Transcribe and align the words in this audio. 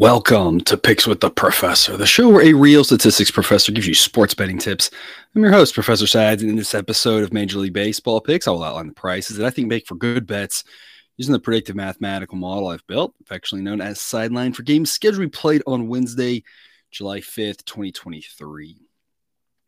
Welcome 0.00 0.62
to 0.62 0.78
Picks 0.78 1.06
with 1.06 1.20
the 1.20 1.30
Professor, 1.30 1.96
the 1.96 2.06
show 2.06 2.30
where 2.30 2.46
a 2.46 2.54
real 2.54 2.84
statistics 2.84 3.30
professor 3.30 3.70
gives 3.70 3.86
you 3.86 3.92
sports 3.92 4.32
betting 4.32 4.56
tips. 4.56 4.90
I'm 5.34 5.42
your 5.42 5.50
host, 5.50 5.74
Professor 5.74 6.06
Sides, 6.06 6.40
and 6.40 6.50
in 6.50 6.56
this 6.56 6.74
episode 6.74 7.22
of 7.22 7.34
Major 7.34 7.58
League 7.58 7.74
Baseball 7.74 8.22
picks, 8.22 8.48
I 8.48 8.52
will 8.52 8.64
outline 8.64 8.86
the 8.86 8.94
prices 8.94 9.36
that 9.36 9.46
I 9.46 9.50
think 9.50 9.68
make 9.68 9.86
for 9.86 9.96
good 9.96 10.26
bets 10.26 10.64
using 11.18 11.32
the 11.32 11.38
predictive 11.38 11.76
mathematical 11.76 12.38
model 12.38 12.68
I've 12.68 12.86
built, 12.86 13.14
affectionately 13.20 13.62
known 13.62 13.82
as 13.82 14.00
Sideline, 14.00 14.54
for 14.54 14.62
games 14.62 14.90
scheduled 14.90 15.22
to 15.22 15.26
be 15.26 15.28
played 15.28 15.62
on 15.66 15.88
Wednesday, 15.88 16.44
July 16.90 17.20
5th, 17.20 17.66
2023. 17.66 18.78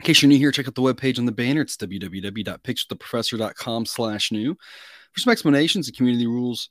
In 0.03 0.07
case 0.07 0.21
you're 0.21 0.29
new 0.29 0.37
here, 0.37 0.51
check 0.51 0.67
out 0.67 0.75
the 0.75 0.83
webpage 0.83 1.21
on 1.21 1.27
the 1.27 1.33
banner. 1.33 1.61
It's 1.61 1.77
www.pickswiththeprofessor.com 1.77 3.87
slash 3.87 4.33
new 4.33 4.57
for 5.13 5.21
some 5.21 5.31
explanations 5.31 5.87
and 5.87 5.97
community 5.97 6.27
rules 6.27 6.69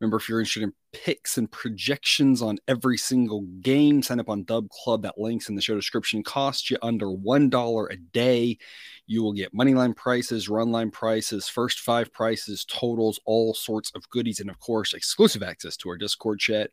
Remember, 0.00 0.16
if 0.16 0.28
you're 0.28 0.40
interested 0.40 0.64
in 0.64 0.72
picks 0.92 1.38
and 1.38 1.50
projections 1.50 2.42
on 2.42 2.58
every 2.66 2.98
single 2.98 3.42
game, 3.60 4.02
sign 4.02 4.18
up 4.18 4.28
on 4.28 4.44
Dub 4.44 4.68
Club. 4.68 5.02
That 5.02 5.18
link's 5.18 5.48
in 5.48 5.54
the 5.54 5.62
show 5.62 5.76
description. 5.76 6.22
Costs 6.22 6.70
you 6.70 6.76
under 6.82 7.06
$1 7.06 7.92
a 7.92 7.96
day. 7.96 8.58
You 9.06 9.22
will 9.22 9.32
get 9.32 9.54
money 9.54 9.72
line 9.72 9.94
prices, 9.94 10.48
run 10.48 10.72
line 10.72 10.90
prices, 10.90 11.48
first 11.48 11.80
five 11.80 12.12
prices, 12.12 12.64
totals, 12.64 13.20
all 13.24 13.54
sorts 13.54 13.92
of 13.94 14.08
goodies, 14.10 14.40
and 14.40 14.50
of 14.50 14.58
course, 14.58 14.94
exclusive 14.94 15.42
access 15.42 15.76
to 15.78 15.88
our 15.90 15.96
Discord 15.96 16.40
chat. 16.40 16.70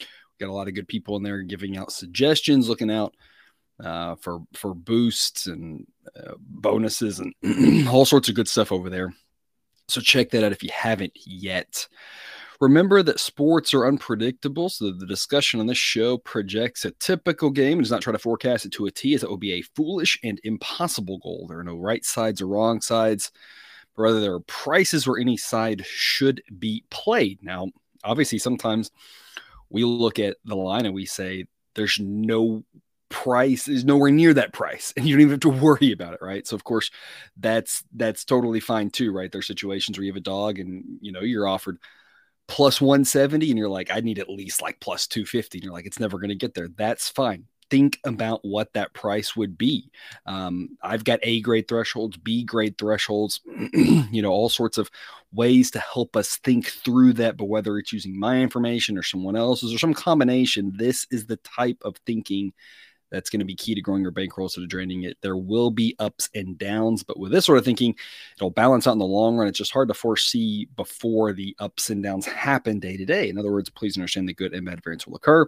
We've 0.00 0.08
got 0.40 0.50
a 0.50 0.56
lot 0.56 0.68
of 0.68 0.74
good 0.74 0.88
people 0.88 1.16
in 1.16 1.22
there 1.22 1.42
giving 1.42 1.76
out 1.76 1.92
suggestions, 1.92 2.68
looking 2.68 2.90
out 2.90 3.14
uh, 3.82 4.16
for 4.16 4.40
for 4.54 4.74
boosts 4.74 5.46
and 5.46 5.86
uh, 6.16 6.32
bonuses 6.38 7.20
and 7.20 7.88
all 7.88 8.04
sorts 8.04 8.28
of 8.28 8.34
good 8.34 8.48
stuff 8.48 8.72
over 8.72 8.88
there. 8.88 9.12
So 9.88 10.00
check 10.00 10.30
that 10.30 10.44
out 10.44 10.52
if 10.52 10.62
you 10.62 10.70
haven't 10.72 11.12
yet. 11.26 11.86
Remember 12.60 13.02
that 13.02 13.18
sports 13.18 13.74
are 13.74 13.86
unpredictable, 13.86 14.68
so 14.68 14.92
the 14.92 15.06
discussion 15.06 15.58
on 15.58 15.66
this 15.66 15.78
show 15.78 16.16
projects 16.18 16.84
a 16.84 16.92
typical 16.92 17.50
game 17.50 17.78
and 17.78 17.82
does 17.82 17.90
not 17.90 18.02
try 18.02 18.12
to 18.12 18.18
forecast 18.20 18.64
it 18.64 18.72
to 18.72 18.86
a 18.86 18.90
T, 18.90 19.14
as 19.14 19.22
that 19.22 19.30
would 19.30 19.40
be 19.40 19.54
a 19.54 19.62
foolish 19.74 20.16
and 20.22 20.40
impossible 20.44 21.18
goal. 21.18 21.46
There 21.48 21.58
are 21.58 21.64
no 21.64 21.76
right 21.76 22.04
sides 22.04 22.40
or 22.40 22.46
wrong 22.46 22.80
sides, 22.80 23.32
but 23.96 24.02
rather 24.02 24.20
there 24.20 24.34
are 24.34 24.40
prices 24.40 25.08
where 25.08 25.18
any 25.18 25.36
side 25.36 25.84
should 25.84 26.40
be 26.60 26.84
played. 26.88 27.42
Now, 27.42 27.66
obviously, 28.04 28.38
sometimes 28.38 28.92
we 29.68 29.82
look 29.82 30.20
at 30.20 30.36
the 30.44 30.54
line 30.54 30.86
and 30.86 30.94
we 30.94 31.06
say 31.06 31.46
there's 31.74 31.98
no 31.98 32.62
price 33.12 33.68
is 33.68 33.84
nowhere 33.84 34.10
near 34.10 34.34
that 34.34 34.52
price 34.52 34.92
and 34.96 35.06
you 35.06 35.14
don't 35.14 35.20
even 35.20 35.30
have 35.32 35.40
to 35.40 35.48
worry 35.48 35.92
about 35.92 36.14
it 36.14 36.20
right 36.22 36.46
so 36.46 36.56
of 36.56 36.64
course 36.64 36.90
that's 37.36 37.84
that's 37.94 38.24
totally 38.24 38.60
fine 38.60 38.90
too 38.90 39.12
right 39.12 39.30
there's 39.30 39.46
situations 39.46 39.96
where 39.96 40.04
you 40.04 40.10
have 40.10 40.16
a 40.16 40.20
dog 40.20 40.58
and 40.58 40.84
you 41.00 41.12
know 41.12 41.20
you're 41.20 41.46
offered 41.46 41.78
plus 42.48 42.80
170 42.82 43.50
and 43.50 43.58
you're 43.58 43.68
like, 43.68 43.90
I 43.90 44.00
need 44.00 44.18
at 44.18 44.28
least 44.28 44.60
like 44.60 44.78
plus 44.80 45.06
250. 45.06 45.58
And 45.58 45.64
you're 45.64 45.72
like, 45.72 45.86
it's 45.86 46.00
never 46.00 46.18
going 46.18 46.28
to 46.28 46.34
get 46.34 46.54
there. 46.54 46.68
That's 46.76 47.08
fine. 47.08 47.46
Think 47.70 47.98
about 48.04 48.40
what 48.42 48.70
that 48.74 48.92
price 48.92 49.34
would 49.34 49.56
be. 49.56 49.90
Um, 50.26 50.76
I've 50.82 51.04
got 51.04 51.20
A 51.22 51.40
grade 51.40 51.66
thresholds, 51.66 52.18
B 52.18 52.44
grade 52.44 52.76
thresholds, 52.76 53.40
you 53.72 54.20
know, 54.20 54.30
all 54.30 54.50
sorts 54.50 54.76
of 54.76 54.90
ways 55.32 55.70
to 55.70 55.78
help 55.78 56.14
us 56.14 56.36
think 56.36 56.66
through 56.66 57.14
that. 57.14 57.38
But 57.38 57.46
whether 57.46 57.78
it's 57.78 57.92
using 57.92 58.18
my 58.18 58.42
information 58.42 58.98
or 58.98 59.02
someone 59.02 59.36
else's 59.36 59.72
or 59.72 59.78
some 59.78 59.94
combination, 59.94 60.72
this 60.76 61.06
is 61.10 61.24
the 61.24 61.38
type 61.38 61.78
of 61.82 61.96
thinking 62.04 62.52
that's 63.12 63.30
going 63.30 63.40
to 63.40 63.46
be 63.46 63.54
key 63.54 63.74
to 63.74 63.80
growing 63.80 64.02
your 64.02 64.10
bankroll 64.10 64.46
instead 64.46 64.64
of 64.64 64.70
draining 64.70 65.04
it. 65.04 65.18
There 65.20 65.36
will 65.36 65.70
be 65.70 65.94
ups 65.98 66.30
and 66.34 66.58
downs, 66.58 67.02
but 67.02 67.18
with 67.18 67.30
this 67.30 67.44
sort 67.44 67.58
of 67.58 67.64
thinking, 67.64 67.94
it'll 68.36 68.50
balance 68.50 68.86
out 68.86 68.92
in 68.92 68.98
the 68.98 69.04
long 69.04 69.36
run. 69.36 69.46
It's 69.46 69.58
just 69.58 69.72
hard 69.72 69.88
to 69.88 69.94
foresee 69.94 70.66
before 70.76 71.32
the 71.32 71.54
ups 71.60 71.90
and 71.90 72.02
downs 72.02 72.26
happen 72.26 72.80
day 72.80 72.96
to 72.96 73.04
day. 73.04 73.28
In 73.28 73.38
other 73.38 73.52
words, 73.52 73.70
please 73.70 73.96
understand 73.96 74.28
the 74.28 74.34
good 74.34 74.54
and 74.54 74.66
bad 74.66 74.82
variance 74.82 75.06
will 75.06 75.16
occur. 75.16 75.46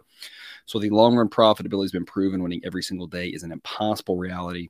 So 0.67 0.79
the 0.79 0.91
long 0.91 1.17
run 1.17 1.29
profitability 1.29 1.85
has 1.85 1.93
been 1.93 2.07
proven. 2.07 2.43
Winning 2.43 2.61
every 2.65 2.83
single 2.83 3.07
day 3.07 3.29
is 3.29 3.43
an 3.43 3.53
impossible 3.53 4.19
reality 4.19 4.69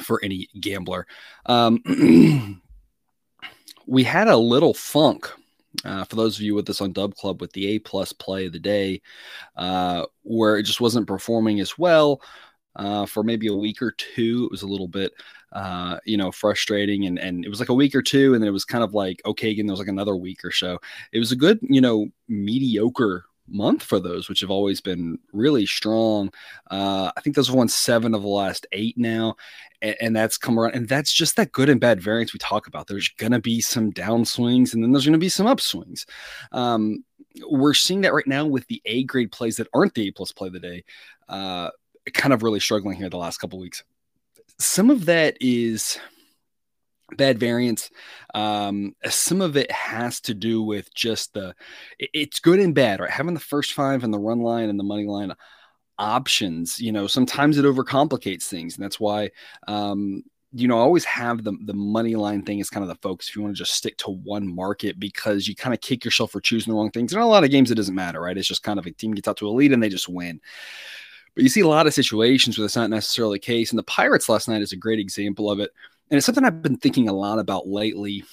for 0.00 0.20
any 0.22 0.48
gambler. 0.60 1.06
Um, 1.46 1.82
we 3.86 4.04
had 4.04 4.28
a 4.28 4.36
little 4.36 4.74
funk 4.74 5.30
uh, 5.84 6.04
for 6.04 6.16
those 6.16 6.36
of 6.36 6.42
you 6.42 6.54
with 6.54 6.68
us 6.68 6.80
on 6.80 6.92
Dub 6.92 7.14
Club 7.14 7.40
with 7.40 7.52
the 7.52 7.66
A 7.68 7.78
plus 7.78 8.12
play 8.12 8.46
of 8.46 8.52
the 8.52 8.58
day, 8.58 9.00
uh, 9.56 10.06
where 10.22 10.56
it 10.56 10.64
just 10.64 10.80
wasn't 10.80 11.06
performing 11.06 11.60
as 11.60 11.78
well 11.78 12.20
uh, 12.76 13.06
for 13.06 13.22
maybe 13.22 13.48
a 13.48 13.54
week 13.54 13.82
or 13.82 13.92
two. 13.92 14.44
It 14.46 14.50
was 14.50 14.62
a 14.62 14.66
little 14.68 14.88
bit, 14.88 15.12
uh, 15.52 15.98
you 16.04 16.16
know, 16.16 16.32
frustrating, 16.32 17.06
and 17.06 17.18
and 17.18 17.44
it 17.44 17.48
was 17.48 17.60
like 17.60 17.68
a 17.68 17.74
week 17.74 17.94
or 17.94 18.02
two, 18.02 18.34
and 18.34 18.42
then 18.42 18.48
it 18.48 18.52
was 18.52 18.64
kind 18.64 18.84
of 18.84 18.94
like 18.94 19.22
okay, 19.24 19.50
again, 19.50 19.66
there 19.66 19.72
was 19.72 19.80
like 19.80 19.88
another 19.88 20.16
week 20.16 20.44
or 20.44 20.52
so. 20.52 20.78
It 21.12 21.18
was 21.18 21.32
a 21.32 21.36
good, 21.36 21.58
you 21.62 21.80
know, 21.80 22.08
mediocre 22.28 23.24
month 23.50 23.82
for 23.82 23.98
those, 23.98 24.28
which 24.28 24.40
have 24.40 24.50
always 24.50 24.80
been 24.80 25.18
really 25.32 25.66
strong. 25.66 26.30
Uh, 26.70 27.10
I 27.16 27.20
think 27.20 27.36
those 27.36 27.48
have 27.48 27.56
won 27.56 27.68
seven 27.68 28.14
of 28.14 28.22
the 28.22 28.28
last 28.28 28.66
eight 28.72 28.96
now, 28.96 29.36
and, 29.82 29.96
and, 30.00 30.16
that's 30.16 30.38
come 30.38 30.58
around. 30.58 30.74
And 30.74 30.88
that's 30.88 31.12
just 31.12 31.36
that 31.36 31.52
good 31.52 31.68
and 31.68 31.80
bad 31.80 32.00
variance 32.00 32.32
we 32.32 32.38
talk 32.38 32.66
about. 32.66 32.86
There's 32.86 33.08
going 33.08 33.32
to 33.32 33.40
be 33.40 33.60
some 33.60 33.92
downswings, 33.92 34.74
and 34.74 34.82
then 34.82 34.92
there's 34.92 35.04
going 35.04 35.12
to 35.12 35.18
be 35.18 35.28
some 35.28 35.46
upswings. 35.46 36.04
Um, 36.52 37.04
we're 37.48 37.74
seeing 37.74 38.00
that 38.02 38.14
right 38.14 38.26
now 38.26 38.46
with 38.46 38.66
the 38.66 38.82
A 38.86 39.04
grade 39.04 39.32
plays 39.32 39.56
that 39.56 39.68
aren't 39.74 39.94
the 39.94 40.08
A 40.08 40.10
plus 40.12 40.32
play 40.32 40.48
of 40.48 40.52
the 40.52 40.60
day, 40.60 40.84
uh, 41.28 41.70
kind 42.12 42.32
of 42.32 42.42
really 42.42 42.60
struggling 42.60 42.96
here 42.96 43.08
the 43.08 43.16
last 43.16 43.38
couple 43.38 43.58
weeks. 43.58 43.84
Some 44.58 44.90
of 44.90 45.06
that 45.06 45.36
is 45.40 45.98
bad 47.16 47.38
variance. 47.38 47.90
Um, 48.34 48.94
some 49.08 49.40
of 49.40 49.56
it 49.56 49.70
has 49.70 50.20
to 50.22 50.34
do 50.34 50.62
with 50.62 50.92
just 50.94 51.34
the 51.34 51.54
it's 51.98 52.40
good 52.40 52.60
and 52.60 52.74
bad, 52.74 53.00
right? 53.00 53.10
Having 53.10 53.34
the 53.34 53.40
first 53.40 53.72
five 53.74 54.04
and 54.04 54.12
the 54.12 54.18
run 54.18 54.40
line 54.40 54.68
and 54.68 54.78
the 54.78 54.84
money 54.84 55.06
line 55.06 55.32
options, 55.98 56.80
you 56.80 56.92
know, 56.92 57.06
sometimes 57.06 57.58
it 57.58 57.64
overcomplicates 57.64 58.44
things, 58.44 58.76
and 58.76 58.84
that's 58.84 59.00
why 59.00 59.30
um, 59.68 60.22
you 60.52 60.66
know, 60.66 60.78
I 60.78 60.80
always 60.80 61.04
have 61.04 61.44
the 61.44 61.52
the 61.64 61.74
money 61.74 62.16
line 62.16 62.42
thing 62.42 62.58
is 62.58 62.70
kind 62.70 62.82
of 62.82 62.88
the 62.88 62.96
focus. 62.96 63.28
If 63.28 63.36
you 63.36 63.42
want 63.42 63.54
to 63.54 63.58
just 63.58 63.74
stick 63.74 63.96
to 63.98 64.10
one 64.10 64.52
market, 64.52 64.98
because 64.98 65.46
you 65.46 65.54
kind 65.54 65.74
of 65.74 65.80
kick 65.80 66.04
yourself 66.04 66.32
for 66.32 66.40
choosing 66.40 66.72
the 66.72 66.76
wrong 66.76 66.90
things. 66.90 67.12
And 67.12 67.22
a 67.22 67.26
lot 67.26 67.44
of 67.44 67.50
games, 67.50 67.70
it 67.70 67.76
doesn't 67.76 67.94
matter, 67.94 68.20
right? 68.20 68.36
It's 68.36 68.48
just 68.48 68.64
kind 68.64 68.78
of 68.78 68.86
a 68.86 68.90
team 68.90 69.12
gets 69.12 69.28
out 69.28 69.36
to 69.38 69.48
a 69.48 69.50
lead 69.50 69.72
and 69.72 69.82
they 69.82 69.88
just 69.88 70.08
win. 70.08 70.40
But 71.34 71.44
you 71.44 71.48
see 71.48 71.60
a 71.60 71.68
lot 71.68 71.86
of 71.86 71.94
situations 71.94 72.58
where 72.58 72.64
that's 72.64 72.76
not 72.76 72.90
necessarily 72.90 73.36
the 73.36 73.46
case. 73.46 73.70
And 73.70 73.78
the 73.78 73.84
Pirates 73.84 74.28
last 74.28 74.48
night 74.48 74.62
is 74.62 74.72
a 74.72 74.76
great 74.76 74.98
example 74.98 75.50
of 75.50 75.60
it 75.60 75.70
and 76.10 76.18
it's 76.18 76.26
something 76.26 76.44
I've 76.44 76.62
been 76.62 76.76
thinking 76.76 77.08
a 77.08 77.12
lot 77.12 77.38
about 77.38 77.68
lately. 77.68 78.24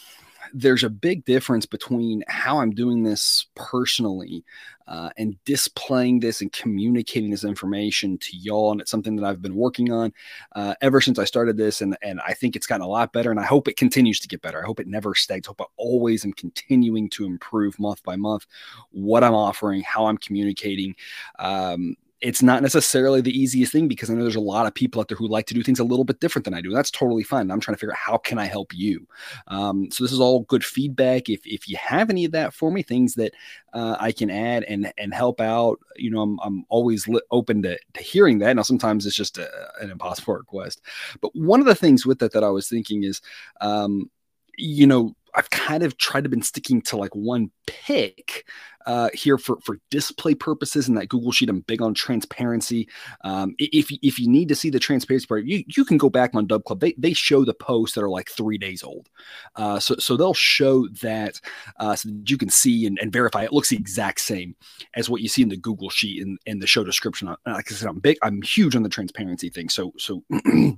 There's 0.53 0.83
a 0.83 0.89
big 0.89 1.25
difference 1.25 1.65
between 1.65 2.23
how 2.27 2.59
I'm 2.59 2.71
doing 2.71 3.03
this 3.03 3.47
personally 3.55 4.45
uh, 4.87 5.09
and 5.17 5.35
displaying 5.43 6.21
this 6.21 6.41
and 6.41 6.51
communicating 6.53 7.29
this 7.29 7.43
information 7.43 8.17
to 8.19 8.37
y'all. 8.37 8.71
And 8.71 8.79
it's 8.79 8.89
something 8.89 9.17
that 9.17 9.25
I've 9.25 9.41
been 9.41 9.55
working 9.55 9.91
on 9.91 10.13
uh, 10.55 10.73
ever 10.81 11.01
since 11.01 11.19
I 11.19 11.25
started 11.25 11.57
this. 11.57 11.81
And, 11.81 11.97
and 12.01 12.21
I 12.25 12.33
think 12.33 12.55
it's 12.55 12.65
gotten 12.65 12.85
a 12.85 12.87
lot 12.87 13.11
better. 13.11 13.29
And 13.29 13.39
I 13.39 13.43
hope 13.43 13.67
it 13.67 13.75
continues 13.75 14.21
to 14.21 14.27
get 14.27 14.41
better. 14.41 14.63
I 14.63 14.65
hope 14.65 14.79
it 14.79 14.87
never 14.87 15.13
stagnates. 15.13 15.49
I 15.49 15.51
hope 15.51 15.61
I 15.61 15.65
always 15.75 16.23
am 16.23 16.33
continuing 16.33 17.09
to 17.11 17.25
improve 17.25 17.77
month 17.77 18.01
by 18.03 18.15
month 18.15 18.47
what 18.91 19.23
I'm 19.25 19.35
offering, 19.35 19.81
how 19.81 20.05
I'm 20.07 20.17
communicating. 20.17 20.95
Um, 21.39 21.95
it's 22.19 22.41
not 22.41 22.63
necessarily 22.63 23.21
the 23.21 23.37
easiest 23.37 23.71
thing 23.71 23.87
because 23.87 24.09
I 24.09 24.13
know 24.13 24.23
there's 24.23 24.35
a 24.35 24.39
lot 24.39 24.65
of 24.65 24.73
people 24.73 24.99
out 24.99 25.07
there 25.07 25.17
who 25.17 25.27
like 25.27 25.45
to 25.47 25.53
do 25.53 25.61
things 25.61 25.79
a 25.79 25.83
little 25.83 26.05
bit 26.05 26.19
different 26.19 26.45
than 26.45 26.55
I 26.55 26.61
do. 26.61 26.71
That's 26.71 26.89
totally 26.89 27.21
fine. 27.21 27.51
I'm 27.51 27.59
trying 27.59 27.75
to 27.75 27.79
figure 27.79 27.93
out 27.93 27.99
how 27.99 28.17
can 28.17 28.39
I 28.39 28.45
help 28.45 28.73
you. 28.73 29.07
Um, 29.47 29.91
so 29.91 30.03
this 30.03 30.11
is 30.11 30.19
all 30.19 30.41
good 30.41 30.65
feedback. 30.65 31.29
If 31.29 31.45
if 31.45 31.67
you 31.69 31.77
have 31.77 32.09
any 32.09 32.25
of 32.25 32.31
that 32.31 32.53
for 32.53 32.71
me, 32.71 32.81
things 32.81 33.13
that 33.15 33.33
uh, 33.73 33.97
I 33.99 34.11
can 34.11 34.31
add 34.31 34.63
and 34.63 34.91
and 34.97 35.13
help 35.13 35.39
out, 35.39 35.79
you 35.95 36.09
know, 36.09 36.21
I'm 36.21 36.39
I'm 36.41 36.65
always 36.69 37.07
li- 37.07 37.21
open 37.29 37.61
to 37.63 37.77
to 37.93 38.03
hearing 38.03 38.39
that. 38.39 38.55
Now 38.55 38.63
sometimes 38.63 39.05
it's 39.05 39.15
just 39.15 39.37
a, 39.37 39.49
an 39.79 39.91
impossible 39.91 40.33
request, 40.37 40.81
but 41.21 41.35
one 41.35 41.59
of 41.59 41.67
the 41.67 41.75
things 41.75 42.05
with 42.05 42.17
that 42.19 42.33
that 42.33 42.43
I 42.43 42.49
was 42.49 42.67
thinking 42.67 43.03
is, 43.03 43.21
um, 43.61 44.09
you 44.57 44.87
know, 44.87 45.15
I've 45.37 45.49
kind 45.51 45.83
of 45.83 45.97
tried 45.97 46.23
to 46.23 46.29
been 46.29 46.41
sticking 46.41 46.81
to 46.83 46.97
like 46.97 47.15
one 47.15 47.51
pick 47.67 48.45
uh, 48.87 49.09
here 49.13 49.37
for 49.37 49.59
for 49.59 49.79
display 49.91 50.33
purposes. 50.33 50.87
And 50.87 50.97
that 50.97 51.09
Google 51.09 51.31
Sheet, 51.31 51.49
I'm 51.49 51.59
big 51.61 51.81
on 51.81 51.93
transparency. 51.93 52.89
Um, 53.23 53.53
if 53.59 53.91
if 54.01 54.17
you 54.17 54.27
need 54.27 54.47
to 54.49 54.55
see 54.55 54.71
the 54.71 54.79
transparency 54.79 55.27
part, 55.27 55.45
you 55.45 55.63
you 55.67 55.85
can 55.85 55.97
go 55.97 56.09
back 56.09 56.33
on 56.33 56.47
Dub 56.47 56.63
Club. 56.63 56.79
They 56.79 56.95
they 56.97 57.13
show 57.13 57.45
the 57.45 57.53
posts 57.53 57.93
that 57.95 58.03
are 58.03 58.09
like 58.09 58.29
three 58.29 58.57
days 58.57 58.81
old, 58.81 59.09
uh, 59.55 59.79
so 59.79 59.95
so 59.97 60.17
they'll 60.17 60.33
show 60.33 60.87
that 61.01 61.39
uh, 61.79 61.95
so 61.95 62.09
that 62.09 62.29
you 62.29 62.37
can 62.37 62.49
see 62.49 62.87
and, 62.87 62.97
and 62.99 63.13
verify 63.13 63.43
it 63.43 63.53
looks 63.53 63.69
the 63.69 63.77
exact 63.77 64.21
same 64.21 64.55
as 64.95 65.07
what 65.07 65.21
you 65.21 65.27
see 65.27 65.43
in 65.43 65.49
the 65.49 65.57
Google 65.57 65.91
Sheet 65.91 66.25
in 66.45 66.59
the 66.59 66.67
show 66.67 66.83
description. 66.83 67.27
Like 67.45 67.71
I 67.71 67.75
said, 67.75 67.89
I'm 67.89 67.99
big, 67.99 68.17
I'm 68.23 68.41
huge 68.41 68.75
on 68.75 68.83
the 68.83 68.89
transparency 68.89 69.49
thing. 69.49 69.69
So 69.69 69.93
so. 69.97 70.23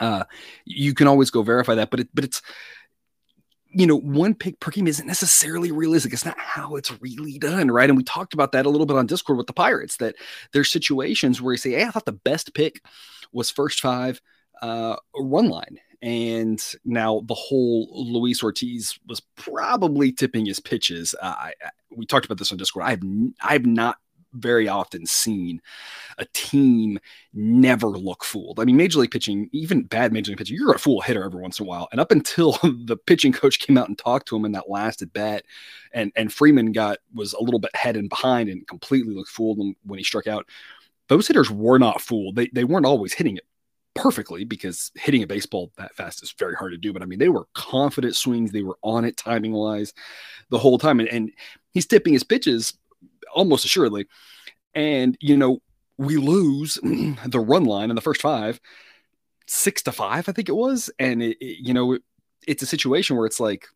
uh, 0.00 0.24
you 0.66 0.92
can 0.92 1.06
always 1.06 1.30
go 1.30 1.42
verify 1.42 1.74
that, 1.76 1.90
but 1.90 2.00
it, 2.00 2.08
but 2.12 2.24
it's 2.24 2.42
you 3.76 3.86
know, 3.86 3.98
one 3.98 4.34
pick 4.34 4.58
per 4.58 4.70
game 4.70 4.86
isn't 4.86 5.06
necessarily 5.06 5.70
realistic. 5.70 6.14
It's 6.14 6.24
not 6.24 6.38
how 6.38 6.76
it's 6.76 6.98
really 7.02 7.38
done, 7.38 7.70
right? 7.70 7.90
And 7.90 7.96
we 7.96 8.04
talked 8.04 8.32
about 8.32 8.52
that 8.52 8.64
a 8.64 8.70
little 8.70 8.86
bit 8.86 8.96
on 8.96 9.04
Discord 9.04 9.36
with 9.36 9.46
the 9.46 9.52
Pirates 9.52 9.98
that 9.98 10.16
there's 10.54 10.72
situations 10.72 11.42
where 11.42 11.52
you 11.52 11.58
say, 11.58 11.72
Hey, 11.72 11.84
I 11.84 11.90
thought 11.90 12.06
the 12.06 12.12
best 12.12 12.54
pick 12.54 12.82
was 13.32 13.50
first 13.50 13.80
five 13.80 14.18
uh, 14.62 14.96
run 15.14 15.50
line. 15.50 15.78
And 16.00 16.62
now 16.86 17.22
the 17.26 17.34
whole 17.34 17.88
Luis 17.92 18.42
Ortiz 18.42 18.98
was 19.06 19.20
probably 19.36 20.10
tipping 20.10 20.46
his 20.46 20.58
pitches. 20.58 21.14
Uh, 21.20 21.34
I, 21.38 21.52
I, 21.62 21.70
we 21.94 22.06
talked 22.06 22.24
about 22.24 22.38
this 22.38 22.52
on 22.52 22.58
Discord. 22.58 22.86
I've 22.86 23.02
I've 23.42 23.66
not 23.66 23.98
very 24.34 24.68
often 24.68 25.06
seen 25.06 25.60
a 26.18 26.26
team 26.32 26.98
never 27.32 27.88
look 27.88 28.24
fooled. 28.24 28.60
I 28.60 28.64
mean, 28.64 28.76
major 28.76 29.00
league 29.00 29.10
pitching, 29.10 29.48
even 29.52 29.82
bad 29.82 30.12
major 30.12 30.30
league 30.30 30.38
pitching, 30.38 30.56
you're 30.56 30.74
a 30.74 30.78
fool 30.78 31.00
hitter 31.00 31.24
every 31.24 31.40
once 31.40 31.58
in 31.58 31.66
a 31.66 31.68
while. 31.68 31.88
And 31.92 32.00
up 32.00 32.10
until 32.10 32.52
the 32.62 32.96
pitching 33.06 33.32
coach 33.32 33.58
came 33.58 33.78
out 33.78 33.88
and 33.88 33.98
talked 33.98 34.28
to 34.28 34.36
him 34.36 34.44
in 34.44 34.52
that 34.52 34.70
last 34.70 35.02
at 35.02 35.12
bat, 35.12 35.44
and 35.92 36.12
and 36.16 36.32
Freeman 36.32 36.72
got 36.72 36.98
was 37.14 37.32
a 37.32 37.42
little 37.42 37.60
bit 37.60 37.74
head 37.74 37.96
and 37.96 38.08
behind 38.08 38.48
and 38.48 38.66
completely 38.66 39.14
looked 39.14 39.30
fooled 39.30 39.58
when 39.84 39.98
he 39.98 40.04
struck 40.04 40.26
out. 40.26 40.46
Those 41.08 41.28
hitters 41.28 41.50
were 41.50 41.78
not 41.78 42.00
fooled. 42.00 42.36
They 42.36 42.48
they 42.48 42.64
weren't 42.64 42.86
always 42.86 43.12
hitting 43.12 43.36
it 43.36 43.44
perfectly 43.96 44.44
because 44.44 44.92
hitting 44.94 45.22
a 45.22 45.26
baseball 45.26 45.72
that 45.78 45.94
fast 45.94 46.22
is 46.22 46.34
very 46.38 46.54
hard 46.54 46.72
to 46.72 46.78
do. 46.78 46.92
But 46.92 47.02
I 47.02 47.06
mean, 47.06 47.18
they 47.18 47.30
were 47.30 47.48
confident 47.54 48.14
swings. 48.14 48.52
They 48.52 48.62
were 48.62 48.78
on 48.82 49.04
it 49.04 49.16
timing 49.16 49.52
wise 49.52 49.92
the 50.50 50.58
whole 50.58 50.78
time. 50.78 51.00
And, 51.00 51.08
and 51.08 51.32
he's 51.72 51.86
tipping 51.86 52.12
his 52.12 52.22
pitches 52.22 52.74
almost 53.36 53.64
assuredly. 53.64 54.06
And, 54.74 55.16
you 55.20 55.36
know, 55.36 55.60
we 55.98 56.16
lose 56.16 56.74
the 56.82 57.40
run 57.40 57.64
line 57.64 57.90
in 57.90 57.96
the 57.96 58.02
first 58.02 58.20
five, 58.20 58.60
six 59.46 59.82
to 59.82 59.92
five, 59.92 60.28
I 60.28 60.32
think 60.32 60.48
it 60.48 60.56
was. 60.56 60.90
And, 60.98 61.22
it, 61.22 61.36
it, 61.40 61.58
you 61.60 61.72
know, 61.72 61.92
it, 61.92 62.02
it's 62.46 62.62
a 62.62 62.66
situation 62.66 63.16
where 63.16 63.26
it's 63.26 63.40
like, 63.40 63.66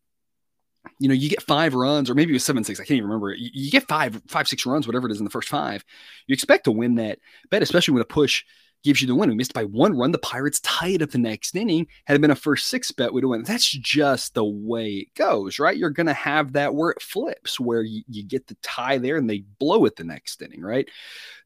you 0.99 1.07
know, 1.07 1.13
you 1.13 1.29
get 1.29 1.43
five 1.43 1.75
runs, 1.75 2.09
or 2.09 2.15
maybe 2.15 2.31
it 2.31 2.33
was 2.33 2.43
seven 2.45 2.63
six. 2.63 2.79
I 2.79 2.83
can't 2.83 2.97
even 2.97 3.09
remember. 3.09 3.33
You, 3.33 3.49
you 3.53 3.71
get 3.71 3.87
five, 3.87 4.19
five, 4.27 4.47
six 4.47 4.65
runs, 4.65 4.87
whatever 4.87 5.07
it 5.07 5.11
is 5.11 5.19
in 5.19 5.25
the 5.25 5.31
first 5.31 5.49
five. 5.49 5.85
You 6.25 6.33
expect 6.33 6.65
to 6.65 6.71
win 6.71 6.95
that 6.95 7.19
bet, 7.49 7.61
especially 7.61 7.93
when 7.93 8.01
a 8.01 8.05
push 8.05 8.43
gives 8.83 9.01
you 9.01 9.07
the 9.07 9.15
win. 9.15 9.29
We 9.29 9.35
missed 9.35 9.53
by 9.53 9.65
one 9.65 9.97
run. 9.97 10.11
The 10.11 10.17
Pirates 10.19 10.59
tied 10.61 11.01
up 11.01 11.11
the 11.11 11.17
next 11.17 11.55
inning. 11.55 11.87
Had 12.05 12.15
it 12.15 12.21
been 12.21 12.31
a 12.31 12.35
first 12.35 12.67
six 12.67 12.91
bet, 12.91 13.13
we'd 13.13 13.23
have 13.23 13.29
won. 13.29 13.43
That's 13.43 13.69
just 13.69 14.33
the 14.33 14.45
way 14.45 14.89
it 14.93 15.13
goes, 15.15 15.59
right? 15.59 15.77
You're 15.77 15.89
going 15.89 16.07
to 16.07 16.13
have 16.13 16.53
that 16.53 16.73
where 16.73 16.91
it 16.91 17.01
flips, 17.01 17.59
where 17.59 17.83
you, 17.83 18.03
you 18.07 18.23
get 18.23 18.47
the 18.47 18.57
tie 18.61 18.97
there 18.97 19.17
and 19.17 19.29
they 19.29 19.43
blow 19.59 19.85
it 19.85 19.95
the 19.95 20.03
next 20.03 20.41
inning, 20.41 20.61
right? 20.61 20.87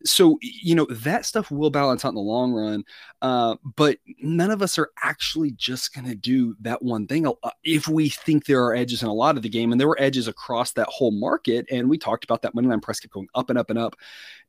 So, 0.04 0.38
you 0.42 0.76
know, 0.76 0.88
that 0.90 1.26
stuff 1.26 1.52
will 1.52 1.70
balance 1.70 2.06
out 2.06 2.10
in 2.10 2.16
the 2.16 2.22
long 2.22 2.54
run. 2.54 2.84
Uh, 3.22 3.56
but 3.76 3.98
none 4.20 4.52
of 4.52 4.62
us 4.62 4.78
are 4.78 4.92
actually 5.04 5.52
just 5.52 5.94
going 5.94 6.08
to 6.08 6.16
do 6.16 6.56
that 6.62 6.82
one 6.82 7.08
thing. 7.08 7.28
Uh, 7.28 7.34
if 7.64 7.88
we 7.88 8.10
think 8.10 8.46
there 8.46 8.64
are 8.64 8.76
edges 8.76 9.02
in 9.02 9.08
a 9.08 9.14
lot 9.14 9.38
of 9.38 9.44
the 9.44 9.50
game, 9.50 9.72
and 9.72 9.80
there 9.80 9.88
were 9.88 10.02
edges 10.02 10.28
across 10.28 10.74
that 10.74 10.88
whole 10.88 11.12
market, 11.12 11.66
and 11.72 11.90
we 11.90 11.98
talked 11.98 12.24
about 12.24 12.42
that 12.44 12.54
money 12.56 12.68
line 12.68 12.82
price 12.82 13.00
kept 13.00 13.14
going 13.14 13.28
up 13.36 13.50
and 13.50 13.60
up 13.60 13.70
and 13.70 13.80
up, 13.80 13.96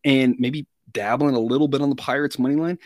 and 0.05 0.37
maybe 0.39 0.67
dabbling 0.97 1.35
a 1.35 1.41
little 1.41 1.69
bit 1.69 1.83
on 1.83 1.91
the 1.91 1.97
Pirates 1.97 2.39
money 2.39 2.57
line. 2.57 2.79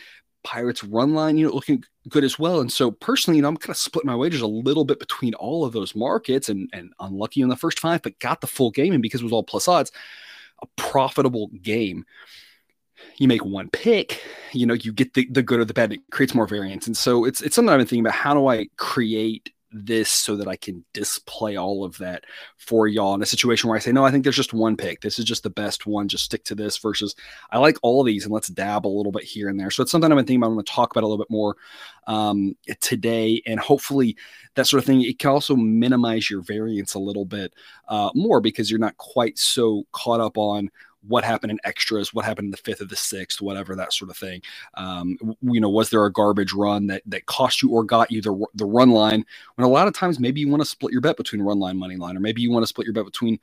Pirates 0.43 0.83
run 0.83 1.13
line, 1.13 1.37
you 1.37 1.47
know, 1.47 1.53
looking 1.53 1.83
good 2.09 2.23
as 2.23 2.37
well. 2.37 2.59
And 2.61 2.71
so 2.71 2.91
personally, 2.91 3.37
you 3.37 3.43
know, 3.43 3.47
I'm 3.47 3.57
kind 3.57 3.69
of 3.69 3.77
split 3.77 4.05
my 4.05 4.15
wagers 4.15 4.41
a 4.41 4.47
little 4.47 4.83
bit 4.83 4.99
between 4.99 5.33
all 5.35 5.63
of 5.63 5.71
those 5.71 5.95
markets 5.95 6.49
and 6.49 6.69
and 6.73 6.91
unlucky 6.99 7.41
in 7.41 7.49
the 7.49 7.55
first 7.55 7.79
five, 7.79 8.01
but 8.01 8.19
got 8.19 8.41
the 8.41 8.47
full 8.47 8.71
game. 8.71 8.93
And 8.93 9.01
because 9.01 9.21
it 9.21 9.23
was 9.23 9.33
all 9.33 9.43
plus 9.43 9.67
odds, 9.67 9.91
a 10.61 10.67
profitable 10.75 11.47
game. 11.61 12.05
You 13.17 13.27
make 13.27 13.43
one 13.43 13.69
pick, 13.69 14.21
you 14.51 14.65
know, 14.67 14.75
you 14.75 14.93
get 14.93 15.15
the, 15.15 15.27
the 15.31 15.41
good 15.41 15.59
or 15.59 15.65
the 15.65 15.73
bad, 15.73 15.93
it 15.93 16.01
creates 16.11 16.35
more 16.35 16.47
variance. 16.47 16.85
And 16.85 16.95
so 16.95 17.25
it's 17.25 17.41
it's 17.41 17.55
something 17.55 17.69
I've 17.69 17.79
been 17.79 17.87
thinking 17.87 18.05
about. 18.05 18.13
How 18.13 18.33
do 18.33 18.47
I 18.47 18.67
create 18.77 19.51
this 19.71 20.09
so 20.09 20.35
that 20.35 20.47
I 20.47 20.55
can 20.55 20.83
display 20.93 21.55
all 21.55 21.83
of 21.83 21.97
that 21.99 22.25
for 22.57 22.87
y'all 22.87 23.13
in 23.15 23.21
a 23.21 23.25
situation 23.25 23.69
where 23.69 23.77
I 23.77 23.79
say, 23.79 23.91
no, 23.91 24.05
I 24.05 24.11
think 24.11 24.23
there's 24.23 24.35
just 24.35 24.53
one 24.53 24.75
pick. 24.75 25.01
This 25.01 25.19
is 25.19 25.25
just 25.25 25.43
the 25.43 25.49
best 25.49 25.85
one. 25.85 26.07
Just 26.07 26.25
stick 26.25 26.43
to 26.45 26.55
this 26.55 26.77
versus 26.77 27.15
I 27.51 27.57
like 27.57 27.77
all 27.81 28.03
these 28.03 28.25
and 28.25 28.33
let's 28.33 28.49
dab 28.49 28.85
a 28.85 28.89
little 28.89 29.11
bit 29.11 29.23
here 29.23 29.49
and 29.49 29.59
there. 29.59 29.71
So 29.71 29.83
it's 29.83 29.91
something 29.91 30.11
I've 30.11 30.17
been 30.17 30.25
thinking 30.25 30.41
about. 30.41 30.47
I'm 30.47 30.55
going 30.55 30.65
to 30.65 30.71
talk 30.71 30.91
about 30.91 31.03
a 31.03 31.07
little 31.07 31.23
bit 31.23 31.31
more 31.31 31.55
um, 32.07 32.55
today. 32.79 33.41
And 33.45 33.59
hopefully 33.59 34.17
that 34.55 34.67
sort 34.67 34.79
of 34.79 34.85
thing, 34.85 35.01
it 35.01 35.19
can 35.19 35.29
also 35.29 35.55
minimize 35.55 36.29
your 36.29 36.41
variance 36.41 36.93
a 36.93 36.99
little 36.99 37.25
bit 37.25 37.53
uh, 37.87 38.09
more 38.13 38.41
because 38.41 38.69
you're 38.69 38.79
not 38.79 38.97
quite 38.97 39.37
so 39.37 39.85
caught 39.91 40.19
up 40.19 40.37
on 40.37 40.69
what 41.07 41.23
happened 41.23 41.51
in 41.51 41.59
extras, 41.63 42.13
what 42.13 42.25
happened 42.25 42.45
in 42.45 42.51
the 42.51 42.57
fifth 42.57 42.81
of 42.81 42.89
the 42.89 42.95
sixth, 42.95 43.41
whatever 43.41 43.75
that 43.75 43.93
sort 43.93 44.11
of 44.11 44.17
thing. 44.17 44.41
Um, 44.75 45.17
you 45.41 45.59
know, 45.59 45.69
was 45.69 45.89
there 45.89 46.05
a 46.05 46.11
garbage 46.11 46.53
run 46.53 46.87
that 46.87 47.01
that 47.07 47.25
cost 47.25 47.61
you 47.61 47.69
or 47.69 47.83
got 47.83 48.11
you 48.11 48.21
the 48.21 48.45
the 48.55 48.65
run 48.65 48.91
line? 48.91 49.25
When 49.55 49.65
a 49.65 49.71
lot 49.71 49.87
of 49.87 49.93
times 49.93 50.19
maybe 50.19 50.41
you 50.41 50.49
want 50.49 50.61
to 50.61 50.69
split 50.69 50.91
your 50.91 51.01
bet 51.01 51.17
between 51.17 51.41
run 51.41 51.59
line, 51.59 51.77
money 51.77 51.95
line, 51.95 52.17
or 52.17 52.19
maybe 52.19 52.41
you 52.41 52.51
want 52.51 52.63
to 52.63 52.67
split 52.67 52.85
your 52.85 52.93
bet 52.93 53.05
between 53.05 53.39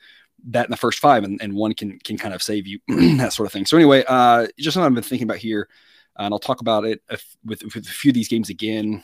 that 0.48 0.66
in 0.66 0.70
the 0.70 0.76
first 0.76 1.00
five, 1.00 1.24
and, 1.24 1.40
and 1.42 1.54
one 1.54 1.74
can 1.74 1.98
can 2.00 2.16
kind 2.16 2.34
of 2.34 2.42
save 2.42 2.66
you 2.66 2.78
that 3.18 3.32
sort 3.32 3.46
of 3.46 3.52
thing. 3.52 3.66
So 3.66 3.76
anyway, 3.76 4.04
uh, 4.06 4.46
just 4.58 4.74
something 4.74 4.86
I've 4.86 4.94
been 4.94 5.02
thinking 5.02 5.26
about 5.26 5.38
here, 5.38 5.68
and 6.16 6.32
I'll 6.32 6.38
talk 6.38 6.60
about 6.60 6.84
it 6.84 7.02
with, 7.44 7.62
with 7.62 7.76
a 7.76 7.82
few 7.82 8.10
of 8.10 8.14
these 8.14 8.28
games 8.28 8.50
again 8.50 9.02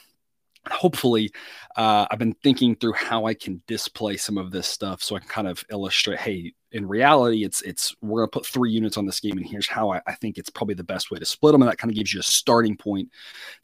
hopefully 0.70 1.30
uh, 1.76 2.06
i've 2.10 2.18
been 2.18 2.36
thinking 2.42 2.74
through 2.76 2.92
how 2.92 3.26
i 3.26 3.34
can 3.34 3.60
display 3.66 4.16
some 4.16 4.38
of 4.38 4.50
this 4.50 4.66
stuff 4.66 5.02
so 5.02 5.16
i 5.16 5.18
can 5.18 5.28
kind 5.28 5.48
of 5.48 5.64
illustrate 5.70 6.18
hey 6.18 6.52
in 6.74 6.86
reality 6.86 7.44
it's 7.44 7.62
it's 7.62 7.94
we're 8.02 8.20
going 8.20 8.28
to 8.28 8.38
put 8.38 8.44
three 8.46 8.70
units 8.70 8.98
on 8.98 9.06
this 9.06 9.20
game 9.20 9.38
and 9.38 9.46
here's 9.46 9.68
how 9.68 9.90
I, 9.90 10.02
I, 10.08 10.14
think 10.16 10.36
it's 10.36 10.50
probably 10.50 10.74
the 10.74 10.84
best 10.84 11.10
way 11.10 11.18
to 11.18 11.24
split 11.24 11.52
them 11.52 11.62
and 11.62 11.70
that 11.70 11.78
kind 11.78 11.90
of 11.90 11.96
gives 11.96 12.12
you 12.12 12.20
a 12.20 12.24
starting 12.24 12.76
point 12.76 13.08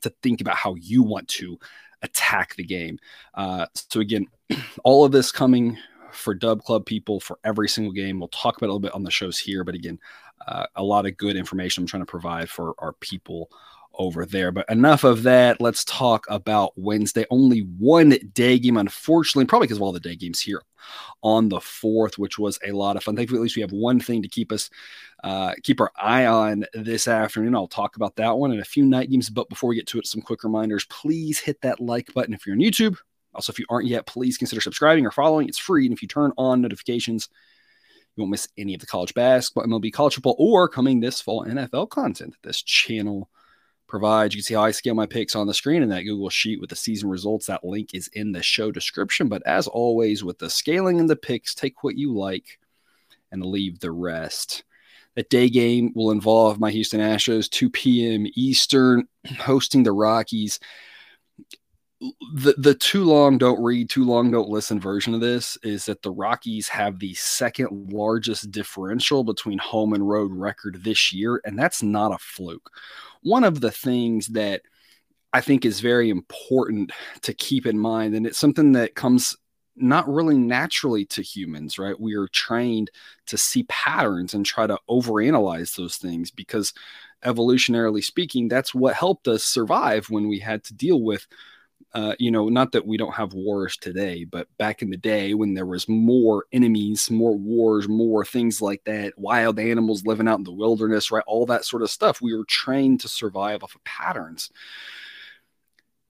to 0.02 0.10
think 0.22 0.40
about 0.40 0.56
how 0.56 0.76
you 0.76 1.02
want 1.02 1.26
to 1.28 1.58
attack 2.02 2.54
the 2.54 2.64
game. 2.64 2.98
Uh, 3.34 3.66
so 3.74 4.00
again 4.00 4.26
all 4.84 5.04
of 5.04 5.12
this 5.12 5.32
coming 5.32 5.76
for 6.12 6.34
dub 6.34 6.62
club 6.62 6.86
people 6.86 7.20
for 7.20 7.38
every 7.44 7.68
single 7.68 7.92
game. 7.92 8.20
We'll 8.20 8.28
talk 8.28 8.56
about 8.56 8.66
a 8.66 8.72
little 8.72 8.80
bit 8.80 8.94
on 8.94 9.02
the 9.02 9.10
shows 9.10 9.38
here 9.38 9.64
but 9.64 9.74
again 9.74 9.98
uh, 10.46 10.66
a 10.76 10.82
lot 10.82 11.04
of 11.04 11.16
good 11.16 11.36
information 11.36 11.82
i'm 11.82 11.86
trying 11.86 12.02
to 12.02 12.06
provide 12.06 12.48
for 12.48 12.74
our 12.78 12.94
people 12.94 13.50
over 14.00 14.24
there. 14.24 14.50
But 14.50 14.68
enough 14.70 15.04
of 15.04 15.22
that. 15.24 15.60
Let's 15.60 15.84
talk 15.84 16.24
about 16.30 16.72
Wednesday. 16.74 17.26
Only 17.30 17.60
one 17.78 18.16
day 18.32 18.58
game, 18.58 18.78
unfortunately, 18.78 19.44
probably 19.44 19.66
because 19.66 19.76
of 19.76 19.82
all 19.82 19.92
the 19.92 20.00
day 20.00 20.16
games 20.16 20.40
here 20.40 20.62
on 21.22 21.50
the 21.50 21.60
fourth, 21.60 22.16
which 22.18 22.38
was 22.38 22.58
a 22.66 22.72
lot 22.72 22.96
of 22.96 23.04
fun. 23.04 23.14
Thankfully, 23.14 23.38
at 23.38 23.42
least 23.42 23.56
we 23.56 23.62
have 23.62 23.72
one 23.72 24.00
thing 24.00 24.22
to 24.22 24.28
keep 24.28 24.50
us 24.50 24.70
uh, 25.22 25.52
keep 25.62 25.82
our 25.82 25.92
eye 25.96 26.24
on 26.24 26.64
this 26.72 27.06
afternoon. 27.06 27.54
I'll 27.54 27.68
talk 27.68 27.96
about 27.96 28.16
that 28.16 28.38
one 28.38 28.52
and 28.52 28.60
a 28.60 28.64
few 28.64 28.86
night 28.86 29.10
games. 29.10 29.28
But 29.28 29.50
before 29.50 29.68
we 29.68 29.76
get 29.76 29.86
to 29.88 29.98
it, 29.98 30.06
some 30.06 30.22
quick 30.22 30.44
reminders. 30.44 30.86
Please 30.86 31.38
hit 31.38 31.60
that 31.60 31.78
like 31.78 32.12
button 32.14 32.32
if 32.32 32.46
you're 32.46 32.56
on 32.56 32.60
YouTube. 32.60 32.96
Also, 33.34 33.52
if 33.52 33.58
you 33.58 33.66
aren't 33.68 33.86
yet, 33.86 34.06
please 34.06 34.38
consider 34.38 34.62
subscribing 34.62 35.06
or 35.06 35.10
following. 35.10 35.46
It's 35.46 35.58
free. 35.58 35.84
And 35.84 35.92
if 35.92 36.00
you 36.00 36.08
turn 36.08 36.32
on 36.38 36.62
notifications, 36.62 37.28
you 38.16 38.22
won't 38.22 38.30
miss 38.30 38.48
any 38.56 38.72
of 38.74 38.80
the 38.80 38.86
college 38.86 39.12
basketball, 39.12 39.66
MLB, 39.66 39.92
college 39.92 40.14
football, 40.14 40.36
or 40.38 40.68
coming 40.68 41.00
this 41.00 41.20
fall 41.20 41.44
NFL 41.44 41.90
content 41.90 42.32
that 42.32 42.48
this 42.48 42.62
channel 42.62 43.28
provides. 43.90 44.34
You 44.34 44.38
can 44.38 44.44
see 44.44 44.54
how 44.54 44.62
I 44.62 44.70
scale 44.70 44.94
my 44.94 45.04
picks 45.04 45.36
on 45.36 45.46
the 45.46 45.52
screen 45.52 45.82
in 45.82 45.88
that 45.90 46.04
Google 46.04 46.30
Sheet 46.30 46.60
with 46.60 46.70
the 46.70 46.76
season 46.76 47.10
results. 47.10 47.46
That 47.46 47.64
link 47.64 47.90
is 47.92 48.08
in 48.14 48.32
the 48.32 48.42
show 48.42 48.70
description. 48.70 49.28
But 49.28 49.42
as 49.46 49.66
always, 49.66 50.24
with 50.24 50.38
the 50.38 50.48
scaling 50.48 51.00
and 51.00 51.10
the 51.10 51.16
picks, 51.16 51.54
take 51.54 51.84
what 51.84 51.98
you 51.98 52.14
like 52.14 52.58
and 53.32 53.44
leave 53.44 53.80
the 53.80 53.90
rest. 53.90 54.64
That 55.16 55.28
day 55.28 55.50
game 55.50 55.92
will 55.94 56.12
involve 56.12 56.60
my 56.60 56.70
Houston 56.70 57.00
Astros, 57.00 57.50
2 57.50 57.68
p.m. 57.70 58.26
Eastern, 58.34 59.08
hosting 59.38 59.82
the 59.82 59.92
Rockies. 59.92 60.60
The 62.32 62.54
the 62.56 62.74
too 62.74 63.04
long 63.04 63.36
don't 63.36 63.62
read, 63.62 63.90
too 63.90 64.06
long 64.06 64.30
don't 64.30 64.48
listen 64.48 64.80
version 64.80 65.12
of 65.12 65.20
this 65.20 65.58
is 65.62 65.84
that 65.84 66.00
the 66.00 66.10
Rockies 66.10 66.66
have 66.68 66.98
the 66.98 67.12
second 67.12 67.92
largest 67.92 68.50
differential 68.50 69.22
between 69.22 69.58
home 69.58 69.92
and 69.92 70.08
road 70.08 70.32
record 70.32 70.82
this 70.82 71.12
year, 71.12 71.42
and 71.44 71.58
that's 71.58 71.82
not 71.82 72.14
a 72.14 72.18
fluke 72.18 72.70
one 73.22 73.44
of 73.44 73.60
the 73.60 73.70
things 73.70 74.28
that 74.28 74.62
I 75.32 75.40
think 75.40 75.64
is 75.64 75.80
very 75.80 76.10
important 76.10 76.92
to 77.22 77.34
keep 77.34 77.66
in 77.66 77.78
mind, 77.78 78.14
and 78.14 78.26
it's 78.26 78.38
something 78.38 78.72
that 78.72 78.94
comes 78.94 79.36
not 79.76 80.08
really 80.08 80.36
naturally 80.36 81.04
to 81.06 81.22
humans, 81.22 81.78
right? 81.78 81.98
We 81.98 82.14
are 82.14 82.28
trained 82.28 82.90
to 83.26 83.38
see 83.38 83.62
patterns 83.64 84.34
and 84.34 84.44
try 84.44 84.66
to 84.66 84.78
overanalyze 84.88 85.76
those 85.76 85.96
things 85.96 86.30
because 86.30 86.72
evolutionarily 87.24 88.02
speaking, 88.02 88.48
that's 88.48 88.74
what 88.74 88.94
helped 88.94 89.28
us 89.28 89.44
survive 89.44 90.10
when 90.10 90.28
we 90.28 90.38
had 90.38 90.64
to 90.64 90.74
deal 90.74 91.00
with 91.00 91.26
uh, 91.92 92.14
you 92.18 92.30
know, 92.30 92.48
not 92.48 92.72
that 92.72 92.86
we 92.86 92.96
don't 92.96 93.14
have 93.14 93.32
wars 93.32 93.76
today, 93.76 94.24
but 94.24 94.46
back 94.58 94.80
in 94.80 94.90
the 94.90 94.96
day 94.96 95.34
when 95.34 95.54
there 95.54 95.66
was 95.66 95.88
more 95.88 96.44
enemies, 96.52 97.10
more 97.10 97.36
wars, 97.36 97.88
more 97.88 98.24
things 98.24 98.62
like 98.62 98.82
that, 98.84 99.18
wild 99.18 99.58
animals 99.58 100.06
living 100.06 100.28
out 100.28 100.38
in 100.38 100.44
the 100.44 100.52
wilderness, 100.52 101.10
right? 101.10 101.24
All 101.26 101.46
that 101.46 101.64
sort 101.64 101.82
of 101.82 101.90
stuff. 101.90 102.22
We 102.22 102.36
were 102.36 102.44
trained 102.44 103.00
to 103.00 103.08
survive 103.08 103.64
off 103.64 103.74
of 103.74 103.82
patterns. 103.82 104.50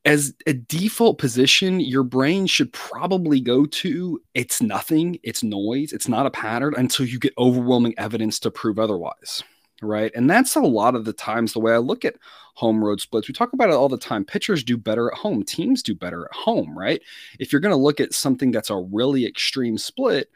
As 0.05 0.35
a 0.47 0.55
default 0.55 1.19
position, 1.19 1.81
your 1.81 2.03
brain 2.03 2.47
should 2.47 2.73
probably 2.73 3.41
go 3.41 3.67
to 3.67 4.21
it's 4.35 4.63
nothing, 4.63 5.19
it's 5.23 5.43
noise, 5.43 5.93
it's 5.93 6.09
not 6.09 6.27
a 6.27 6.31
pattern 6.31 6.75
until 6.77 7.07
you 7.07 7.19
get 7.19 7.35
overwhelming 7.39 7.95
evidence 7.99 8.39
to 8.41 8.51
prove 8.51 8.79
otherwise 8.79 9.43
right? 9.81 10.13
And 10.15 10.29
that's 10.29 10.57
a 10.57 10.61
lot 10.61 10.95
of 10.95 11.05
the 11.05 11.13
times 11.13 11.53
the 11.53 11.61
way 11.61 11.73
I 11.73 11.79
look 11.79 12.05
at 12.05 12.17
home 12.55 12.85
road 12.85 13.01
splits. 13.01 13.29
We 13.29 13.35
talk 13.35 13.53
about 13.53 13.71
it 13.71 13.75
all 13.75 13.89
the 13.89 13.99
time. 13.99 14.25
Pitchers 14.25 14.63
do 14.63 14.77
better 14.77 15.11
at 15.11 15.19
home, 15.19 15.43
teams 15.43 15.83
do 15.83 15.95
better 15.95 16.25
at 16.25 16.37
home, 16.37 16.77
right? 16.79 17.03
If 17.39 17.53
you're 17.53 17.61
going 17.61 17.71
to 17.73 17.77
look 17.77 18.01
at 18.01 18.13
something 18.15 18.51
that's 18.51 18.71
a 18.71 18.77
really 18.77 19.27
extreme 19.27 19.79
split, 19.79 20.31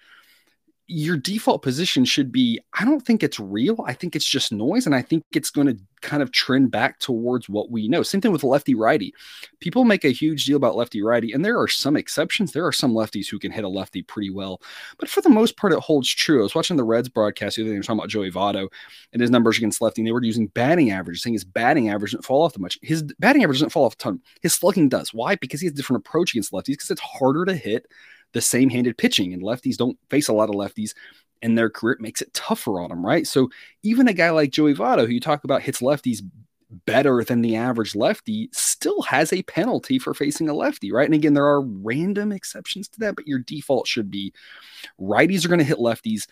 your 0.86 1.16
default 1.16 1.62
position 1.62 2.04
should 2.04 2.30
be 2.30 2.60
I 2.78 2.84
don't 2.84 3.00
think 3.00 3.22
it's 3.22 3.40
real. 3.40 3.82
I 3.86 3.94
think 3.94 4.14
it's 4.14 4.28
just 4.28 4.52
noise. 4.52 4.84
And 4.84 4.94
I 4.94 5.00
think 5.00 5.24
it's 5.32 5.50
going 5.50 5.66
to 5.66 5.78
kind 6.02 6.22
of 6.22 6.30
trend 6.30 6.70
back 6.70 6.98
towards 6.98 7.48
what 7.48 7.70
we 7.70 7.88
know. 7.88 8.02
Same 8.02 8.20
thing 8.20 8.32
with 8.32 8.44
lefty 8.44 8.74
righty. 8.74 9.14
People 9.60 9.84
make 9.84 10.04
a 10.04 10.10
huge 10.10 10.44
deal 10.44 10.58
about 10.58 10.76
lefty 10.76 11.02
righty, 11.02 11.32
and 11.32 11.42
there 11.42 11.58
are 11.58 11.68
some 11.68 11.96
exceptions. 11.96 12.52
There 12.52 12.66
are 12.66 12.72
some 12.72 12.92
lefties 12.92 13.28
who 13.28 13.38
can 13.38 13.50
hit 13.50 13.64
a 13.64 13.68
lefty 13.68 14.02
pretty 14.02 14.28
well. 14.28 14.60
But 14.98 15.08
for 15.08 15.22
the 15.22 15.30
most 15.30 15.56
part, 15.56 15.72
it 15.72 15.78
holds 15.78 16.10
true. 16.10 16.40
I 16.40 16.42
was 16.42 16.54
watching 16.54 16.76
the 16.76 16.84
Reds 16.84 17.08
broadcast 17.08 17.56
the 17.56 17.62
other 17.62 17.70
day, 17.70 17.72
They 17.72 17.78
were 17.78 17.82
talking 17.82 18.00
about 18.00 18.10
Joey 18.10 18.30
Votto 18.30 18.68
and 19.14 19.22
his 19.22 19.30
numbers 19.30 19.56
against 19.56 19.80
lefty. 19.80 20.02
And 20.02 20.06
they 20.06 20.12
were 20.12 20.22
using 20.22 20.48
batting 20.48 20.90
average, 20.90 21.20
saying 21.20 21.32
his 21.32 21.44
batting 21.44 21.88
average 21.88 22.10
didn't 22.10 22.26
fall 22.26 22.42
off 22.42 22.52
that 22.52 22.60
much. 22.60 22.78
His 22.82 23.02
batting 23.18 23.42
average 23.42 23.58
doesn't 23.58 23.70
fall 23.70 23.86
off 23.86 23.94
a 23.94 23.96
ton. 23.96 24.20
His 24.42 24.54
slugging 24.54 24.90
does. 24.90 25.14
Why? 25.14 25.36
Because 25.36 25.60
he 25.60 25.66
has 25.66 25.72
a 25.72 25.76
different 25.76 26.06
approach 26.06 26.34
against 26.34 26.52
lefties, 26.52 26.66
because 26.66 26.90
it's 26.90 27.00
harder 27.00 27.46
to 27.46 27.56
hit 27.56 27.86
the 28.34 28.42
same 28.42 28.68
handed 28.68 28.98
pitching, 28.98 29.32
and 29.32 29.42
lefties 29.42 29.76
don't 29.76 29.98
face 30.10 30.28
a 30.28 30.34
lot 30.34 30.50
of 30.50 30.54
lefties 30.54 30.94
in 31.40 31.54
their 31.54 31.70
career. 31.70 31.94
It 31.94 32.00
makes 32.00 32.20
it 32.20 32.34
tougher 32.34 32.80
on 32.80 32.90
them, 32.90 33.04
right? 33.04 33.26
So 33.26 33.48
even 33.82 34.08
a 34.08 34.12
guy 34.12 34.30
like 34.30 34.50
Joey 34.50 34.74
Votto, 34.74 35.06
who 35.06 35.12
you 35.12 35.20
talk 35.20 35.44
about 35.44 35.62
hits 35.62 35.80
lefties 35.80 36.20
better 36.86 37.22
than 37.22 37.40
the 37.40 37.56
average 37.56 37.94
lefty, 37.94 38.48
still 38.52 39.02
has 39.02 39.32
a 39.32 39.42
penalty 39.44 39.98
for 39.98 40.12
facing 40.12 40.48
a 40.48 40.54
lefty, 40.54 40.90
right? 40.90 41.04
And 41.04 41.14
again, 41.14 41.34
there 41.34 41.46
are 41.46 41.60
random 41.60 42.32
exceptions 42.32 42.88
to 42.88 43.00
that, 43.00 43.16
but 43.16 43.28
your 43.28 43.38
default 43.38 43.86
should 43.86 44.10
be 44.10 44.32
righties 45.00 45.44
are 45.44 45.48
going 45.48 45.60
to 45.60 45.64
hit 45.64 45.78
lefties 45.78 46.26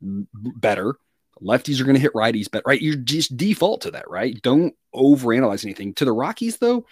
better. 0.00 0.96
Lefties 1.40 1.80
are 1.80 1.84
going 1.84 1.96
to 1.96 2.00
hit 2.00 2.12
righties, 2.12 2.48
but 2.50 2.62
right, 2.66 2.80
you 2.80 2.96
just 2.96 3.36
default 3.36 3.82
to 3.82 3.90
that, 3.92 4.10
right? 4.10 4.40
Don't 4.42 4.74
overanalyze 4.94 5.64
anything. 5.64 5.94
To 5.94 6.04
the 6.04 6.12
Rockies, 6.12 6.58
though, 6.58 6.86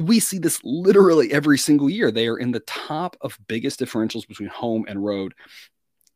we 0.00 0.20
see 0.20 0.38
this 0.38 0.60
literally 0.64 1.32
every 1.32 1.58
single 1.58 1.90
year. 1.90 2.10
They 2.10 2.28
are 2.28 2.38
in 2.38 2.52
the 2.52 2.60
top 2.60 3.16
of 3.20 3.38
biggest 3.48 3.80
differentials 3.80 4.26
between 4.26 4.48
home 4.48 4.84
and 4.88 5.04
road. 5.04 5.34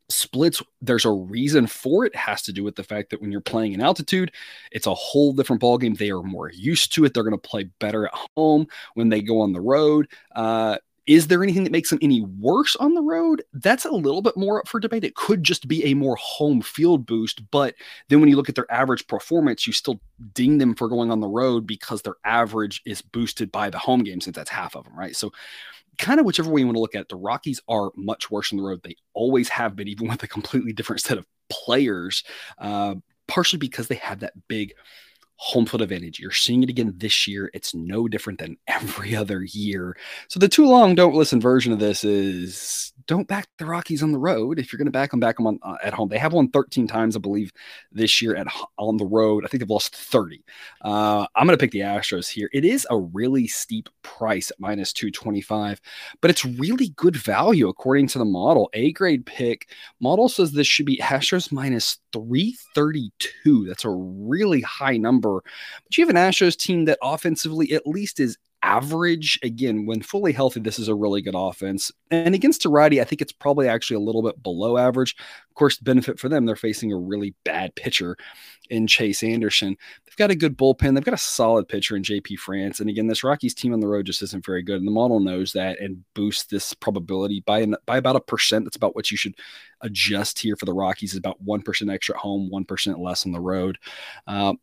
Splits, 0.09 0.63
there's 0.81 1.03
a 1.03 1.11
reason 1.11 1.67
for 1.67 2.05
it. 2.05 2.13
it. 2.13 2.15
has 2.15 2.41
to 2.43 2.53
do 2.53 2.63
with 2.63 2.75
the 2.75 2.83
fact 2.83 3.09
that 3.09 3.21
when 3.21 3.31
you're 3.31 3.41
playing 3.41 3.73
in 3.73 3.81
altitude, 3.81 4.31
it's 4.71 4.87
a 4.87 4.93
whole 4.93 5.33
different 5.33 5.61
ballgame. 5.61 5.97
They 5.97 6.11
are 6.11 6.23
more 6.23 6.49
used 6.49 6.93
to 6.93 7.03
it. 7.03 7.13
They're 7.13 7.23
going 7.23 7.33
to 7.33 7.37
play 7.37 7.65
better 7.79 8.05
at 8.07 8.13
home 8.37 8.67
when 8.93 9.09
they 9.09 9.21
go 9.21 9.41
on 9.41 9.51
the 9.51 9.61
road. 9.61 10.07
Uh, 10.33 10.77
is 11.07 11.27
there 11.27 11.41
anything 11.41 11.63
that 11.63 11.71
makes 11.71 11.89
them 11.89 11.99
any 12.01 12.21
worse 12.21 12.75
on 12.75 12.93
the 12.93 13.01
road? 13.01 13.41
That's 13.53 13.85
a 13.85 13.91
little 13.91 14.21
bit 14.21 14.35
more 14.35 14.59
up 14.59 14.67
for 14.67 14.79
debate. 14.79 15.05
It 15.05 15.15
could 15.15 15.41
just 15.41 15.67
be 15.67 15.83
a 15.85 15.93
more 15.93 16.17
home 16.17 16.61
field 16.61 17.05
boost, 17.05 17.49
but 17.49 17.75
then 18.09 18.19
when 18.19 18.29
you 18.29 18.35
look 18.35 18.49
at 18.49 18.55
their 18.55 18.71
average 18.71 19.07
performance, 19.07 19.65
you 19.65 19.71
still 19.71 20.01
ding 20.33 20.57
them 20.57 20.75
for 20.75 20.89
going 20.89 21.09
on 21.09 21.21
the 21.21 21.27
road 21.27 21.65
because 21.65 22.01
their 22.01 22.15
average 22.25 22.81
is 22.85 23.01
boosted 23.01 23.51
by 23.51 23.69
the 23.69 23.79
home 23.79 24.03
game 24.03 24.19
since 24.19 24.35
that's 24.35 24.49
half 24.49 24.75
of 24.75 24.83
them, 24.83 24.97
right? 24.99 25.15
So 25.15 25.31
kind 25.97 26.19
of 26.19 26.25
whichever 26.25 26.51
way 26.51 26.61
you 26.61 26.67
want 26.67 26.75
to 26.75 26.81
look 26.81 26.95
at 26.95 27.01
it, 27.01 27.09
the 27.09 27.15
Rockies 27.15 27.61
are 27.69 27.91
much 27.95 28.29
worse 28.29 28.51
on 28.51 28.57
the 28.57 28.63
road. 28.63 28.81
They 28.83 28.95
always 29.13 29.47
have 29.49 29.75
been, 29.75 29.87
even 29.87 30.09
with 30.09 30.21
a 30.23 30.27
completely 30.27 30.73
different 30.73 31.01
set 31.01 31.17
of 31.17 31.25
players, 31.49 32.23
uh, 32.57 32.95
partially 33.27 33.59
because 33.59 33.87
they 33.87 33.95
have 33.95 34.19
that 34.19 34.33
big 34.47 34.73
home 35.37 35.65
field 35.65 35.81
advantage. 35.81 36.19
You're 36.19 36.31
seeing 36.31 36.63
it 36.63 36.69
again 36.69 36.93
this 36.97 37.27
year. 37.27 37.49
It's 37.53 37.73
no 37.73 38.07
different 38.07 38.39
than 38.39 38.57
every 38.67 39.15
other 39.15 39.43
year. 39.43 39.95
So 40.27 40.39
the 40.39 40.49
too 40.49 40.67
long 40.67 40.95
don't 40.95 41.15
listen 41.15 41.39
version 41.39 41.71
of 41.71 41.79
this 41.79 42.03
is 42.03 42.93
don't 43.07 43.27
back 43.27 43.47
the 43.57 43.65
Rockies 43.65 44.03
on 44.03 44.11
the 44.11 44.19
road. 44.19 44.59
If 44.59 44.71
you're 44.71 44.77
going 44.77 44.85
to 44.87 44.91
back 44.91 45.11
them, 45.11 45.19
back 45.19 45.37
them 45.37 45.47
on, 45.47 45.59
uh, 45.63 45.77
at 45.83 45.93
home. 45.93 46.09
They 46.09 46.17
have 46.17 46.33
won 46.33 46.49
13 46.49 46.87
times, 46.87 47.15
I 47.15 47.19
believe, 47.19 47.51
this 47.91 48.21
year 48.21 48.35
at 48.35 48.47
on 48.77 48.97
the 48.97 49.05
road. 49.05 49.45
I 49.45 49.47
think 49.47 49.61
they've 49.61 49.69
lost 49.69 49.95
30. 49.95 50.43
Uh, 50.81 51.25
I'm 51.35 51.47
going 51.47 51.57
to 51.57 51.61
pick 51.61 51.71
the 51.71 51.79
Astros 51.79 52.29
here. 52.29 52.49
It 52.53 52.65
is 52.65 52.85
a 52.89 52.97
really 52.97 53.47
steep 53.47 53.89
price 54.03 54.51
at 54.51 54.59
minus 54.59 54.93
225, 54.93 55.81
but 56.21 56.29
it's 56.29 56.45
really 56.45 56.89
good 56.89 57.15
value 57.15 57.69
according 57.69 58.07
to 58.09 58.19
the 58.19 58.25
model. 58.25 58.69
A 58.73 58.91
grade 58.91 59.25
pick 59.25 59.69
model 59.99 60.29
says 60.29 60.51
this 60.51 60.67
should 60.67 60.85
be 60.85 60.97
Astros 60.97 61.51
minus 61.51 61.99
332. 62.13 63.65
That's 63.67 63.85
a 63.85 63.89
really 63.89 64.61
high 64.61 64.97
number. 64.97 65.41
But 65.83 65.97
you 65.97 66.05
have 66.05 66.15
an 66.15 66.21
Astros 66.21 66.57
team 66.57 66.85
that 66.85 66.99
offensively 67.01 67.71
at 67.73 67.87
least 67.87 68.19
is 68.19 68.37
average. 68.67 69.39
Again, 69.43 69.85
when 69.85 70.01
fully 70.01 70.33
healthy, 70.33 70.59
this 70.59 70.77
is 70.77 70.89
a 70.89 70.95
really 70.95 71.21
good 71.21 71.35
offense. 71.37 71.89
And 72.11 72.35
against 72.35 72.65
righty, 72.65 72.99
I 72.99 73.05
think 73.05 73.21
it's 73.21 73.31
probably 73.31 73.69
actually 73.69 73.95
a 73.95 74.01
little 74.01 74.21
bit 74.21 74.43
below 74.43 74.77
average. 74.77 75.15
Of 75.49 75.55
course, 75.55 75.77
benefit 75.77 76.19
for 76.19 76.27
them, 76.27 76.45
they're 76.45 76.57
facing 76.57 76.91
a 76.91 76.97
really 76.97 77.33
bad 77.45 77.73
pitcher 77.75 78.17
in 78.69 78.85
Chase 78.85 79.23
Anderson. 79.23 79.77
They've 80.05 80.17
got 80.17 80.31
a 80.31 80.35
good 80.35 80.57
bullpen. 80.57 80.93
They've 80.93 81.03
got 81.03 81.13
a 81.13 81.17
solid 81.17 81.69
pitcher 81.69 81.95
in 81.95 82.03
JP 82.03 82.39
France. 82.39 82.81
And 82.81 82.89
again, 82.89 83.07
this 83.07 83.23
Rockies 83.23 83.55
team 83.55 83.73
on 83.73 83.79
the 83.79 83.87
road 83.87 84.05
just 84.05 84.21
isn't 84.21 84.45
very 84.45 84.61
good. 84.61 84.79
And 84.79 84.87
the 84.87 84.91
model 84.91 85.21
knows 85.21 85.53
that 85.53 85.79
and 85.79 86.03
boosts 86.13 86.45
this 86.45 86.73
probability 86.73 87.43
by 87.45 87.59
an, 87.59 87.77
by 87.85 87.97
about 87.97 88.17
a 88.17 88.21
percent. 88.21 88.65
That's 88.65 88.75
about 88.75 88.95
what 88.95 89.09
you 89.09 89.17
should 89.17 89.35
adjust 89.81 90.39
here 90.39 90.57
for 90.57 90.65
the 90.65 90.73
Rockies 90.73 91.13
is 91.13 91.17
about 91.17 91.43
1% 91.45 91.93
extra 91.93 92.15
at 92.15 92.21
home, 92.21 92.49
1% 92.51 92.99
less 92.99 93.25
on 93.25 93.31
the 93.31 93.39
road. 93.39 93.77
Uh, 94.27 94.53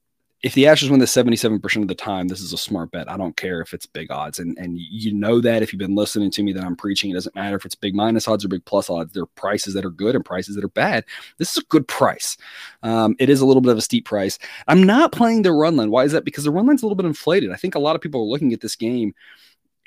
if 0.45 0.53
the 0.53 0.65
Astros 0.65 0.91
win 0.91 1.01
the 1.01 1.07
77% 1.07 1.81
of 1.81 1.89
the 1.89 1.95
time, 1.95 2.29
this 2.29 2.43
is 2.43 2.53
a 2.53 2.59
smart 2.59 2.91
bet. 2.91 3.11
I 3.11 3.17
don't 3.17 3.35
care 3.35 3.63
if 3.63 3.73
it's 3.73 3.87
big 3.87 4.13
odds. 4.13 4.39
And 4.39 4.59
and 4.59 4.77
you 4.79 5.15
know 5.15 5.41
that 5.41 5.63
if 5.63 5.73
you've 5.73 5.81
been 5.81 5.95
listening 5.95 6.31
to 6.33 6.43
me 6.43 6.53
that 6.53 6.63
I'm 6.63 6.77
preaching, 6.77 7.11
it 7.11 7.15
doesn't 7.15 7.35
matter 7.35 7.57
if 7.57 7.65
it's 7.65 7.75
big 7.75 7.95
minus 7.95 8.29
odds 8.29 8.45
or 8.45 8.49
big 8.49 8.63
plus 8.67 8.91
odds. 8.91 9.15
There 9.15 9.23
are 9.23 9.37
prices 9.37 9.73
that 9.73 9.87
are 9.87 9.91
good 9.91 10.15
and 10.15 10.23
prices 10.23 10.55
that 10.55 10.63
are 10.63 10.69
bad. 10.69 11.07
This 11.39 11.53
is 11.53 11.63
a 11.63 11.67
good 11.69 11.89
price. 11.89 12.37
Um, 12.83 13.17
it 13.19 13.31
is 13.31 13.41
a 13.41 13.47
little 13.47 13.63
bit 13.63 13.73
of 13.73 13.79
a 13.79 13.83
steep 13.83 14.05
price. 14.05 14.39
I'm 14.69 14.83
not 14.83 15.13
playing 15.13 15.43
the 15.43 15.53
run 15.53 15.77
line. 15.77 15.91
Why 15.91 16.05
is 16.05 16.13
that? 16.13 16.27
Because 16.27 16.45
the 16.45 16.51
run 16.51 16.67
line's 16.67 16.83
a 16.83 16.87
little 16.87 16.97
bit 16.97 17.07
inflated. 17.07 17.51
I 17.51 17.57
think 17.57 17.75
a 17.75 17.79
lot 17.81 17.97
of 17.97 18.03
people 18.03 18.21
are 18.21 18.27
looking 18.27 18.53
at 18.53 18.61
this 18.61 18.77
game 18.77 19.15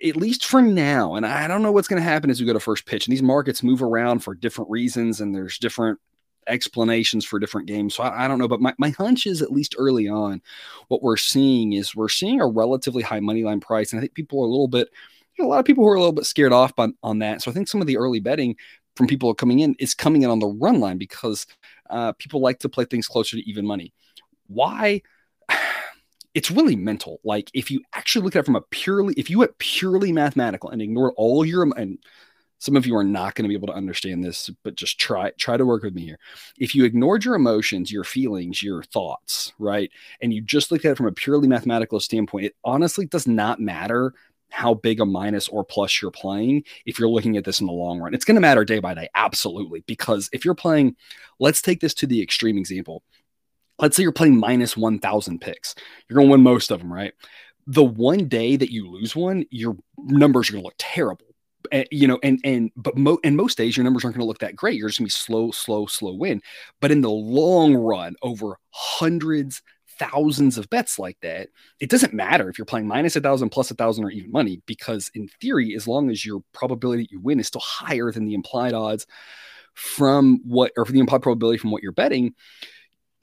at 0.03 0.15
least 0.15 0.45
for 0.45 0.61
now, 0.61 1.15
and 1.15 1.25
I 1.25 1.47
don't 1.47 1.63
know 1.63 1.71
what's 1.71 1.87
going 1.87 2.01
to 2.01 2.07
happen 2.07 2.29
as 2.29 2.39
we 2.39 2.45
go 2.45 2.53
to 2.53 2.59
first 2.59 2.85
pitch. 2.85 3.07
And 3.07 3.11
these 3.11 3.23
markets 3.23 3.63
move 3.63 3.81
around 3.81 4.19
for 4.19 4.35
different 4.35 4.69
reasons, 4.69 5.21
and 5.21 5.33
there's 5.33 5.57
different 5.57 5.99
explanations 6.47 7.25
for 7.25 7.39
different 7.39 7.67
games. 7.67 7.95
So 7.95 8.03
I, 8.03 8.25
I, 8.25 8.27
don't 8.27 8.39
know, 8.39 8.47
but 8.47 8.61
my, 8.61 8.73
my 8.77 8.89
hunch 8.89 9.25
is 9.25 9.41
at 9.41 9.51
least 9.51 9.75
early 9.77 10.07
on, 10.07 10.41
what 10.87 11.01
we're 11.01 11.17
seeing 11.17 11.73
is 11.73 11.95
we're 11.95 12.09
seeing 12.09 12.41
a 12.41 12.47
relatively 12.47 13.03
high 13.03 13.19
money 13.19 13.43
line 13.43 13.59
price. 13.59 13.91
And 13.91 13.99
I 13.99 14.01
think 14.01 14.13
people 14.13 14.39
are 14.39 14.45
a 14.45 14.49
little 14.49 14.67
bit, 14.67 14.89
you 15.37 15.43
know, 15.43 15.49
a 15.49 15.51
lot 15.51 15.59
of 15.59 15.65
people 15.65 15.83
who 15.83 15.89
are 15.89 15.95
a 15.95 15.99
little 15.99 16.13
bit 16.13 16.25
scared 16.25 16.53
off 16.53 16.73
on, 16.77 16.95
on 17.03 17.19
that. 17.19 17.41
So 17.41 17.51
I 17.51 17.53
think 17.53 17.67
some 17.67 17.81
of 17.81 17.87
the 17.87 17.97
early 17.97 18.19
betting 18.19 18.55
from 18.95 19.07
people 19.07 19.33
coming 19.33 19.59
in 19.59 19.75
is 19.79 19.93
coming 19.93 20.23
in 20.23 20.29
on 20.29 20.39
the 20.39 20.47
run 20.47 20.79
line 20.79 20.97
because 20.97 21.45
uh, 21.89 22.13
people 22.13 22.41
like 22.41 22.59
to 22.59 22.69
play 22.69 22.85
things 22.85 23.07
closer 23.07 23.37
to 23.37 23.49
even 23.49 23.65
money. 23.65 23.93
Why? 24.47 25.01
It's 26.33 26.51
really 26.51 26.75
mental. 26.75 27.19
Like 27.23 27.49
if 27.55 27.71
you 27.71 27.81
actually 27.95 28.23
look 28.23 28.35
at 28.35 28.41
it 28.41 28.45
from 28.45 28.55
a 28.55 28.61
purely, 28.61 29.15
if 29.17 29.27
you 29.27 29.39
went 29.39 29.57
purely 29.57 30.11
mathematical 30.11 30.69
and 30.69 30.83
ignored 30.83 31.13
all 31.17 31.43
your 31.43 31.63
and 31.63 31.97
some 32.59 32.75
of 32.75 32.85
you 32.85 32.95
are 32.95 33.03
not 33.03 33.35
going 33.35 33.43
to 33.43 33.49
be 33.49 33.55
able 33.55 33.67
to 33.67 33.73
understand 33.73 34.23
this 34.23 34.49
but 34.63 34.75
just 34.75 34.99
try 34.99 35.31
try 35.37 35.57
to 35.57 35.65
work 35.65 35.83
with 35.83 35.93
me 35.93 36.03
here. 36.03 36.19
If 36.57 36.75
you 36.75 36.85
ignored 36.85 37.25
your 37.25 37.35
emotions 37.35 37.91
your 37.91 38.03
feelings 38.03 38.61
your 38.63 38.83
thoughts 38.83 39.53
right 39.59 39.91
and 40.21 40.33
you 40.33 40.41
just 40.41 40.71
looked 40.71 40.85
at 40.85 40.91
it 40.91 40.97
from 40.97 41.07
a 41.07 41.11
purely 41.11 41.47
mathematical 41.47 41.99
standpoint 41.99 42.45
it 42.45 42.55
honestly 42.63 43.05
does 43.05 43.27
not 43.27 43.59
matter 43.59 44.13
how 44.49 44.73
big 44.73 44.99
a 44.99 45.05
minus 45.05 45.47
or 45.49 45.63
plus 45.63 46.01
you're 46.01 46.11
playing 46.11 46.63
if 46.85 46.97
you're 46.97 47.09
looking 47.09 47.37
at 47.37 47.43
this 47.43 47.59
in 47.59 47.67
the 47.67 47.73
long 47.73 47.99
run. 47.99 48.13
It's 48.13 48.25
going 48.25 48.35
to 48.35 48.41
matter 48.41 48.63
day 48.63 48.79
by 48.79 48.93
day 48.93 49.09
absolutely 49.13 49.83
because 49.87 50.29
if 50.31 50.45
you're 50.45 50.55
playing 50.55 50.95
let's 51.39 51.61
take 51.61 51.79
this 51.79 51.93
to 51.95 52.07
the 52.07 52.21
extreme 52.21 52.57
example. 52.57 53.03
Let's 53.79 53.95
say 53.95 54.01
you're 54.01 54.11
playing 54.11 54.39
minus 54.39 54.75
1000 54.75 55.39
picks. 55.39 55.75
You're 56.07 56.15
going 56.15 56.27
to 56.29 56.31
win 56.31 56.41
most 56.41 56.71
of 56.71 56.79
them 56.79 56.91
right? 56.91 57.13
The 57.67 57.83
one 57.83 58.27
day 58.27 58.55
that 58.55 58.71
you 58.71 58.89
lose 58.89 59.15
one 59.15 59.45
your 59.51 59.77
numbers 59.97 60.49
are 60.49 60.53
going 60.53 60.63
to 60.63 60.67
look 60.67 60.75
terrible 60.77 61.26
you 61.91 62.07
know, 62.07 62.19
and 62.23 62.39
and 62.43 62.71
but 62.75 62.97
mo- 62.97 63.19
and 63.23 63.37
most 63.37 63.57
days 63.57 63.75
your 63.77 63.83
numbers 63.83 64.03
aren't 64.03 64.15
going 64.15 64.23
to 64.23 64.27
look 64.27 64.39
that 64.39 64.55
great. 64.55 64.77
You're 64.77 64.89
just 64.89 64.99
going 64.99 65.07
to 65.07 65.13
be 65.13 65.19
slow, 65.19 65.51
slow, 65.51 65.85
slow 65.85 66.13
win. 66.13 66.41
But 66.81 66.91
in 66.91 67.01
the 67.01 67.09
long 67.09 67.75
run, 67.75 68.15
over 68.21 68.57
hundreds, 68.69 69.61
thousands 69.99 70.57
of 70.57 70.69
bets 70.69 70.99
like 70.99 71.17
that, 71.21 71.49
it 71.79 71.89
doesn't 71.89 72.13
matter 72.13 72.49
if 72.49 72.57
you're 72.57 72.65
playing 72.65 72.87
minus 72.87 73.15
a 73.15 73.21
thousand, 73.21 73.49
plus 73.49 73.71
a 73.71 73.75
thousand, 73.75 74.03
or 74.03 74.11
even 74.11 74.31
money, 74.31 74.61
because 74.65 75.09
in 75.13 75.27
theory, 75.41 75.75
as 75.75 75.87
long 75.87 76.09
as 76.09 76.25
your 76.25 76.41
probability 76.53 77.03
that 77.03 77.11
you 77.11 77.19
win 77.19 77.39
is 77.39 77.47
still 77.47 77.61
higher 77.61 78.11
than 78.11 78.25
the 78.25 78.33
implied 78.33 78.73
odds 78.73 79.07
from 79.73 80.39
what, 80.43 80.71
or 80.77 80.85
the 80.85 80.99
implied 80.99 81.21
probability 81.21 81.57
from 81.57 81.71
what 81.71 81.83
you're 81.83 81.91
betting, 81.91 82.33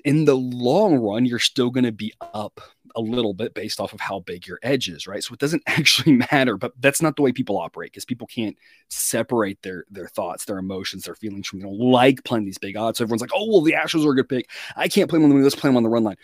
in 0.04 0.24
the 0.24 0.36
long 0.36 0.96
run, 0.96 1.24
you're 1.24 1.38
still 1.38 1.70
going 1.70 1.84
to 1.84 1.92
be 1.92 2.12
up 2.20 2.60
a 2.96 3.00
little 3.00 3.34
bit 3.34 3.54
based 3.54 3.80
off 3.80 3.92
of 3.92 4.00
how 4.00 4.20
big 4.20 4.46
your 4.46 4.58
edge 4.62 4.88
is, 4.88 5.06
right? 5.06 5.22
So 5.22 5.32
it 5.34 5.40
doesn't 5.40 5.62
actually 5.66 6.16
matter, 6.30 6.56
but 6.56 6.72
that's 6.80 7.02
not 7.02 7.16
the 7.16 7.22
way 7.22 7.32
people 7.32 7.58
operate 7.58 7.92
because 7.92 8.04
people 8.04 8.26
can't 8.26 8.56
separate 8.88 9.60
their 9.62 9.84
their 9.90 10.08
thoughts, 10.08 10.44
their 10.44 10.58
emotions, 10.58 11.04
their 11.04 11.14
feelings 11.14 11.46
from 11.46 11.60
you 11.60 11.66
know 11.66 11.72
like 11.72 12.24
playing 12.24 12.44
these 12.44 12.58
big 12.58 12.76
odds. 12.76 12.98
So 12.98 13.04
everyone's 13.04 13.22
like, 13.22 13.32
oh 13.34 13.48
well, 13.50 13.60
the 13.60 13.72
Astros 13.72 14.06
are 14.06 14.12
a 14.12 14.16
good 14.16 14.28
pick. 14.28 14.50
I 14.76 14.88
can't 14.88 15.08
play 15.10 15.18
them 15.18 15.30
on 15.30 15.36
the. 15.36 15.42
Let's 15.42 15.54
play 15.54 15.68
them 15.68 15.76
on 15.76 15.82
the 15.82 15.88
run 15.88 16.04
line 16.04 16.16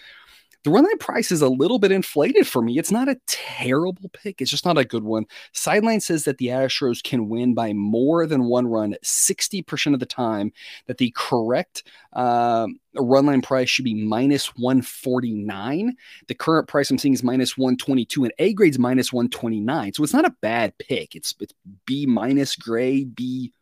the 0.64 0.70
run 0.70 0.84
line 0.84 0.98
price 0.98 1.32
is 1.32 1.40
a 1.40 1.48
little 1.48 1.78
bit 1.78 1.90
inflated 1.90 2.46
for 2.46 2.60
me. 2.60 2.78
It's 2.78 2.90
not 2.90 3.08
a 3.08 3.18
terrible 3.26 4.10
pick. 4.12 4.42
It's 4.42 4.50
just 4.50 4.66
not 4.66 4.76
a 4.76 4.84
good 4.84 5.04
one. 5.04 5.24
Sideline 5.52 6.00
says 6.00 6.24
that 6.24 6.38
the 6.38 6.48
Astros 6.48 7.02
can 7.02 7.28
win 7.28 7.54
by 7.54 7.72
more 7.72 8.26
than 8.26 8.44
one 8.44 8.66
run 8.66 8.94
60% 9.02 9.94
of 9.94 10.00
the 10.00 10.06
time, 10.06 10.52
that 10.86 10.98
the 10.98 11.12
correct 11.16 11.84
uh, 12.12 12.66
run 12.94 13.26
line 13.26 13.40
price 13.40 13.70
should 13.70 13.86
be 13.86 13.94
minus 13.94 14.54
149. 14.56 15.96
The 16.28 16.34
current 16.34 16.68
price 16.68 16.90
I'm 16.90 16.98
seeing 16.98 17.14
is 17.14 17.22
minus 17.22 17.56
122, 17.56 18.24
and 18.24 18.32
A 18.38 18.52
grade's 18.52 18.78
minus 18.78 19.12
129. 19.12 19.94
So 19.94 20.04
it's 20.04 20.14
not 20.14 20.26
a 20.26 20.36
bad 20.42 20.76
pick. 20.78 21.14
It's, 21.16 21.34
it's 21.40 21.54
B 21.86 22.04
minus 22.04 22.54
grade, 22.54 23.14
B 23.14 23.52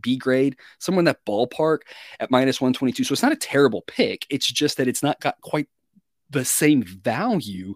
B 0.00 0.16
grade, 0.16 0.56
somewhere 0.78 1.00
in 1.00 1.06
that 1.06 1.24
ballpark 1.24 1.78
at 2.20 2.30
minus 2.30 2.60
122. 2.60 3.04
So 3.04 3.12
it's 3.12 3.22
not 3.22 3.32
a 3.32 3.36
terrible 3.36 3.82
pick. 3.82 4.26
It's 4.30 4.46
just 4.46 4.76
that 4.76 4.88
it's 4.88 5.02
not 5.02 5.20
got 5.20 5.40
quite 5.40 5.68
the 6.30 6.44
same 6.44 6.82
value 6.82 7.74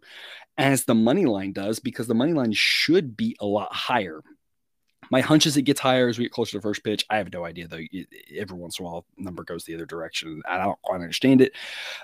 as 0.58 0.84
the 0.84 0.94
money 0.94 1.26
line 1.26 1.52
does 1.52 1.78
because 1.78 2.06
the 2.06 2.14
money 2.14 2.32
line 2.32 2.52
should 2.52 3.16
be 3.16 3.36
a 3.40 3.46
lot 3.46 3.72
higher. 3.72 4.22
My 5.10 5.20
hunch 5.20 5.46
is 5.46 5.56
it 5.56 5.62
gets 5.62 5.80
higher 5.80 6.08
as 6.08 6.18
we 6.18 6.24
get 6.24 6.32
closer 6.32 6.58
to 6.58 6.60
first 6.60 6.84
pitch. 6.84 7.04
I 7.10 7.16
have 7.16 7.32
no 7.32 7.44
idea 7.44 7.66
though. 7.66 7.80
Every 8.36 8.56
once 8.56 8.78
in 8.78 8.84
a 8.84 8.88
while, 8.88 9.06
number 9.16 9.42
goes 9.42 9.64
the 9.64 9.74
other 9.74 9.86
direction. 9.86 10.42
I 10.48 10.58
don't 10.58 10.80
quite 10.82 11.00
understand 11.00 11.40
it, 11.40 11.52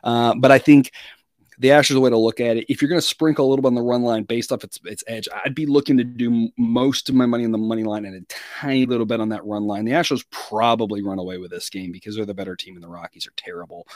uh, 0.02 0.34
but 0.34 0.50
I 0.50 0.58
think 0.58 0.90
the 1.58 1.68
Astros 1.68 1.96
a 1.96 2.00
way 2.00 2.10
to 2.10 2.18
look 2.18 2.40
at 2.40 2.56
it. 2.56 2.66
If 2.68 2.82
you're 2.82 2.88
going 2.88 3.00
to 3.00 3.06
sprinkle 3.06 3.46
a 3.46 3.48
little 3.48 3.62
bit 3.62 3.68
on 3.68 3.74
the 3.74 3.82
run 3.82 4.02
line 4.02 4.24
based 4.24 4.52
off 4.52 4.62
its 4.62 4.78
its 4.84 5.02
edge, 5.06 5.28
I'd 5.44 5.54
be 5.54 5.66
looking 5.66 5.96
to 5.96 6.04
do 6.04 6.50
most 6.58 7.08
of 7.08 7.14
my 7.14 7.26
money 7.26 7.44
on 7.44 7.52
the 7.52 7.58
money 7.58 7.82
line 7.82 8.04
and 8.04 8.14
a 8.14 8.20
tiny 8.60 8.84
little 8.84 9.06
bit 9.06 9.20
on 9.20 9.30
that 9.30 9.44
run 9.44 9.64
line. 9.64 9.84
The 9.84 9.92
Astros 9.92 10.24
probably 10.30 11.02
run 11.02 11.18
away 11.18 11.38
with 11.38 11.50
this 11.50 11.70
game 11.70 11.92
because 11.92 12.16
they're 12.16 12.26
the 12.26 12.34
better 12.34 12.56
team 12.56 12.74
and 12.74 12.82
the 12.82 12.88
Rockies 12.88 13.26
are 13.26 13.32
terrible. 13.36 13.86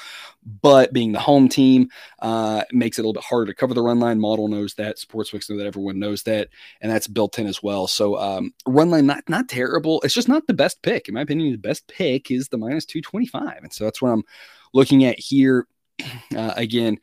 But 0.63 0.93
being 0.93 1.13
the 1.13 1.21
home 1.21 1.49
team 1.49 1.89
uh, 2.21 2.65
makes 2.73 2.99
it 2.99 3.03
a 3.03 3.05
little 3.05 3.21
bit 3.21 3.25
harder 3.25 3.47
to 3.47 3.55
cover 3.55 3.75
the 3.75 3.83
run 3.83 4.01
line. 4.01 4.21
Model 4.21 4.49
knows 4.49 4.75
that. 4.75 4.97
Sportsbooks 4.97 5.51
know 5.51 5.59
that. 5.59 5.67
Everyone 5.67 5.99
knows 5.99 6.23
that, 6.25 6.49
and 6.81 6.91
that's 6.91 7.07
built 7.07 7.39
in 7.39 7.47
as 7.47 7.63
well. 7.63 7.87
So 7.87 8.19
um, 8.19 8.55
run 8.67 8.91
line 8.91 9.07
not 9.07 9.29
not 9.29 9.49
terrible. 9.49 10.01
It's 10.03 10.15
just 10.15 10.29
not 10.29 10.47
the 10.47 10.55
best 10.55 10.83
pick 10.83 11.09
in 11.09 11.15
my 11.15 11.23
opinion. 11.23 11.53
The 11.53 11.59
best 11.59 11.87
pick 11.89 12.31
is 12.31 12.49
the 12.49 12.59
minus 12.59 12.87
two 12.87 13.03
twenty 13.03 13.27
five, 13.27 13.59
and 13.63 13.73
so 13.73 13.85
that's 13.85 14.01
what 14.01 14.11
I'm 14.11 14.25
looking 14.73 15.05
at 15.05 15.19
here. 15.19 15.67
Uh, 16.35 16.55
again 16.57 16.97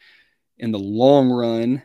in 0.59 0.71
the 0.71 0.79
long 0.79 1.29
run, 1.29 1.83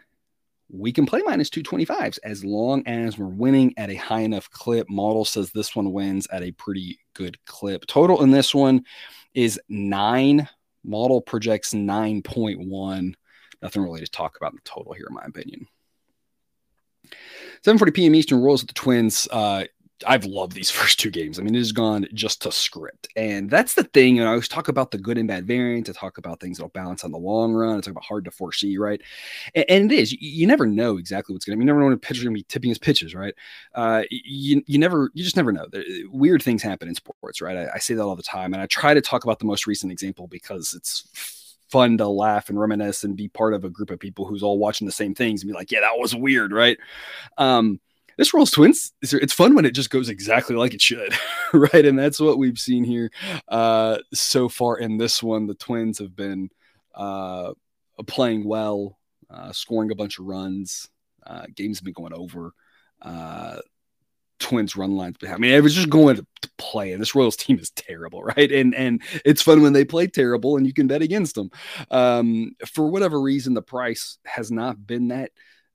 we 0.71 0.93
can 0.93 1.05
play 1.05 1.21
minus 1.25 1.51
225s 1.51 2.19
as 2.25 2.45
long 2.45 2.83
as 2.87 3.19
we're 3.19 3.27
winning 3.27 3.75
at 3.77 3.91
a 3.91 3.95
high 3.95 4.21
enough 4.21 4.51
clip. 4.51 4.89
Model 4.89 5.25
says 5.25 5.51
this 5.51 5.77
one 5.77 5.93
wins 5.93 6.27
at 6.33 6.43
a 6.43 6.53
pretty 6.53 6.99
good 7.15 7.37
clip. 7.45 7.87
Total 7.87 8.23
in 8.23 8.31
this 8.31 8.55
one 8.55 8.85
is 9.35 9.61
nine. 9.69 10.49
Model 10.83 11.21
projects 11.21 11.75
9.1. 11.75 13.15
Nothing 13.61 13.83
really 13.83 14.01
to 14.01 14.11
talk 14.11 14.37
about 14.37 14.53
in 14.53 14.57
the 14.57 14.63
total 14.65 14.95
here, 14.95 15.07
in 15.09 15.15
my 15.15 15.23
opinion. 15.25 15.69
7:40 17.65 17.95
p.m. 17.95 18.15
Eastern 18.15 18.41
Royals 18.41 18.63
at 18.63 18.69
the 18.69 18.75
Twins. 18.75 19.29
Uh, 19.31 19.65
I've 20.07 20.25
loved 20.25 20.53
these 20.53 20.71
first 20.83 20.99
two 21.01 21.11
games. 21.11 21.39
I 21.39 21.43
mean, 21.43 21.55
it 21.55 21.59
has 21.59 21.73
gone 21.73 22.07
just 22.15 22.43
to 22.43 22.53
script. 22.53 23.09
And 23.17 23.51
that's 23.51 23.75
the 23.75 23.85
thing. 23.85 24.19
And 24.19 24.29
I 24.29 24.33
always 24.33 24.49
talk 24.49 24.69
about 24.69 24.91
the 24.91 24.99
good 24.99 25.19
and 25.19 25.29
bad 25.29 25.47
variant, 25.47 25.89
I 25.89 25.93
talk 25.93 26.19
about 26.19 26.41
things 26.41 26.59
that'll 26.59 26.71
balance 26.71 27.05
on 27.05 27.13
the 27.13 27.19
long 27.19 27.53
run. 27.53 27.77
I 27.77 27.81
talk 27.81 27.93
about 27.93 28.05
hard 28.05 28.25
to 28.25 28.31
foresee, 28.31 28.79
right? 28.79 29.01
And, 29.55 29.65
and 29.69 29.93
it 29.93 29.99
is. 29.99 30.13
You, 30.13 30.19
you, 30.21 30.47
never 30.47 30.67
know 30.67 30.97
exactly 30.99 31.33
what's 31.33 31.45
going 31.45 31.59
to. 31.59 31.63
You 31.63 31.67
never 31.67 31.79
know 31.79 31.87
when 31.87 31.95
a 31.95 31.99
pitcher's 31.99 32.25
going 32.25 32.35
to 32.35 32.39
be 32.39 32.45
tipping 32.45 32.69
his 32.69 32.79
pitches, 32.79 33.15
right? 33.15 33.35
Uh, 33.75 34.03
you, 34.11 34.63
you 34.67 34.79
never, 34.79 35.11
you 35.15 35.25
just 35.25 35.37
never 35.37 35.53
know. 35.53 35.67
Weird 36.11 36.43
things 36.43 36.63
happen 36.63 36.89
in 36.89 36.95
sports, 36.95 37.41
right? 37.41 37.57
I, 37.57 37.69
I 37.75 37.79
say 37.79 37.95
that 37.95 38.03
all 38.03 38.17
the 38.17 38.23
time. 38.23 38.53
And 38.53 38.63
I 38.63 38.67
try 38.67 38.95
to 38.95 39.01
talk 39.01 39.25
about 39.25 39.39
the 39.39 39.47
most 39.47 39.67
recent 39.67 39.93
example 39.93 40.27
because 40.27 40.75
it's 40.75 41.53
fun 41.73 41.97
to 41.97 42.07
laugh 42.07 42.51
and 42.51 42.61
reminisce 42.61 43.03
and 43.03 43.17
be 43.17 43.29
part 43.29 43.55
of 43.55 43.65
a 43.65 43.71
group 43.71 43.91
of 43.91 43.99
people 43.99 44.27
who's 44.27 44.43
all 44.43 44.59
watching 44.59 44.87
the 44.87 44.93
same 44.93 45.15
things 45.15 45.43
and 45.43 45.49
be 45.49 45.55
like, 45.55 45.73
yeah, 45.73 45.81
that 45.81 45.99
was 45.99 46.15
weird, 46.15 46.53
right? 46.53 46.77
Um, 47.39 47.81
this 48.23 48.33
Royals 48.33 48.53
Twins, 48.53 48.93
it's 49.03 49.33
fun 49.33 49.57
when 49.57 49.65
it 49.65 49.73
just 49.73 49.91
goes 49.91 50.09
exactly 50.09 50.55
like 50.55 50.75
it 50.75 50.81
should, 50.81 51.13
right? 51.53 51.85
And 51.85 51.99
that's 51.99 52.21
what 52.21 52.39
we've 52.39 52.59
seen 52.59 52.85
here 52.85 53.11
uh, 53.49 53.99
so 54.15 54.49
far 54.49 54.79
in 54.79 54.97
this 54.97 55.21
one. 55.23 55.49
The 55.49 55.55
Twins 55.55 55.99
have 55.99 56.15
been 56.15 56.49
uh, 56.95 57.53
playing 58.07 58.45
well, 58.45 58.97
uh, 59.29 59.51
scoring 59.51 59.91
a 59.91 59.97
bunch 59.97 60.21
of 60.21 60.27
runs. 60.27 60.89
Uh, 61.27 61.47
games 61.53 61.79
have 61.79 61.85
been 61.85 61.95
going 61.95 62.13
over. 62.13 62.53
Uh, 63.01 63.57
Twins 64.39 64.77
run 64.77 64.97
lines. 64.97 65.17
I 65.29 65.37
mean, 65.37 65.53
it 65.53 65.63
was 65.63 65.75
just 65.75 65.91
going 65.91 66.17
to, 66.17 66.27
to, 66.43 66.51
play, 66.59 66.93
and 66.93 67.03
this 67.03 67.17
Royals 67.17 67.35
team 67.35 67.59
is 67.59 67.71
terrible, 67.71 68.23
right? 68.37 68.53
And 68.53 68.73
and 68.73 69.03
it's 69.25 69.43
fun 69.43 69.63
when 69.63 69.73
they 69.73 69.85
play 69.85 70.07
terrible, 70.07 70.57
and 70.57 70.65
you 70.65 70.73
can 70.73 70.87
bet 70.87 71.03
against 71.03 71.35
them. 71.35 71.51
Um, 71.91 72.53
for 72.73 72.87
whatever 72.89 73.21
reason, 73.21 73.55
the 73.55 73.63
price 73.63 74.19
has 74.25 74.53
not 74.53 74.87
been 74.87 75.09
that 75.09 75.33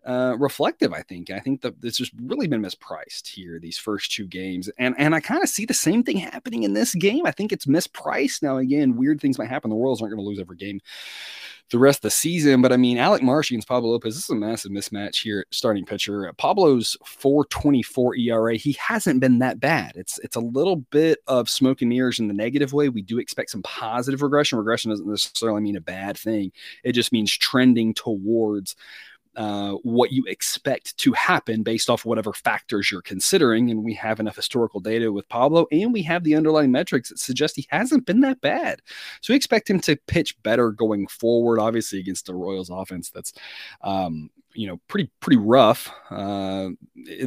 uh, 0.08 0.36
reflective. 0.40 0.94
I 0.94 1.04
think. 1.04 1.30
I 1.30 1.40
think 1.40 1.62
that 1.62 1.82
this 1.82 2.00
has 2.00 2.10
really 2.20 2.48
been 2.48 2.62
mispriced 2.62 3.28
here 3.28 3.60
these 3.60 3.78
first 3.78 4.12
two 4.12 4.26
games, 4.26 4.70
and 4.80 4.96
and 4.98 5.14
I 5.14 5.20
kind 5.20 5.44
of 5.44 5.50
see 5.50 5.66
the 5.66 5.74
same 5.74 6.04
thing 6.04 6.18
happening 6.18 6.64
in 6.64 6.74
this 6.74 6.96
game. 6.96 7.26
I 7.26 7.32
think 7.32 7.52
it's 7.52 7.66
mispriced. 7.66 8.42
Now 8.42 8.58
again, 8.58 8.98
weird 8.98 9.22
things 9.22 9.38
might 9.38 9.50
happen. 9.50 9.70
The 9.70 9.76
Royals 9.76 10.02
aren't 10.02 10.16
going 10.16 10.24
to 10.24 10.28
lose 10.28 10.40
every 10.40 10.58
game 10.58 10.82
the 11.70 11.80
rest 11.80 12.00
of 12.00 12.04
the 12.04 12.12
season. 12.12 12.62
But 12.62 12.72
I 12.72 12.78
mean, 12.78 12.98
Alec 12.98 13.22
Marsh 13.22 13.52
Pablo 13.68 13.92
Lopez, 13.92 14.16
this 14.16 14.24
is 14.24 14.30
a 14.30 14.36
massive 14.36 14.72
mismatch 14.72 15.22
here, 15.24 15.46
starting 15.52 15.86
pitcher. 15.86 16.32
Pablo's 16.38 16.96
424 17.06 18.16
ERA. 18.16 18.56
He 18.56 18.74
hasn't 18.74 19.20
been 19.20 19.40
that 19.40 19.60
bad. 19.60 19.94
It's 19.96 20.20
it's 20.20 20.36
a 20.36 20.42
little 20.42 20.78
bit 20.78 21.20
of 21.28 21.50
smoke 21.50 21.82
and 21.82 21.90
mirrors 21.90 22.20
in 22.20 22.28
the 22.28 22.34
negative 22.34 22.74
way. 22.74 22.90
We 22.90 23.02
do 23.02 23.20
expect 23.20 23.52
some 23.52 23.64
positive 23.64 24.22
regression. 24.22 24.58
Regression 24.58 24.92
doesn't 24.92 25.08
necessarily 25.08 25.62
mean 25.62 25.76
a 25.76 25.82
bad 25.82 26.18
thing. 26.18 26.52
It 26.84 26.94
just 26.94 27.12
means 27.12 27.36
trending 27.36 27.94
towards 27.94 28.76
uh, 29.38 29.74
what 29.84 30.12
you 30.12 30.24
expect 30.28 30.98
to 30.98 31.14
happen 31.14 31.62
based 31.62 31.90
off 31.90 32.06
whatever 32.06 32.34
factors 32.34 32.92
you're 32.92 33.02
considering. 33.04 33.70
And 33.70 33.84
we 33.84 33.94
have 33.94 34.20
enough 34.20 34.36
historical 34.36 34.80
data 34.80 35.12
with 35.12 35.30
Pablo, 35.30 35.68
and 35.72 35.94
we 35.94 36.02
have 36.04 36.24
the 36.24 36.36
underlying 36.36 36.72
metrics 36.72 37.10
that 37.10 37.20
suggest 37.20 37.56
he 37.56 37.68
hasn't 37.70 38.06
been 38.06 38.22
that 38.22 38.42
bad. 38.42 38.82
So 39.22 39.34
we 39.34 39.38
expect 39.38 39.70
him 39.70 39.80
to 39.82 39.96
pitch 40.08 40.36
better 40.42 40.72
going 40.72 41.08
forward, 41.08 41.60
obviously, 41.60 42.00
against 42.00 42.26
the 42.26 42.36
Royals 42.36 42.72
offense 42.72 43.12
that's 43.12 43.32
um, 43.82 44.32
you 44.58 44.68
know 44.68 44.80
pretty 44.88 45.10
pretty 45.20 45.38
rough. 45.38 45.90
Uh, 46.10 46.70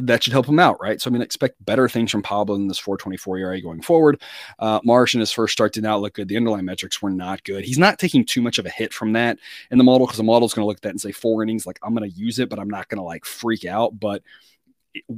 that 0.01 0.21
should 0.21 0.33
help 0.33 0.47
him 0.47 0.59
out, 0.59 0.79
right? 0.81 1.01
So 1.01 1.09
I 1.09 1.13
mean, 1.13 1.21
expect 1.21 1.63
better 1.63 1.87
things 1.87 2.11
from 2.11 2.21
Pablo 2.21 2.55
in 2.55 2.67
this 2.67 2.79
4.24 2.79 3.39
ERA 3.39 3.61
going 3.61 3.81
forward. 3.81 4.21
Uh, 4.59 4.81
Marsh 4.83 5.13
in 5.13 5.21
his 5.21 5.31
first 5.31 5.53
start 5.53 5.73
did 5.73 5.83
not 5.83 6.01
look 6.01 6.15
good. 6.15 6.27
The 6.27 6.37
underlying 6.37 6.65
metrics 6.65 7.01
were 7.01 7.09
not 7.09 7.43
good. 7.45 7.63
He's 7.63 7.79
not 7.79 7.97
taking 7.97 8.25
too 8.25 8.41
much 8.41 8.59
of 8.59 8.65
a 8.65 8.69
hit 8.69 8.93
from 8.93 9.13
that 9.13 9.39
in 9.71 9.77
the 9.77 9.83
model 9.83 10.05
because 10.05 10.17
the 10.17 10.23
model 10.23 10.45
is 10.45 10.53
going 10.53 10.63
to 10.63 10.67
look 10.67 10.77
at 10.77 10.81
that 10.83 10.89
and 10.89 11.01
say 11.01 11.13
four 11.13 11.41
innings. 11.41 11.65
Like 11.65 11.79
I'm 11.81 11.95
going 11.95 12.09
to 12.09 12.15
use 12.15 12.37
it, 12.37 12.49
but 12.49 12.59
I'm 12.59 12.69
not 12.69 12.89
going 12.89 12.99
to 12.99 13.03
like 13.03 13.23
freak 13.23 13.65
out. 13.65 13.97
But 13.97 14.23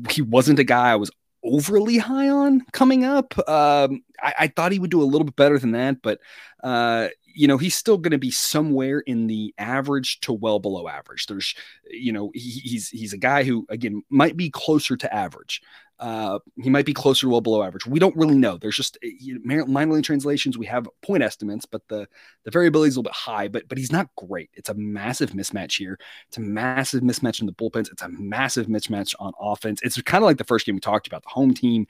he 0.09 0.21
wasn't 0.21 0.59
a 0.59 0.63
guy 0.63 0.91
I 0.91 0.95
was 0.95 1.09
overly 1.43 1.97
high 1.97 2.29
on 2.29 2.61
coming 2.71 3.03
up. 3.03 3.37
Um, 3.49 4.03
I, 4.21 4.33
I, 4.39 4.47
thought 4.47 4.71
he 4.71 4.79
would 4.79 4.91
do 4.91 5.01
a 5.01 5.03
little 5.03 5.25
bit 5.25 5.35
better 5.35 5.59
than 5.59 5.71
that, 5.71 6.01
but 6.01 6.19
uh, 6.63 7.09
you 7.33 7.47
know, 7.47 7.57
he's 7.57 7.75
still 7.75 7.97
going 7.97 8.11
to 8.11 8.17
be 8.17 8.31
somewhere 8.31 8.99
in 8.99 9.27
the 9.27 9.53
average 9.57 10.19
to 10.21 10.33
well 10.33 10.59
below 10.59 10.87
average. 10.87 11.25
There's, 11.27 11.55
you 11.89 12.11
know, 12.11 12.31
he, 12.33 12.51
he's 12.51 12.89
he's 12.89 13.13
a 13.13 13.17
guy 13.17 13.43
who 13.43 13.65
again 13.69 14.03
might 14.09 14.37
be 14.37 14.49
closer 14.49 14.95
to 14.97 15.13
average. 15.13 15.61
Uh, 15.99 16.39
he 16.61 16.69
might 16.69 16.85
be 16.85 16.93
closer 16.93 17.21
to 17.21 17.29
well 17.29 17.41
below 17.41 17.63
average. 17.63 17.85
We 17.85 17.99
don't 17.99 18.15
really 18.15 18.35
know. 18.35 18.57
There's 18.57 18.75
just 18.75 18.97
you 19.01 19.39
know, 19.43 19.65
minor 19.65 19.93
league 19.93 20.03
translations. 20.03 20.57
We 20.57 20.65
have 20.65 20.87
point 21.01 21.23
estimates, 21.23 21.65
but 21.65 21.87
the 21.87 22.07
the 22.43 22.51
variability 22.51 22.89
is 22.89 22.95
a 22.95 22.99
little 22.99 23.09
bit 23.09 23.15
high. 23.15 23.47
But 23.47 23.67
but 23.69 23.77
he's 23.77 23.91
not 23.91 24.09
great. 24.15 24.49
It's 24.53 24.69
a 24.69 24.73
massive 24.73 25.31
mismatch 25.31 25.77
here. 25.77 25.99
It's 26.27 26.37
a 26.37 26.41
massive 26.41 27.03
mismatch 27.03 27.39
in 27.39 27.45
the 27.45 27.53
bullpens. 27.53 27.91
It's 27.91 28.01
a 28.01 28.09
massive 28.09 28.67
mismatch 28.67 29.13
on 29.19 29.33
offense. 29.39 29.81
It's 29.83 30.01
kind 30.01 30.23
of 30.23 30.25
like 30.25 30.37
the 30.37 30.43
first 30.43 30.65
game 30.65 30.75
we 30.75 30.81
talked 30.81 31.07
about. 31.07 31.23
The 31.23 31.29
home 31.29 31.53
team 31.53 31.87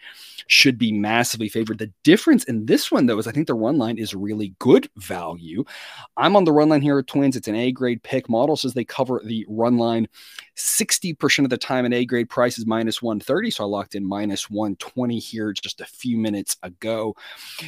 should 0.47 0.77
be 0.77 0.91
massively 0.91 1.49
favored. 1.49 1.79
The 1.79 1.91
difference 2.03 2.43
in 2.43 2.65
this 2.65 2.91
one 2.91 3.05
though 3.05 3.17
is 3.17 3.27
I 3.27 3.31
think 3.31 3.47
the 3.47 3.53
run 3.53 3.77
line 3.77 3.97
is 3.97 4.13
really 4.13 4.53
good 4.59 4.89
value. 4.97 5.63
I'm 6.17 6.35
on 6.35 6.43
the 6.43 6.51
run 6.51 6.69
line 6.69 6.81
here 6.81 6.99
at 6.99 7.07
Twins. 7.07 7.35
It's 7.35 7.47
an 7.47 7.55
A 7.55 7.71
grade 7.71 8.03
pick. 8.03 8.29
Model 8.29 8.57
says 8.57 8.73
they 8.73 8.85
cover 8.85 9.21
the 9.23 9.45
run 9.49 9.77
line 9.77 10.07
60% 10.55 11.43
of 11.43 11.49
the 11.49 11.57
time. 11.57 11.85
An 11.85 11.93
A 11.93 12.05
grade 12.05 12.29
price 12.29 12.57
is 12.57 12.65
minus 12.65 13.01
130. 13.01 13.51
So 13.51 13.63
I 13.63 13.67
locked 13.67 13.92
in 13.95 14.05
minus 14.05 14.49
120 14.49 15.19
here 15.19 15.53
just 15.53 15.81
a 15.81 15.85
few 15.85 16.17
minutes 16.17 16.57
ago. 16.63 17.15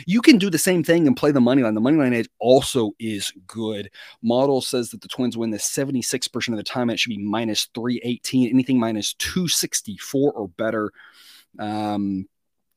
You 0.05 0.21
can 0.21 0.37
do 0.37 0.49
the 0.49 0.57
same 0.57 0.83
thing 0.83 1.07
and 1.07 1.17
play 1.17 1.31
the 1.31 1.41
money 1.41 1.63
line. 1.63 1.75
The 1.75 1.81
money 1.81 1.97
line 1.97 2.13
edge 2.13 2.29
also 2.39 2.91
is 2.99 3.31
good. 3.47 3.89
Model 4.21 4.61
says 4.61 4.89
that 4.89 5.01
the 5.01 5.07
Twins 5.07 5.37
win 5.37 5.51
this 5.51 5.69
76% 5.69 6.47
of 6.49 6.57
the 6.57 6.63
time. 6.63 6.89
It 6.89 6.99
should 6.99 7.09
be 7.09 7.17
minus 7.17 7.69
318. 7.73 8.49
Anything 8.49 8.79
minus 8.79 9.13
264 9.15 10.31
or 10.33 10.47
better. 10.47 10.91
Um, 11.59 12.27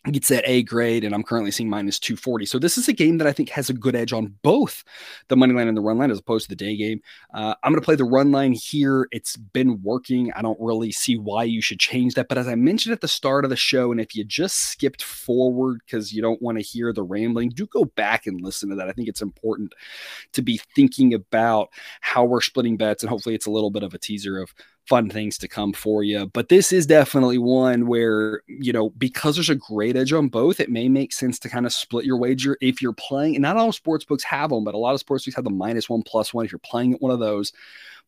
gets 0.05 0.29
that 0.29 0.45
A 0.47 0.63
grade, 0.63 1.05
and 1.05 1.15
I'm 1.15 1.23
currently 1.23 1.51
seeing 1.51 1.69
minus 1.69 1.99
240. 1.99 2.47
So 2.47 2.59
this 2.59 2.79
is 2.79 2.89
a 2.89 2.93
game 2.93 3.19
that 3.19 3.27
I 3.27 3.33
think 3.33 3.51
has 3.51 3.69
a 3.69 3.75
good 3.75 3.97
edge 3.97 4.13
on 4.13 4.35
both 4.43 4.85
the 5.29 5.37
money 5.37 5.53
line 5.53 5.69
and 5.69 5.77
the 5.77 5.83
run 5.83 5.99
line 5.99 6.11
as 6.11 6.19
opposed 6.19 6.45
to 6.45 6.49
the 6.49 6.57
day 6.57 6.77
game. 6.77 7.01
Uh, 7.35 7.55
I'm 7.63 7.73
going 7.73 7.81
to 7.81 7.85
play 7.85 7.97
the 7.97 8.05
run 8.05 8.31
line 8.31 8.53
here. 8.53 9.09
It's 9.11 9.37
been 9.37 9.83
working. 9.83 10.33
I 10.35 10.43
don't 10.43 10.59
really 10.61 10.93
see 10.93 11.19
why 11.19 11.45
you 11.45 11.61
should 11.61 11.81
change 11.81 12.15
that. 12.15 12.29
But 12.29 12.39
as 12.39 12.49
I 12.49 12.55
mentioned 12.55 12.93
at 12.93 13.01
the 13.01 13.09
start 13.09 13.45
of 13.45 13.51
the 13.51 13.57
show, 13.57 13.91
and 13.91 14.01
if 14.01 14.15
you 14.15 14.25
just 14.25 14.57
skipped 14.57 15.03
forward 15.03 15.81
because 15.85 16.13
you 16.13 16.23
don't 16.23 16.41
want 16.41 16.59
to 16.59 16.65
hear 16.65 16.93
the 16.93 17.03
rambling, 17.03 17.51
do 17.51 17.67
go 17.67 17.85
back 17.85 18.27
and 18.27 18.41
listen 18.41 18.71
to 18.71 18.77
that. 18.77 18.89
I 18.89 18.93
think 18.93 19.09
it's 19.09 19.23
important 19.23 19.75
to 20.33 20.43
be 20.43 20.61
thinking 20.75 21.13
about 21.13 21.69
how 22.01 22.25
we're 22.25 22.41
splitting 22.41 22.77
bets, 22.77 23.03
and 23.03 23.11
hopefully 23.11 23.35
it's 23.35 23.47
a 23.47 23.51
little 23.51 23.71
bit 23.71 23.83
of 23.83 23.95
a 23.95 23.99
teaser 23.99 24.41
of 24.41 24.55
fun 24.88 25.11
things 25.11 25.37
to 25.38 25.48
come 25.48 25.72
for 25.72 26.03
you. 26.03 26.27
But 26.27 26.48
this 26.48 26.72
is 26.72 26.87
definitely 26.87 27.38
one 27.38 27.87
where, 27.87 28.42
you 28.46 28.72
know, 28.72 28.90
because 28.90 29.37
there's 29.37 29.51
a 29.51 29.55
great 29.55 29.96
edge 29.96 30.12
on 30.12 30.29
both, 30.29 30.61
it 30.61 30.70
may 30.70 30.88
make 30.88 31.12
sense 31.12 31.38
to 31.40 31.48
kind 31.48 31.66
of 31.66 31.72
split 31.72 32.07
your 32.07 32.16
wager 32.16 32.57
if 32.62 32.81
you're 32.81 32.94
playing. 32.94 33.37
And 33.37 33.42
not 33.42 33.57
all 33.57 33.70
sports 33.70 34.05
books 34.05 34.24
have 34.24 34.51
them, 34.51 34.64
but 34.64 34.74
a 34.74 34.79
lot 34.79 34.94
of 34.94 35.01
sports 35.01 35.24
books 35.24 35.37
have 35.37 35.44
the 35.44 35.51
minus 35.51 35.90
one 35.90 36.03
plus 36.03 36.33
one. 36.33 36.46
If 36.46 36.53
you're 36.53 36.59
playing 36.61 36.94
at 36.94 37.03
one 37.03 37.12
of 37.12 37.20
those, 37.20 37.53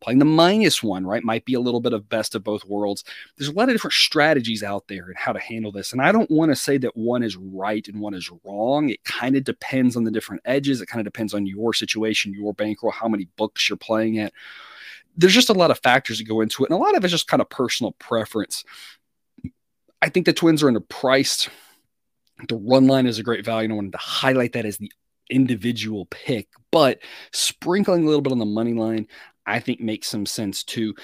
playing 0.01 0.19
the 0.19 0.25
minus 0.25 0.83
one, 0.83 1.07
right, 1.07 1.23
might 1.23 1.45
be 1.45 1.53
a 1.53 1.61
little 1.61 1.81
bit 1.81 1.93
of 1.93 2.09
best 2.09 2.35
of 2.35 2.43
both 2.43 2.65
worlds. 2.65 3.05
There's 3.37 3.51
a 3.51 3.53
lot 3.53 3.69
of 3.69 3.75
different 3.75 3.93
strategies 3.93 4.63
out 4.63 4.89
there 4.89 5.05
and 5.05 5.17
how 5.19 5.33
to 5.33 5.41
handle 5.41 5.73
this. 5.73 5.93
And 5.93 6.01
I 6.01 6.13
don't 6.13 6.31
want 6.31 6.51
to 6.51 6.57
say 6.57 6.79
that 6.79 6.97
one 6.97 7.23
is 7.23 7.37
right 7.37 7.87
and 7.87 8.01
one 8.01 8.15
is 8.15 8.31
wrong. 8.43 8.89
It 8.89 9.05
kind 9.05 9.37
of 9.37 9.45
depends 9.45 9.97
on 9.97 10.05
the 10.05 10.11
different 10.11 10.41
edges. 10.47 10.81
It 10.81 10.87
kind 10.87 11.07
of 11.07 11.13
depends 11.13 11.35
on 11.35 11.47
your 11.47 11.75
situation, 11.75 12.33
your 12.33 12.55
bankroll, 12.55 12.93
how 12.93 13.09
many 13.09 13.29
books 13.37 13.69
you're 13.69 13.77
playing 13.77 14.19
at 14.19 14.33
there's 15.21 15.35
just 15.35 15.51
a 15.51 15.55
lot 15.55 15.71
of 15.71 15.79
factors 15.81 16.19
that 16.19 16.25
go 16.25 16.41
into 16.41 16.65
it, 16.65 16.71
and 16.71 16.79
a 16.79 16.83
lot 16.83 16.97
of 16.97 17.05
it's 17.05 17.13
just 17.13 17.29
kind 17.29 17.41
of 17.41 17.51
personal 17.51 17.93
preference. 17.93 18.65
I 20.03 20.09
think 20.09 20.27
the 20.27 20.33
Twins 20.33 20.63
are 20.63 20.71
underpriced. 20.71 21.51
The 22.49 22.57
run 22.57 22.87
line 22.87 23.07
is 23.07 23.19
a 23.19 23.23
great 23.23 23.45
value. 23.45 23.65
And 23.65 23.73
I 23.73 23.77
wanted 23.77 23.93
to 23.93 23.99
highlight 23.99 24.55
that 24.55 24.65
as 24.65 24.79
the 24.79 24.91
individual 25.29 26.07
pick, 26.07 26.49
but 26.73 27.01
sprinkling 27.33 28.05
a 28.05 28.07
little 28.07 28.23
bit 28.23 28.33
on 28.33 28.39
the 28.39 28.47
money 28.47 28.73
line, 28.73 29.07
I 29.45 29.61
think 29.61 29.81
makes 29.81 30.09
some 30.09 30.25
sense 30.25 30.65
too. 30.65 30.95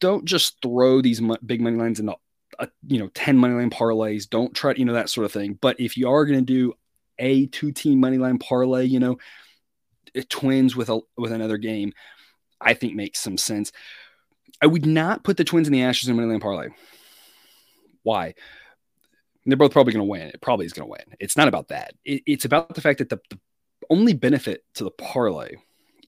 Don't 0.00 0.24
just 0.24 0.62
throw 0.62 1.02
these 1.02 1.20
big 1.44 1.60
money 1.60 1.76
lines 1.76 1.98
into 1.98 2.12
a, 2.60 2.62
uh, 2.62 2.66
you 2.86 3.00
know 3.00 3.08
10 3.08 3.36
money 3.36 3.54
line 3.54 3.70
parlays. 3.70 4.28
Don't 4.28 4.54
try 4.54 4.74
you 4.76 4.84
know 4.84 4.92
that 4.92 5.10
sort 5.10 5.24
of 5.24 5.32
thing. 5.32 5.58
But 5.60 5.80
if 5.80 5.96
you 5.96 6.08
are 6.08 6.24
going 6.24 6.38
to 6.38 6.44
do 6.44 6.74
a 7.18 7.46
two 7.46 7.72
team 7.72 7.98
money 7.98 8.18
line 8.18 8.38
parlay, 8.38 8.84
you 8.84 9.00
know, 9.00 9.18
eh, 10.14 10.22
Twins 10.28 10.76
with 10.76 10.90
a 10.90 11.00
with 11.16 11.32
another 11.32 11.56
game, 11.56 11.92
I 12.64 12.74
think 12.74 12.94
makes 12.94 13.20
some 13.20 13.38
sense. 13.38 13.72
I 14.62 14.66
would 14.66 14.86
not 14.86 15.24
put 15.24 15.36
the 15.36 15.44
Twins 15.44 15.68
and 15.68 15.74
the 15.74 15.80
Astros 15.80 16.08
in 16.08 16.16
Moneyline 16.16 16.40
parlay. 16.40 16.68
Why? 18.02 18.34
They're 19.46 19.56
both 19.56 19.72
probably 19.72 19.92
going 19.92 20.06
to 20.06 20.10
win. 20.10 20.28
It 20.28 20.40
probably 20.40 20.66
is 20.66 20.72
going 20.72 20.86
to 20.86 20.90
win. 20.90 21.16
It's 21.20 21.36
not 21.36 21.48
about 21.48 21.68
that. 21.68 21.94
It, 22.04 22.22
it's 22.26 22.44
about 22.44 22.74
the 22.74 22.80
fact 22.80 22.98
that 22.98 23.10
the, 23.10 23.20
the 23.30 23.38
only 23.90 24.14
benefit 24.14 24.64
to 24.74 24.84
the 24.84 24.90
parlay 24.90 25.56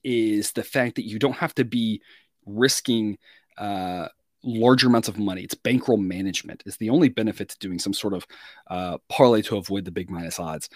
is 0.03 0.53
the 0.53 0.63
fact 0.63 0.95
that 0.95 1.05
you 1.05 1.19
don't 1.19 1.33
have 1.33 1.53
to 1.55 1.65
be 1.65 2.01
risking 2.45 3.17
uh, 3.57 4.07
larger 4.43 4.87
amounts 4.87 5.07
of 5.07 5.19
money. 5.19 5.41
It's 5.41 5.55
bankroll 5.55 5.97
management 5.97 6.63
is 6.65 6.77
the 6.77 6.89
only 6.89 7.09
benefit 7.09 7.49
to 7.49 7.59
doing 7.59 7.79
some 7.79 7.93
sort 7.93 8.13
of 8.13 8.25
uh, 8.67 8.97
parlay 9.09 9.41
to 9.43 9.57
avoid 9.57 9.85
the 9.85 9.91
big 9.91 10.09
minus 10.09 10.39
odds 10.39 10.69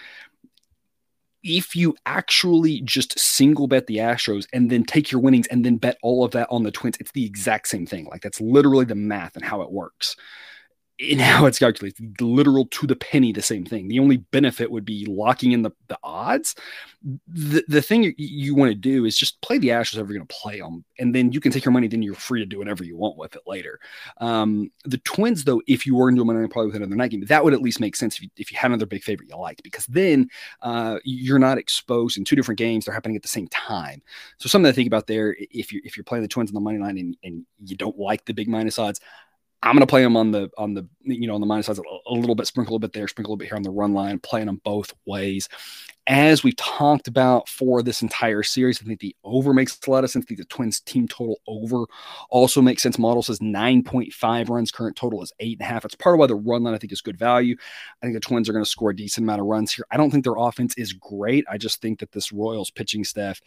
if 1.42 1.74
you 1.74 1.96
actually 2.06 2.80
just 2.82 3.18
single 3.18 3.66
bet 3.66 3.86
the 3.86 3.96
Astros 3.96 4.46
and 4.52 4.70
then 4.70 4.84
take 4.84 5.10
your 5.10 5.20
winnings 5.20 5.46
and 5.48 5.64
then 5.64 5.76
bet 5.76 5.98
all 6.02 6.24
of 6.24 6.32
that 6.32 6.48
on 6.50 6.62
the 6.62 6.70
Twins, 6.70 6.96
it's 7.00 7.12
the 7.12 7.24
exact 7.24 7.68
same 7.68 7.86
thing. 7.86 8.06
Like 8.06 8.22
that's 8.22 8.40
literally 8.40 8.84
the 8.84 8.94
math 8.94 9.36
and 9.36 9.44
how 9.44 9.62
it 9.62 9.70
works 9.72 10.16
in 11.02 11.18
how 11.18 11.46
it's 11.46 11.58
calculated, 11.58 12.20
literal 12.20 12.66
to 12.66 12.86
the 12.86 12.96
penny, 12.96 13.32
the 13.32 13.42
same 13.42 13.64
thing. 13.64 13.88
The 13.88 13.98
only 13.98 14.18
benefit 14.18 14.70
would 14.70 14.84
be 14.84 15.04
locking 15.06 15.52
in 15.52 15.62
the, 15.62 15.70
the 15.88 15.98
odds. 16.02 16.54
The, 17.26 17.64
the 17.66 17.82
thing 17.82 18.04
you, 18.04 18.14
you 18.16 18.54
want 18.54 18.70
to 18.70 18.76
do 18.76 19.04
is 19.04 19.18
just 19.18 19.40
play 19.40 19.58
the 19.58 19.70
if 19.72 19.94
you're 19.94 20.04
going 20.04 20.20
to 20.20 20.26
play 20.26 20.60
them, 20.60 20.84
and 20.98 21.14
then 21.14 21.32
you 21.32 21.40
can 21.40 21.50
take 21.50 21.64
your 21.64 21.72
money. 21.72 21.88
Then 21.88 22.02
you're 22.02 22.14
free 22.14 22.40
to 22.40 22.46
do 22.46 22.58
whatever 22.58 22.84
you 22.84 22.96
want 22.96 23.16
with 23.16 23.34
it 23.34 23.42
later. 23.46 23.80
Um, 24.18 24.70
the 24.84 24.98
Twins, 24.98 25.44
though, 25.44 25.60
if 25.66 25.84
you 25.86 25.96
were 25.96 26.08
into 26.08 26.22
a 26.22 26.24
money 26.24 26.46
probably 26.46 26.68
with 26.68 26.76
another 26.76 26.94
night 26.94 27.10
game, 27.10 27.24
that 27.24 27.44
would 27.44 27.54
at 27.54 27.62
least 27.62 27.80
make 27.80 27.96
sense 27.96 28.16
if 28.16 28.22
you, 28.22 28.28
if 28.36 28.52
you 28.52 28.58
had 28.58 28.70
another 28.70 28.86
big 28.86 29.02
favorite 29.02 29.28
you 29.28 29.36
liked, 29.36 29.62
because 29.62 29.86
then 29.86 30.28
uh, 30.60 30.98
you're 31.04 31.38
not 31.38 31.58
exposed 31.58 32.16
in 32.16 32.24
two 32.24 32.36
different 32.36 32.58
games. 32.58 32.84
They're 32.84 32.94
happening 32.94 33.16
at 33.16 33.22
the 33.22 33.28
same 33.28 33.48
time. 33.48 34.02
So 34.38 34.48
something 34.48 34.70
to 34.70 34.74
think 34.74 34.86
about 34.86 35.06
there. 35.06 35.36
If 35.38 35.72
you 35.72 35.80
if 35.84 35.96
you're 35.96 36.04
playing 36.04 36.22
the 36.22 36.28
Twins 36.28 36.50
on 36.50 36.54
the 36.54 36.60
money 36.60 36.78
line 36.78 36.98
and, 36.98 37.16
and 37.24 37.44
you 37.64 37.76
don't 37.76 37.98
like 37.98 38.24
the 38.24 38.34
big 38.34 38.48
minus 38.48 38.78
odds, 38.78 39.00
I'm 39.64 39.74
going 39.74 39.80
to 39.80 39.86
play 39.86 40.02
them 40.02 40.16
on 40.16 40.32
the 40.32 40.50
on 40.58 40.74
the 40.74 40.88
you 41.02 41.28
know 41.28 41.34
on 41.34 41.40
the 41.40 41.46
minus 41.46 41.66
sides 41.66 41.78
a, 41.78 41.82
a 42.10 42.14
little 42.14 42.34
bit, 42.34 42.46
sprinkle 42.48 42.72
a 42.72 42.74
little 42.74 42.80
bit 42.80 42.92
there, 42.92 43.06
sprinkle 43.06 43.30
a 43.30 43.32
little 43.32 43.38
bit 43.38 43.48
here 43.48 43.56
on 43.56 43.62
the 43.62 43.70
run 43.70 43.92
line, 43.92 44.18
playing 44.18 44.46
them 44.46 44.60
both 44.64 44.92
ways. 45.06 45.48
As 46.08 46.42
we've 46.42 46.56
talked 46.56 47.06
about 47.06 47.48
for 47.48 47.80
this 47.80 48.02
entire 48.02 48.42
series, 48.42 48.82
I 48.82 48.84
think 48.84 48.98
the 48.98 49.14
over 49.22 49.54
makes 49.54 49.78
a 49.86 49.90
lot 49.90 50.02
of 50.02 50.10
sense. 50.10 50.24
I 50.24 50.26
think 50.26 50.40
the 50.40 50.46
Twins 50.46 50.80
team 50.80 51.06
total 51.06 51.40
over 51.46 51.84
also 52.28 52.60
makes 52.60 52.82
sense. 52.82 52.98
Model 52.98 53.22
says 53.22 53.38
9.5 53.38 54.48
runs, 54.48 54.72
current 54.72 54.96
total 54.96 55.22
is 55.22 55.32
eight 55.38 55.58
and 55.60 55.68
a 55.68 55.72
half. 55.72 55.84
It's 55.84 55.94
part 55.94 56.16
of 56.16 56.18
why 56.18 56.26
the 56.26 56.34
run 56.34 56.64
line 56.64 56.74
I 56.74 56.78
think 56.78 56.92
is 56.92 57.00
good 57.00 57.16
value. 57.16 57.54
I 58.02 58.06
think 58.06 58.14
the 58.14 58.20
Twins 58.20 58.48
are 58.48 58.52
going 58.52 58.64
to 58.64 58.70
score 58.70 58.90
a 58.90 58.96
decent 58.96 59.24
amount 59.24 59.42
of 59.42 59.46
runs 59.46 59.72
here. 59.72 59.84
I 59.92 59.96
don't 59.96 60.10
think 60.10 60.24
their 60.24 60.34
offense 60.36 60.74
is 60.76 60.92
great. 60.92 61.44
I 61.48 61.56
just 61.56 61.80
think 61.80 62.00
that 62.00 62.10
this 62.10 62.32
Royals 62.32 62.72
pitching 62.72 63.04
staff 63.04 63.40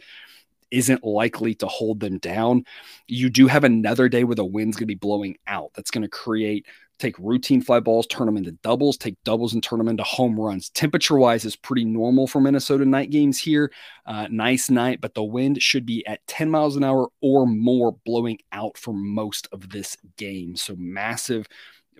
isn't 0.70 1.04
likely 1.04 1.54
to 1.56 1.66
hold 1.66 2.00
them 2.00 2.18
down. 2.18 2.64
You 3.06 3.30
do 3.30 3.46
have 3.46 3.64
another 3.64 4.08
day 4.08 4.24
where 4.24 4.34
the 4.34 4.44
wind's 4.44 4.76
going 4.76 4.84
to 4.84 4.86
be 4.86 4.94
blowing 4.94 5.36
out. 5.46 5.70
That's 5.74 5.90
going 5.90 6.02
to 6.02 6.08
create 6.08 6.66
take 6.98 7.18
routine 7.18 7.60
fly 7.60 7.80
balls, 7.80 8.06
turn 8.06 8.26
them 8.26 8.36
into 8.36 8.52
doubles, 8.52 8.96
take 8.96 9.22
doubles 9.24 9.52
and 9.52 9.62
turn 9.62 9.78
them 9.78 9.88
into 9.88 10.02
home 10.02 10.38
runs. 10.38 10.70
Temperature 10.70 11.18
wise 11.18 11.44
is 11.44 11.56
pretty 11.56 11.84
normal 11.84 12.26
for 12.26 12.40
Minnesota 12.40 12.84
night 12.84 13.10
games 13.10 13.38
here. 13.38 13.70
Uh, 14.06 14.28
nice 14.30 14.70
night, 14.70 15.00
but 15.00 15.14
the 15.14 15.22
wind 15.22 15.60
should 15.62 15.84
be 15.84 16.06
at 16.06 16.26
10 16.26 16.50
miles 16.50 16.76
an 16.76 16.84
hour 16.84 17.08
or 17.20 17.46
more 17.46 17.96
blowing 18.04 18.38
out 18.52 18.78
for 18.78 18.94
most 18.94 19.48
of 19.52 19.70
this 19.70 19.96
game. 20.16 20.56
So 20.56 20.74
massive 20.78 21.46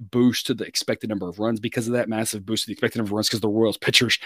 boost 0.01 0.47
to 0.47 0.55
the 0.55 0.65
expected 0.65 1.11
number 1.11 1.29
of 1.29 1.39
runs 1.39 1.61
because 1.61 1.87
of 1.87 1.95
that 1.95 2.09
massive 2.09 2.45
boost 2.45 2.65
to 2.65 2.67
the 2.69 2.73
expected 2.73 2.99
number 2.99 3.09
of 3.09 3.13
runs 3.13 3.29
because 3.29 3.41
the 3.41 3.49
Royals 3.49 3.77
pitchers 3.81 4.19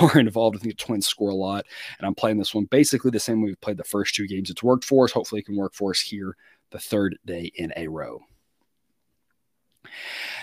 are 0.00 0.18
involved. 0.18 0.56
I 0.56 0.60
think 0.60 0.76
the 0.76 0.84
Twins 0.84 1.06
score 1.06 1.30
a 1.30 1.34
lot, 1.34 1.66
and 1.98 2.06
I'm 2.06 2.14
playing 2.14 2.38
this 2.38 2.54
one 2.54 2.64
basically 2.64 3.10
the 3.10 3.20
same 3.20 3.42
way 3.42 3.50
we 3.50 3.56
played 3.56 3.76
the 3.76 3.84
first 3.84 4.14
two 4.14 4.26
games. 4.26 4.50
It's 4.50 4.62
worked 4.62 4.84
for 4.84 5.04
us. 5.04 5.12
Hopefully, 5.12 5.40
it 5.40 5.46
can 5.46 5.56
work 5.56 5.74
for 5.74 5.90
us 5.90 6.00
here 6.00 6.36
the 6.70 6.78
third 6.78 7.18
day 7.24 7.52
in 7.54 7.72
a 7.76 7.88
row. 7.88 8.20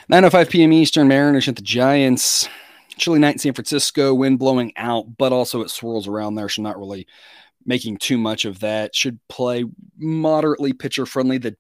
9:05 0.09 0.49
p.m. 0.49 0.73
Eastern. 0.73 1.07
Mariners 1.07 1.47
at 1.47 1.55
the 1.55 1.61
Giants. 1.61 2.47
Chilly 2.97 3.19
night 3.19 3.33
in 3.33 3.39
San 3.39 3.53
Francisco. 3.53 4.13
Wind 4.13 4.39
blowing 4.39 4.73
out, 4.75 5.17
but 5.17 5.31
also 5.33 5.61
it 5.61 5.69
swirls 5.69 6.07
around 6.07 6.35
there, 6.35 6.49
so 6.49 6.61
not 6.61 6.77
really 6.77 7.07
making 7.65 7.97
too 7.97 8.17
much 8.17 8.45
of 8.45 8.59
that. 8.59 8.95
Should 8.95 9.19
play 9.27 9.65
moderately 9.97 10.73
pitcher 10.73 11.05
friendly. 11.05 11.37
The 11.37 11.55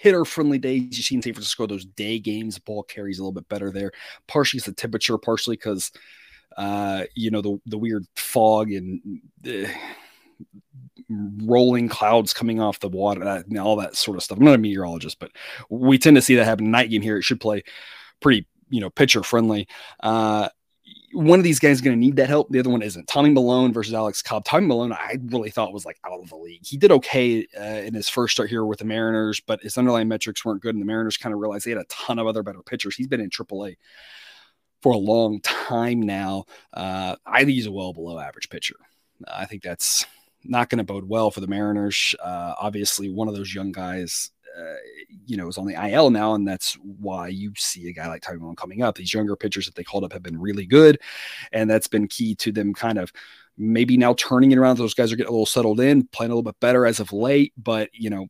hitter 0.00 0.24
friendly 0.24 0.58
days 0.58 0.96
you 0.96 1.02
see 1.02 1.14
in 1.14 1.22
San 1.22 1.34
Francisco, 1.34 1.66
those 1.66 1.84
day 1.84 2.18
games, 2.18 2.58
ball 2.58 2.82
carries 2.82 3.18
a 3.18 3.22
little 3.22 3.32
bit 3.32 3.48
better 3.48 3.70
there. 3.70 3.92
Partially 4.26 4.58
it's 4.58 4.66
the 4.66 4.72
temperature, 4.72 5.18
partially 5.18 5.56
because 5.56 5.92
uh, 6.56 7.04
you 7.14 7.30
know, 7.30 7.40
the 7.42 7.60
the 7.66 7.78
weird 7.78 8.06
fog 8.16 8.72
and 8.72 9.20
uh, 9.46 9.68
rolling 11.08 11.88
clouds 11.88 12.32
coming 12.32 12.60
off 12.60 12.80
the 12.80 12.88
water, 12.88 13.22
and 13.22 13.58
all 13.58 13.76
that 13.76 13.96
sort 13.96 14.16
of 14.16 14.22
stuff. 14.22 14.38
I'm 14.38 14.44
not 14.44 14.54
a 14.54 14.58
meteorologist, 14.58 15.18
but 15.18 15.30
we 15.70 15.98
tend 15.98 16.16
to 16.16 16.22
see 16.22 16.36
that 16.36 16.44
happen 16.44 16.70
night 16.70 16.90
game 16.90 17.02
here. 17.02 17.18
It 17.18 17.22
should 17.22 17.40
play 17.40 17.62
pretty, 18.20 18.46
you 18.70 18.80
know, 18.80 18.90
pitcher 18.90 19.22
friendly. 19.22 19.68
Uh, 20.00 20.48
one 21.12 21.38
of 21.38 21.44
these 21.44 21.58
guys 21.58 21.72
is 21.72 21.80
going 21.80 21.96
to 21.96 22.00
need 22.00 22.16
that 22.16 22.28
help. 22.28 22.48
The 22.50 22.58
other 22.58 22.70
one 22.70 22.82
isn't. 22.82 23.06
Tommy 23.06 23.30
Milone 23.30 23.72
versus 23.72 23.94
Alex 23.94 24.22
Cobb. 24.22 24.44
Tommy 24.44 24.66
Milone, 24.66 24.92
I 24.92 25.18
really 25.26 25.50
thought 25.50 25.72
was 25.72 25.84
like 25.84 25.98
out 26.04 26.20
of 26.20 26.28
the 26.28 26.36
league. 26.36 26.64
He 26.64 26.76
did 26.76 26.90
okay 26.90 27.46
uh, 27.58 27.62
in 27.62 27.94
his 27.94 28.08
first 28.08 28.32
start 28.32 28.48
here 28.48 28.64
with 28.64 28.78
the 28.78 28.84
Mariners, 28.84 29.40
but 29.40 29.62
his 29.62 29.76
underlying 29.76 30.08
metrics 30.08 30.44
weren't 30.44 30.62
good. 30.62 30.74
And 30.74 30.82
the 30.82 30.86
Mariners 30.86 31.16
kind 31.16 31.34
of 31.34 31.40
realized 31.40 31.66
they 31.66 31.70
had 31.70 31.80
a 31.80 31.86
ton 31.88 32.18
of 32.18 32.26
other 32.26 32.42
better 32.42 32.62
pitchers. 32.62 32.96
He's 32.96 33.08
been 33.08 33.20
in 33.20 33.30
AAA 33.30 33.76
for 34.80 34.92
a 34.92 34.98
long 34.98 35.40
time 35.40 36.00
now. 36.00 36.44
Uh, 36.72 37.16
I 37.26 37.40
think 37.40 37.52
he's 37.52 37.66
a 37.66 37.72
well 37.72 37.92
below 37.92 38.18
average 38.18 38.48
pitcher. 38.48 38.76
I 39.32 39.44
think 39.44 39.62
that's 39.62 40.06
not 40.44 40.68
going 40.68 40.78
to 40.78 40.84
bode 40.84 41.08
well 41.08 41.30
for 41.30 41.40
the 41.40 41.46
Mariners. 41.46 42.14
Uh, 42.20 42.54
obviously, 42.58 43.10
one 43.10 43.28
of 43.28 43.34
those 43.34 43.54
young 43.54 43.70
guys 43.70 44.30
uh, 44.58 44.74
you 45.26 45.36
know, 45.36 45.48
is 45.48 45.58
on 45.58 45.66
the 45.66 45.90
IL 45.90 46.10
now, 46.10 46.34
and 46.34 46.46
that's 46.46 46.74
why 46.74 47.28
you 47.28 47.52
see 47.56 47.88
a 47.88 47.92
guy 47.92 48.08
like 48.08 48.24
Milone 48.28 48.56
coming 48.56 48.82
up. 48.82 48.96
These 48.96 49.14
younger 49.14 49.36
pitchers 49.36 49.66
that 49.66 49.74
they 49.74 49.84
called 49.84 50.04
up 50.04 50.12
have 50.12 50.22
been 50.22 50.40
really 50.40 50.66
good, 50.66 51.00
and 51.52 51.70
that's 51.70 51.88
been 51.88 52.08
key 52.08 52.34
to 52.36 52.52
them 52.52 52.74
kind 52.74 52.98
of 52.98 53.12
maybe 53.56 53.96
now 53.96 54.14
turning 54.14 54.52
it 54.52 54.58
around. 54.58 54.76
Those 54.76 54.94
guys 54.94 55.12
are 55.12 55.16
getting 55.16 55.28
a 55.28 55.32
little 55.32 55.46
settled 55.46 55.80
in, 55.80 56.06
playing 56.08 56.30
a 56.30 56.34
little 56.34 56.50
bit 56.50 56.60
better 56.60 56.86
as 56.86 57.00
of 57.00 57.12
late, 57.12 57.52
but 57.56 57.90
you 57.92 58.10
know, 58.10 58.26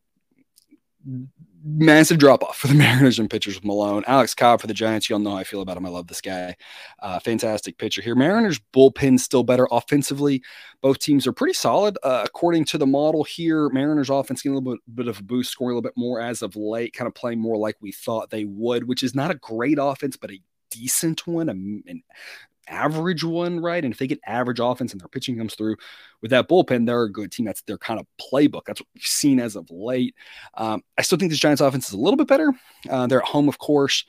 massive 1.63 2.17
drop 2.17 2.43
off 2.43 2.57
for 2.57 2.67
the 2.67 2.73
Mariners 2.75 3.19
and 3.19 3.29
pitchers 3.29 3.55
with 3.55 3.63
Milone. 3.63 4.03
Alex 4.07 4.33
Cobb 4.33 4.61
for 4.61 4.67
the 4.67 4.73
Giants. 4.73 5.09
You 5.09 5.15
all 5.15 5.19
know 5.19 5.31
how 5.31 5.37
I 5.37 5.43
feel 5.43 5.61
about 5.61 5.77
him. 5.77 5.85
I 5.85 5.89
love 5.89 6.07
this 6.07 6.21
guy. 6.21 6.55
Uh, 6.99 7.19
fantastic 7.19 7.77
pitcher 7.77 8.01
here. 8.01 8.15
Mariners 8.15 8.59
bullpen 8.73 9.19
still 9.19 9.43
better 9.43 9.67
offensively. 9.71 10.43
Both 10.81 10.99
teams 10.99 11.25
are 11.25 11.33
pretty 11.33 11.53
solid. 11.53 11.97
Uh, 12.03 12.23
according 12.25 12.65
to 12.65 12.77
the 12.77 12.87
model 12.87 13.23
here, 13.23 13.69
Mariners 13.69 14.09
offense 14.09 14.41
getting 14.41 14.55
a 14.55 14.59
little 14.59 14.75
bit, 14.75 14.95
bit 14.95 15.07
of 15.07 15.19
a 15.19 15.23
boost, 15.23 15.51
scoring 15.51 15.73
a 15.73 15.75
little 15.75 15.89
bit 15.89 15.97
more 15.97 16.19
as 16.19 16.41
of 16.41 16.55
late, 16.55 16.93
kind 16.93 17.07
of 17.07 17.15
playing 17.15 17.39
more 17.39 17.57
like 17.57 17.77
we 17.79 17.91
thought 17.91 18.29
they 18.29 18.45
would, 18.45 18.87
which 18.87 19.03
is 19.03 19.15
not 19.15 19.31
a 19.31 19.35
great 19.35 19.77
offense, 19.79 20.17
but 20.17 20.31
a 20.31 20.41
decent 20.69 21.25
one, 21.27 21.49
an 21.49 22.03
average 22.67 23.23
one, 23.23 23.59
right? 23.59 23.83
And 23.83 23.93
if 23.93 23.99
they 23.99 24.07
get 24.07 24.19
average 24.25 24.59
offense 24.59 24.91
and 24.91 25.01
their 25.01 25.07
pitching 25.07 25.37
comes 25.37 25.55
through 25.55 25.77
with 26.21 26.31
that 26.31 26.47
bullpen, 26.47 26.85
they're 26.85 27.03
a 27.03 27.11
good 27.11 27.31
team. 27.31 27.45
That's 27.45 27.61
their 27.63 27.77
kind 27.77 27.99
of 27.99 28.07
playbook. 28.19 28.65
That's 28.65 28.81
what 28.81 28.87
we've 28.93 29.03
seen 29.03 29.39
as 29.39 29.55
of 29.55 29.69
late. 29.69 30.15
Um, 30.55 30.81
I 30.97 31.01
still 31.01 31.17
think 31.17 31.31
this 31.31 31.39
Giants 31.39 31.61
offense 31.61 31.87
is 31.87 31.93
a 31.93 31.99
little 31.99 32.17
bit 32.17 32.27
better. 32.27 32.53
Uh, 32.89 33.07
they're 33.07 33.21
at 33.21 33.27
home, 33.27 33.49
of 33.49 33.57
course. 33.57 34.05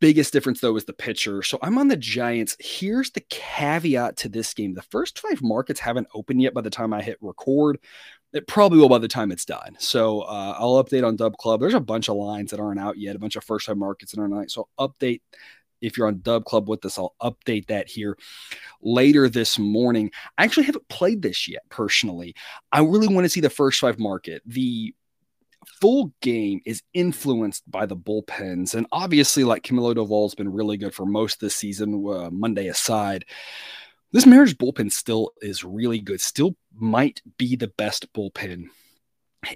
Biggest 0.00 0.32
difference 0.32 0.60
though 0.60 0.76
is 0.76 0.86
the 0.86 0.94
pitcher. 0.94 1.42
So 1.42 1.58
I'm 1.62 1.76
on 1.76 1.88
the 1.88 1.96
Giants. 1.96 2.56
Here's 2.58 3.10
the 3.10 3.20
caveat 3.28 4.16
to 4.18 4.30
this 4.30 4.54
game: 4.54 4.72
the 4.72 4.82
first 4.82 5.18
five 5.18 5.42
markets 5.42 5.78
haven't 5.78 6.08
opened 6.14 6.40
yet 6.40 6.54
by 6.54 6.62
the 6.62 6.70
time 6.70 6.94
I 6.94 7.02
hit 7.02 7.18
record. 7.20 7.78
It 8.32 8.46
probably 8.46 8.78
will 8.78 8.88
by 8.88 8.98
the 8.98 9.08
time 9.08 9.30
it's 9.30 9.44
done. 9.44 9.76
So 9.78 10.20
uh, 10.22 10.54
I'll 10.56 10.82
update 10.82 11.06
on 11.06 11.16
Dub 11.16 11.36
Club. 11.36 11.60
There's 11.60 11.74
a 11.74 11.80
bunch 11.80 12.08
of 12.08 12.16
lines 12.16 12.50
that 12.50 12.60
aren't 12.60 12.80
out 12.80 12.96
yet, 12.96 13.16
a 13.16 13.18
bunch 13.18 13.36
of 13.36 13.44
first 13.44 13.66
time 13.66 13.78
markets 13.78 14.12
that 14.12 14.20
aren't 14.20 14.34
out. 14.34 14.50
So 14.50 14.68
update 14.78 15.20
if 15.80 15.96
you're 15.96 16.06
on 16.06 16.20
Dub 16.20 16.44
Club 16.44 16.68
with 16.68 16.84
us, 16.84 16.98
I'll 16.98 17.14
update 17.22 17.66
that 17.66 17.88
here 17.88 18.16
later 18.82 19.28
this 19.28 19.58
morning. 19.58 20.10
I 20.38 20.44
actually 20.44 20.66
haven't 20.66 20.88
played 20.88 21.22
this 21.22 21.48
yet 21.48 21.62
personally. 21.68 22.34
I 22.72 22.80
really 22.80 23.08
want 23.08 23.24
to 23.24 23.28
see 23.28 23.40
the 23.40 23.50
first 23.50 23.80
five 23.80 23.98
market. 23.98 24.42
The 24.46 24.94
full 25.80 26.12
game 26.20 26.60
is 26.64 26.82
influenced 26.94 27.68
by 27.70 27.86
the 27.86 27.96
bullpens. 27.96 28.74
And 28.74 28.86
obviously, 28.92 29.44
like 29.44 29.62
Camilo 29.62 29.94
Doval's 29.94 30.34
been 30.34 30.52
really 30.52 30.76
good 30.76 30.94
for 30.94 31.06
most 31.06 31.34
of 31.34 31.40
the 31.40 31.50
season, 31.50 32.04
uh, 32.08 32.30
Monday 32.30 32.68
aside. 32.68 33.24
This 34.12 34.26
Mariners 34.26 34.54
bullpen 34.54 34.90
still 34.90 35.32
is 35.40 35.62
really 35.62 36.00
good, 36.00 36.20
still 36.20 36.56
might 36.74 37.22
be 37.38 37.56
the 37.56 37.68
best 37.68 38.12
bullpen 38.12 38.64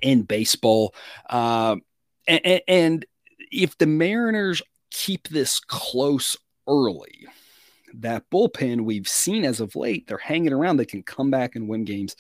in 0.01 0.23
baseball. 0.23 0.95
Uh, 1.29 1.77
and, 2.27 2.63
and 2.69 3.07
if 3.51 3.77
the 3.79 3.87
Mariners 3.87 4.63
keep 4.95 5.29
this 5.29 5.59
close 5.59 6.37
early. 6.69 7.27
That 7.95 8.25
bullpen 8.31 8.83
we've 8.83 9.09
seen 9.09 9.45
as 9.45 9.61
of 9.61 9.77
late, 9.77 10.07
they're 10.07 10.19
hanging 10.19 10.53
around. 10.53 10.77
They 10.77 10.87
can 10.87 11.03
come 11.03 11.31
back 11.31 11.57
and 11.57 11.69
win 11.69 11.85
games 11.85 12.17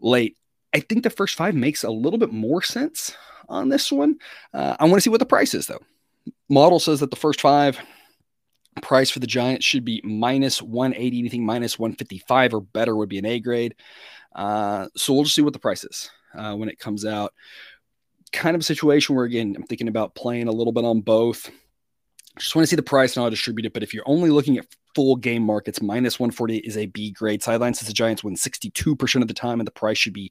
late. 0.00 0.36
I 0.74 0.80
think 0.80 1.02
the 1.02 1.10
first 1.10 1.36
five 1.36 1.54
makes 1.54 1.84
a 1.84 1.90
little 1.90 2.18
bit 2.18 2.32
more 2.32 2.62
sense 2.62 3.16
on 3.48 3.68
this 3.68 3.90
one. 3.90 4.16
Uh, 4.52 4.76
I 4.78 4.84
want 4.84 4.96
to 4.96 5.00
see 5.00 5.10
what 5.10 5.20
the 5.20 5.26
price 5.26 5.54
is, 5.54 5.66
though. 5.66 5.80
Model 6.48 6.80
says 6.80 7.00
that 7.00 7.10
the 7.10 7.16
first 7.16 7.40
five 7.40 7.78
price 8.82 9.10
for 9.10 9.20
the 9.20 9.26
Giants 9.26 9.64
should 9.64 9.84
be 9.84 10.00
minus 10.04 10.60
180. 10.60 11.18
Anything 11.18 11.46
minus 11.46 11.78
155 11.78 12.54
or 12.54 12.60
better 12.60 12.94
would 12.94 13.08
be 13.08 13.18
an 13.18 13.26
A 13.26 13.40
grade. 13.40 13.74
Uh, 14.34 14.88
so 14.96 15.14
we'll 15.14 15.24
just 15.24 15.34
see 15.34 15.42
what 15.42 15.52
the 15.52 15.58
price 15.58 15.84
is 15.84 16.10
uh, 16.34 16.54
when 16.54 16.68
it 16.68 16.78
comes 16.78 17.04
out. 17.04 17.32
Kind 18.32 18.54
of 18.54 18.60
a 18.60 18.64
situation 18.64 19.16
where, 19.16 19.24
again, 19.24 19.54
I'm 19.56 19.62
thinking 19.62 19.88
about 19.88 20.14
playing 20.14 20.48
a 20.48 20.52
little 20.52 20.72
bit 20.72 20.84
on 20.84 21.00
both 21.00 21.50
just 22.38 22.54
want 22.54 22.64
to 22.64 22.66
see 22.68 22.76
the 22.76 22.82
price 22.82 23.16
and 23.16 23.26
to 23.26 23.30
distribute 23.30 23.66
it. 23.66 23.72
But 23.72 23.82
if 23.82 23.94
you're 23.94 24.08
only 24.08 24.30
looking 24.30 24.58
at 24.58 24.66
full 24.94 25.16
game 25.16 25.42
markets, 25.42 25.82
minus 25.82 26.18
148 26.18 26.64
is 26.64 26.76
a 26.76 26.86
B 26.86 27.10
grade. 27.10 27.42
Sideline 27.42 27.74
says 27.74 27.88
the 27.88 27.94
Giants 27.94 28.22
win 28.22 28.34
62% 28.34 29.22
of 29.22 29.28
the 29.28 29.34
time, 29.34 29.60
and 29.60 29.66
the 29.66 29.72
price 29.72 29.98
should 29.98 30.12
be 30.12 30.30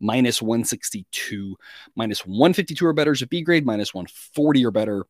minus 0.00 0.40
162. 0.42 1.56
Minus 1.96 2.26
152 2.26 2.86
or 2.86 2.92
better 2.92 3.12
is 3.12 3.22
a 3.22 3.26
B 3.26 3.42
grade, 3.42 3.66
minus 3.66 3.94
140 3.94 4.64
or 4.64 4.70
better 4.70 5.06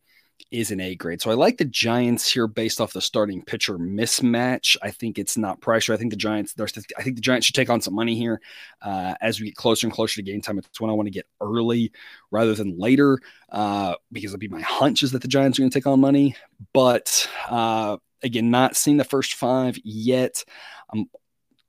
is 0.51 0.71
an 0.71 0.81
A 0.81 0.95
grade. 0.95 1.21
So 1.21 1.31
I 1.31 1.35
like 1.35 1.57
the 1.57 1.65
Giants 1.65 2.31
here 2.31 2.47
based 2.47 2.81
off 2.81 2.93
the 2.93 3.01
starting 3.01 3.43
pitcher 3.43 3.79
mismatch. 3.79 4.77
I 4.83 4.91
think 4.91 5.19
it's 5.19 5.37
not 5.37 5.61
pressure. 5.61 5.95
I 5.95 5.97
think 5.97 6.11
the 6.11 6.17
Giants. 6.17 6.55
I 6.59 7.03
think 7.03 7.17
the 7.17 7.23
Giants 7.23 7.47
should 7.47 7.55
take 7.55 7.71
on 7.71 7.81
some 7.81 7.95
money 7.95 8.15
here 8.15 8.41
uh, 8.83 9.15
as 9.21 9.41
we 9.41 9.47
get 9.47 9.57
closer 9.57 9.87
and 9.87 9.95
closer 9.95 10.17
to 10.17 10.23
game 10.23 10.43
time. 10.43 10.59
It's 10.59 10.81
when 10.81 10.91
I 10.91 10.95
want 10.95 11.07
to 11.07 11.11
get 11.11 11.27
early 11.41 11.91
rather 12.31 12.55
than 12.55 12.79
later 12.79 13.19
uh, 13.51 13.95
because 14.13 14.33
it'll 14.33 14.41
be 14.41 14.49
my 14.49 14.61
hunch 14.61 15.03
is 15.03 15.13
that 15.13 15.23
the 15.23 15.29
Giants 15.29 15.59
are 15.59 15.63
going 15.63 15.71
to 15.71 15.75
take 15.75 15.87
on 15.87 16.01
money. 16.01 16.37
But 16.75 17.29
uh, 17.49 17.97
again, 18.23 18.51
not 18.51 18.77
seeing 18.77 18.99
the 18.99 19.05
first 19.05 19.35
five 19.35 19.79
yet. 19.83 20.45
I'm 20.93 21.07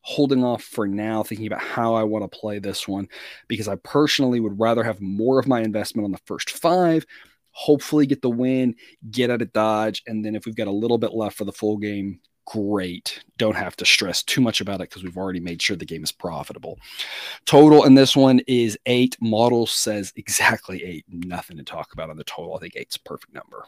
holding 0.01 0.43
off 0.43 0.61
for 0.61 0.85
now, 0.85 1.23
thinking 1.23 1.47
about 1.47 1.61
how 1.61 1.95
I 1.95 2.03
want 2.03 2.29
to 2.29 2.37
play 2.37 2.59
this 2.59 2.87
one 2.87 3.07
because 3.47 3.69
I 3.69 3.75
personally 3.77 4.41
would 4.41 4.59
rather 4.59 4.83
have 4.83 4.99
more 4.99 5.39
of 5.39 5.47
my 5.47 5.61
investment 5.61 6.03
on 6.03 6.11
the 6.11 6.19
first 6.25 6.49
five 6.49 7.05
hopefully 7.53 8.05
get 8.05 8.21
the 8.21 8.29
win, 8.29 8.75
get 9.09 9.29
out 9.29 9.41
of 9.41 9.53
Dodge. 9.53 10.03
And 10.07 10.25
then 10.25 10.35
if 10.35 10.45
we've 10.45 10.55
got 10.55 10.67
a 10.67 10.71
little 10.71 10.97
bit 10.97 11.13
left 11.13 11.37
for 11.37 11.45
the 11.45 11.51
full 11.51 11.77
game, 11.77 12.19
great. 12.45 13.23
Don't 13.37 13.55
have 13.55 13.75
to 13.77 13.85
stress 13.85 14.21
too 14.21 14.41
much 14.41 14.59
about 14.59 14.81
it 14.81 14.89
because 14.89 15.03
we've 15.03 15.17
already 15.17 15.39
made 15.39 15.61
sure 15.61 15.77
the 15.77 15.85
game 15.85 16.03
is 16.03 16.11
profitable. 16.11 16.77
Total 17.45 17.85
in 17.85 17.95
this 17.95 18.15
one 18.15 18.41
is 18.47 18.77
eight. 18.85 19.15
Model 19.21 19.65
says 19.65 20.11
exactly 20.15 20.83
eight. 20.83 21.05
Nothing 21.07 21.57
to 21.57 21.63
talk 21.63 21.93
about 21.93 22.09
on 22.09 22.17
the 22.17 22.23
total. 22.25 22.55
I 22.55 22.59
think 22.59 22.75
eight's 22.75 22.97
perfect 22.97 23.33
number. 23.33 23.65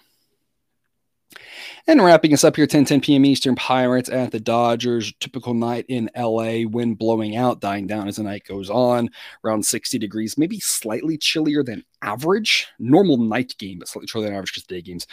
And 1.88 2.04
wrapping 2.04 2.34
us 2.34 2.44
up 2.44 2.56
here, 2.56 2.68
10 2.68 2.86
10 2.86 3.02
p.m. 3.02 3.26
Eastern, 3.26 3.56
Pirates 3.56 4.10
at 4.10 4.32
the 4.32 4.40
Dodgers. 4.40 5.14
Typical 5.20 5.54
night 5.54 5.86
in 5.88 6.10
LA, 6.18 6.68
wind 6.68 6.98
blowing 6.98 7.36
out, 7.36 7.60
dying 7.60 7.88
down 7.88 8.08
as 8.08 8.16
the 8.16 8.24
night 8.24 8.44
goes 8.48 8.70
on. 8.70 9.10
Around 9.44 9.66
60 9.66 10.00
degrees, 10.00 10.38
maybe 10.38 10.60
slightly 10.60 11.18
chillier 11.18 11.64
than 11.64 11.84
average. 12.02 12.68
Normal 12.80 13.18
night 13.18 13.56
game, 13.58 13.80
but 13.80 13.88
slightly 13.88 14.08
chillier 14.08 14.28
than 14.28 14.36
average 14.36 14.54
because 14.54 14.64
day 14.64 14.82
games 14.82 15.08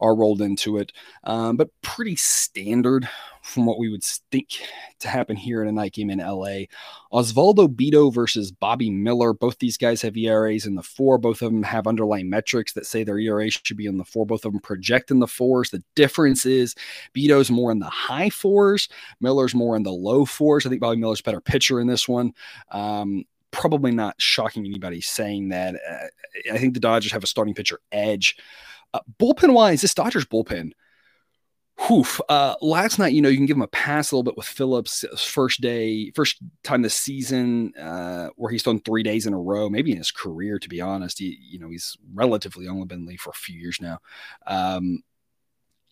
are 0.00 0.16
rolled 0.16 0.42
into 0.42 0.78
it. 0.78 0.92
Um, 1.24 1.56
but 1.56 1.70
pretty 1.82 2.16
standard 2.16 3.08
from 3.46 3.64
what 3.64 3.78
we 3.78 3.88
would 3.88 4.02
think 4.02 4.60
to 4.98 5.08
happen 5.08 5.36
here 5.36 5.62
in 5.62 5.68
a 5.68 5.72
night 5.72 5.92
game 5.92 6.10
in 6.10 6.18
LA. 6.18 6.66
Osvaldo 7.12 7.68
Bido 7.68 8.12
versus 8.12 8.50
Bobby 8.50 8.90
Miller. 8.90 9.32
Both 9.32 9.58
these 9.58 9.76
guys 9.76 10.02
have 10.02 10.16
ERAs 10.16 10.66
in 10.66 10.74
the 10.74 10.82
four. 10.82 11.16
Both 11.16 11.42
of 11.42 11.52
them 11.52 11.62
have 11.62 11.86
underlying 11.86 12.28
metrics 12.28 12.72
that 12.72 12.86
say 12.86 13.04
their 13.04 13.18
ERA 13.18 13.48
should 13.48 13.76
be 13.76 13.86
in 13.86 13.98
the 13.98 14.04
four. 14.04 14.26
Both 14.26 14.44
of 14.44 14.52
them 14.52 14.60
project 14.60 15.10
in 15.10 15.20
the 15.20 15.28
fours. 15.28 15.70
The 15.70 15.82
difference 15.94 16.44
is 16.44 16.74
Bido's 17.14 17.50
more 17.50 17.70
in 17.70 17.78
the 17.78 17.86
high 17.86 18.30
fours. 18.30 18.88
Miller's 19.20 19.54
more 19.54 19.76
in 19.76 19.84
the 19.84 19.92
low 19.92 20.24
fours. 20.24 20.66
I 20.66 20.68
think 20.68 20.80
Bobby 20.80 20.98
Miller's 20.98 21.22
better 21.22 21.40
pitcher 21.40 21.80
in 21.80 21.86
this 21.86 22.08
one. 22.08 22.32
Um, 22.72 23.24
probably 23.52 23.92
not 23.92 24.16
shocking 24.18 24.66
anybody 24.66 25.00
saying 25.00 25.50
that. 25.50 25.76
Uh, 25.76 26.52
I 26.52 26.58
think 26.58 26.74
the 26.74 26.80
Dodgers 26.80 27.12
have 27.12 27.24
a 27.24 27.28
starting 27.28 27.54
pitcher 27.54 27.78
edge. 27.92 28.36
Uh, 28.92 29.00
bullpen 29.20 29.54
wise, 29.54 29.82
this 29.82 29.94
Dodgers 29.94 30.24
bullpen 30.24 30.72
whew, 31.78 32.04
uh, 32.28 32.54
last 32.60 32.98
night, 32.98 33.12
you 33.12 33.20
know, 33.20 33.28
you 33.28 33.36
can 33.36 33.46
give 33.46 33.56
him 33.56 33.62
a 33.62 33.68
pass 33.68 34.10
a 34.10 34.14
little 34.14 34.22
bit 34.22 34.36
with 34.36 34.46
Phillips 34.46 35.04
uh, 35.04 35.16
first 35.16 35.60
day, 35.60 36.10
first 36.14 36.38
time 36.62 36.82
this 36.82 36.94
season, 36.94 37.74
uh, 37.76 38.30
where 38.36 38.50
he's 38.50 38.62
thrown 38.62 38.80
three 38.80 39.02
days 39.02 39.26
in 39.26 39.34
a 39.34 39.38
row, 39.38 39.68
maybe 39.68 39.92
in 39.92 39.98
his 39.98 40.10
career, 40.10 40.58
to 40.58 40.68
be 40.68 40.80
honest. 40.80 41.18
He, 41.18 41.38
you 41.40 41.58
know, 41.58 41.68
he's 41.68 41.96
relatively 42.14 42.68
only 42.68 42.86
been 42.86 43.06
league 43.06 43.20
for 43.20 43.30
a 43.30 43.34
few 43.34 43.58
years 43.58 43.80
now. 43.80 43.98
Um, 44.46 45.02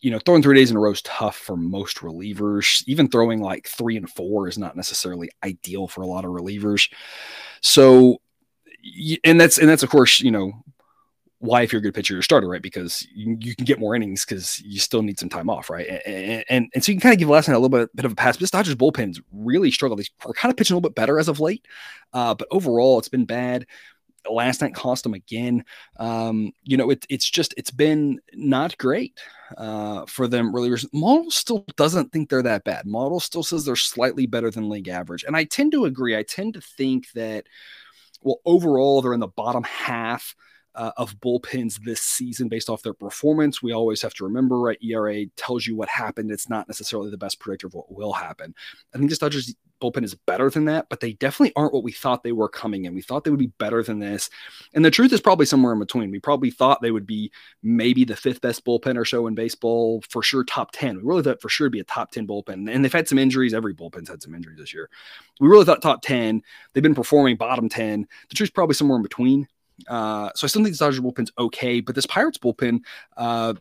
you 0.01 0.11
know, 0.11 0.19
throwing 0.19 0.43
three 0.43 0.57
days 0.57 0.71
in 0.71 0.77
a 0.77 0.81
row 0.81 0.91
is 0.91 1.03
tough 1.03 1.37
for 1.37 1.57
most 1.57 1.99
relievers. 1.99 2.85
Even 2.87 3.09
throwing 3.09 3.41
like 3.41 3.67
three 3.67 3.97
and 3.97 4.11
four 4.11 4.49
is 4.49 4.59
not 4.59 4.77
necessarily 4.77 5.31
ideal 5.43 5.89
for 5.89 6.03
a 6.03 6.07
lot 6.07 6.27
of 6.27 6.31
relievers. 6.31 6.93
So, 7.63 8.21
and 9.25 9.41
that's 9.41 9.57
and 9.57 9.67
that's 9.67 9.83
of 9.83 9.89
course, 9.89 10.21
you 10.21 10.31
know, 10.31 10.53
why 11.45 11.61
if 11.61 11.73
you're 11.73 11.81
a 11.81 11.83
good 11.83 11.93
pitcher, 11.93 12.15
you're 12.15 12.21
a 12.21 12.25
starter, 12.25 12.49
right? 12.49 12.63
Because 12.63 13.07
you, 13.15 13.37
you 13.39 13.55
can 13.55 13.67
get 13.67 13.79
more 13.79 13.95
innings 13.95 14.25
because 14.25 14.61
you 14.63 14.79
still 14.79 15.03
need 15.03 15.19
some 15.19 15.29
time 15.29 15.51
off, 15.51 15.69
right? 15.69 15.87
And, 16.07 16.43
and, 16.49 16.71
and 16.75 16.83
so 16.83 16.91
you 16.91 16.97
can 16.97 17.03
kind 17.03 17.13
of 17.13 17.19
give 17.19 17.29
last 17.29 17.49
night 17.49 17.55
a 17.55 17.59
little 17.59 17.69
bit, 17.69 17.95
bit 17.95 18.07
of 18.07 18.13
a 18.13 18.15
pass. 18.15 18.37
But 18.37 18.41
this 18.41 18.51
Dodgers 18.51 18.75
bullpen's 18.75 19.21
really 19.31 19.71
struggled. 19.71 19.99
They're 19.99 20.33
kind 20.33 20.51
of 20.51 20.57
pitching 20.57 20.75
a 20.75 20.79
little 20.79 20.89
bit 20.89 20.95
better 20.95 21.19
as 21.19 21.29
of 21.29 21.41
late, 21.41 21.67
uh, 22.15 22.35
but 22.35 22.49
overall 22.51 22.99
it's 22.99 23.11
been 23.11 23.27
bad. 23.27 23.67
Last 24.31 24.63
night 24.63 24.75
cost 24.75 25.03
them 25.03 25.13
again. 25.13 25.67
Um, 25.99 26.53
you 26.63 26.79
know, 26.79 26.89
it, 26.89 27.05
it's 27.11 27.29
just 27.29 27.53
it's 27.59 27.71
been 27.71 28.21
not 28.33 28.79
great 28.79 29.21
uh, 29.59 30.07
for 30.07 30.27
them 30.27 30.55
Really, 30.55 30.75
Model 30.95 31.31
still 31.31 31.67
doesn't 31.77 32.11
think 32.11 32.31
they're 32.31 32.43
that 32.43 32.65
bad. 32.65 32.87
Model 32.87 33.21
still 33.21 33.43
says 33.43 33.67
they're 33.67 33.77
slightly 33.77 34.25
better 34.25 34.51
than 34.51 34.71
league 34.71 34.89
average, 34.89 35.25
and 35.25 35.37
I 35.37 35.45
tend 35.45 35.73
to 35.73 35.85
agree. 35.85 36.17
I 36.17 36.23
tend 36.23 36.55
to 36.55 36.63
think 36.63 37.13
that 37.13 37.49
well, 38.23 38.41
overall 38.47 39.03
they're 39.03 39.13
in 39.13 39.21
the 39.21 39.29
bottom 39.29 39.63
half 39.63 40.35
uh, 40.75 40.93
of 40.97 41.15
bullpens 41.21 41.81
this 41.85 42.01
season 42.01 42.49
based 42.49 42.69
off 42.69 42.83
their 42.83 42.95
performance. 42.95 43.63
We 43.63 43.73
always 43.73 44.03
have 44.03 44.15
to 44.15 44.25
remember, 44.25 44.59
right? 44.61 44.79
ERA 44.83 45.27
tells 45.37 45.67
you 45.67 45.77
what 45.77 45.89
happened. 45.89 46.31
It's 46.31 46.49
not 46.49 46.69
necessarily 46.69 47.11
the 47.11 47.19
best 47.19 47.41
predictor 47.41 47.67
of 47.67 47.75
what 47.75 47.93
will 47.93 48.13
happen. 48.13 48.55
I 48.95 48.99
think 48.99 49.11
this 49.11 49.19
Dodgers 49.19 49.55
bullpen 49.81 50.05
is 50.05 50.15
better 50.15 50.51
than 50.51 50.65
that, 50.65 50.89
but 50.89 51.01
they 51.01 51.13
definitely 51.15 51.53
aren't 51.57 51.75
what 51.75 51.85
we 51.85 51.93
thought 51.93 52.23
they 52.23 52.33
were 52.33 52.49
coming 52.49 52.85
in. 52.85 52.95
We 52.95 53.03
thought 53.03 53.25
they 53.25 53.31
would 53.31 53.39
be 53.39 53.53
better 53.59 53.83
than 53.83 53.99
this. 53.99 54.31
And 54.73 54.85
the 54.85 54.91
truth 54.91 55.13
is 55.13 55.21
probably 55.21 55.47
somewhere 55.47 55.73
in 55.73 55.79
between. 55.79 56.11
We 56.11 56.21
probably 56.21 56.51
thought 56.51 56.81
they 56.81 56.91
would 56.91 57.07
be 57.07 57.31
maybe 57.63 58.05
the 58.05 58.17
fifth 58.17 58.41
best 58.41 58.65
bullpen 58.65 58.97
or 58.97 59.05
so 59.05 59.27
in 59.27 59.35
baseball, 59.35 60.03
for 60.09 60.23
sure 60.23 60.45
top 60.45 60.71
10. 60.73 60.97
We 60.97 61.03
really 61.03 61.23
thought 61.23 61.43
for 61.43 61.49
sure 61.49 61.67
to 61.67 61.71
be 61.71 61.81
a 61.81 61.85
top 61.85 62.11
10 62.13 62.27
bullpen. 62.27 62.73
And 62.73 62.85
they've 62.85 62.93
had 62.93 63.09
some 63.09 63.19
injuries. 63.19 63.55
Every 63.55 63.75
bullpen's 63.75 64.09
had 64.09 64.23
some 64.23 64.35
injuries 64.35 64.59
this 64.59 64.75
year. 64.75 64.89
We 65.41 65.49
really 65.49 65.65
thought 65.65 65.83
top 65.83 66.03
10. 66.03 66.43
They've 66.73 66.83
been 66.83 66.95
performing 66.95 67.37
bottom 67.37 67.69
10. 67.69 68.07
The 68.29 68.35
truth's 68.35 68.53
probably 68.53 68.75
somewhere 68.75 68.97
in 68.97 69.03
between. 69.03 69.49
Uh, 69.89 70.31
so 70.35 70.45
I 70.45 70.49
still 70.49 70.63
think 70.63 70.77
the 70.77 70.85
Dodgers 70.85 71.01
bullpen's 71.01 71.33
okay, 71.39 71.81
but 71.81 71.95
this 71.95 72.07
Pirates 72.07 72.39
bullpen 72.39 72.81
uh, 73.17 73.55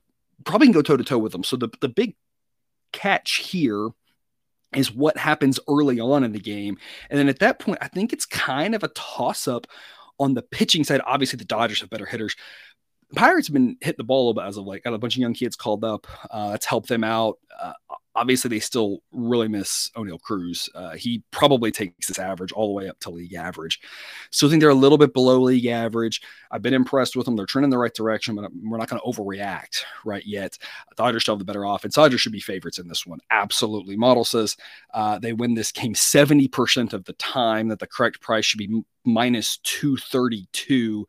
probably 0.45 0.67
can 0.67 0.73
go 0.73 0.81
toe 0.81 0.97
to 0.97 1.03
toe 1.03 1.17
with 1.17 1.31
them. 1.31 1.43
So 1.43 1.57
the, 1.57 1.69
the 1.81 1.89
big 1.89 2.15
catch 2.91 3.37
here 3.37 3.89
is 4.75 4.91
what 4.91 5.17
happens 5.17 5.59
early 5.67 5.99
on 5.99 6.23
in 6.23 6.31
the 6.31 6.39
game. 6.39 6.77
And 7.09 7.19
then 7.19 7.29
at 7.29 7.39
that 7.39 7.59
point, 7.59 7.79
I 7.81 7.87
think 7.87 8.13
it's 8.13 8.25
kind 8.25 8.75
of 8.75 8.83
a 8.83 8.89
toss 8.89 9.47
up 9.47 9.67
on 10.19 10.33
the 10.33 10.41
pitching 10.41 10.83
side. 10.83 11.01
Obviously, 11.05 11.37
the 11.37 11.45
Dodgers 11.45 11.81
have 11.81 11.89
better 11.89 12.05
hitters. 12.05 12.35
Pirates 13.15 13.47
have 13.47 13.53
been 13.53 13.77
hitting 13.81 13.97
the 13.97 14.03
ball 14.03 14.31
a 14.31 14.33
bit 14.33 14.45
as 14.45 14.57
of 14.57 14.65
like 14.65 14.83
got 14.83 14.93
a 14.93 14.97
bunch 14.97 15.15
of 15.15 15.21
young 15.21 15.33
kids 15.33 15.55
called 15.55 15.83
up. 15.83 16.07
Uh, 16.31 16.51
that's 16.51 16.65
helped 16.65 16.89
them 16.89 17.03
out. 17.03 17.37
Uh, 17.61 17.73
obviously 18.15 18.49
they 18.49 18.59
still 18.59 18.99
really 19.11 19.47
miss 19.47 19.89
Oneil 19.95 20.21
Cruz. 20.21 20.69
Uh, 20.75 20.91
he 20.91 21.23
probably 21.31 21.71
takes 21.71 22.07
this 22.07 22.19
average 22.19 22.51
all 22.51 22.67
the 22.67 22.73
way 22.73 22.87
up 22.87 22.99
to 22.99 23.09
league 23.09 23.33
average. 23.33 23.79
Still 24.31 24.49
think 24.49 24.61
they're 24.61 24.69
a 24.69 24.75
little 24.75 24.97
bit 24.97 25.13
below 25.13 25.39
league 25.41 25.65
average. 25.65 26.21
I've 26.51 26.61
been 26.61 26.73
impressed 26.73 27.15
with 27.15 27.25
them. 27.25 27.35
They're 27.35 27.45
trending 27.45 27.67
in 27.67 27.71
the 27.71 27.77
right 27.77 27.93
direction, 27.93 28.35
but 28.35 28.51
we're 28.63 28.77
not 28.77 28.89
going 28.89 29.01
to 29.01 29.07
overreact 29.07 29.83
right 30.05 30.25
yet. 30.25 30.57
Dodgers 30.95 31.23
still 31.23 31.35
have 31.35 31.39
the 31.39 31.45
better 31.45 31.63
offense. 31.63 31.95
Dodgers 31.95 32.21
should 32.21 32.31
be 32.31 32.39
favorites 32.39 32.79
in 32.79 32.87
this 32.87 33.05
one. 33.05 33.19
Absolutely. 33.31 33.95
Model 33.95 34.25
says 34.25 34.55
uh, 34.93 35.17
they 35.19 35.33
win 35.33 35.55
this 35.55 35.71
game 35.71 35.93
70% 35.93 36.93
of 36.93 37.05
the 37.05 37.13
time, 37.13 37.67
that 37.69 37.79
the 37.79 37.87
correct 37.87 38.21
price 38.21 38.45
should 38.45 38.59
be 38.59 38.83
minus 39.05 39.57
232. 39.57 41.07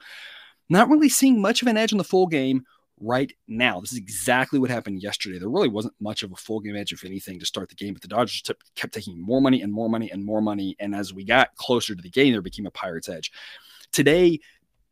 Not 0.71 0.89
really 0.89 1.11
seeing 1.11 1.43
much 1.43 1.61
of 1.61 1.69
an 1.69 1.77
edge 1.77 1.93
in 1.93 1.99
the 1.99 2.05
full 2.05 2.27
game 2.27 2.65
right 3.01 3.33
now. 3.49 3.81
This 3.81 3.93
is 3.93 3.99
exactly 3.99 4.59
what 4.59 4.71
happened 4.71 5.03
yesterday. 5.03 5.39
There 5.39 5.49
really 5.49 5.69
wasn't 5.69 5.95
much 6.01 6.23
of 6.23 6.33
a 6.33 6.37
full 6.37 6.61
game 6.61 6.77
edge, 6.77 6.93
if 6.93 7.05
anything, 7.05 7.39
to 7.41 7.47
start 7.47 7.69
the 7.69 7.75
game, 7.75 7.93
but 7.93 8.03
the 8.03 8.09
Dodgers 8.09 8.43
t- 8.43 8.55
kept 8.77 8.95
taking 8.95 9.21
more 9.21 9.41
money 9.41 9.63
and 9.63 9.73
more 9.73 9.89
money 9.89 10.11
and 10.11 10.25
more 10.25 10.41
money. 10.41 10.77
And 10.79 10.95
as 10.95 11.13
we 11.13 11.25
got 11.25 11.55
closer 11.57 11.95
to 11.95 12.03
the 12.03 12.11
game, 12.11 12.33
there 12.33 12.43
became 12.43 12.67
a 12.67 12.71
Pirates 12.71 13.09
edge. 13.09 13.33
Today, 13.93 14.41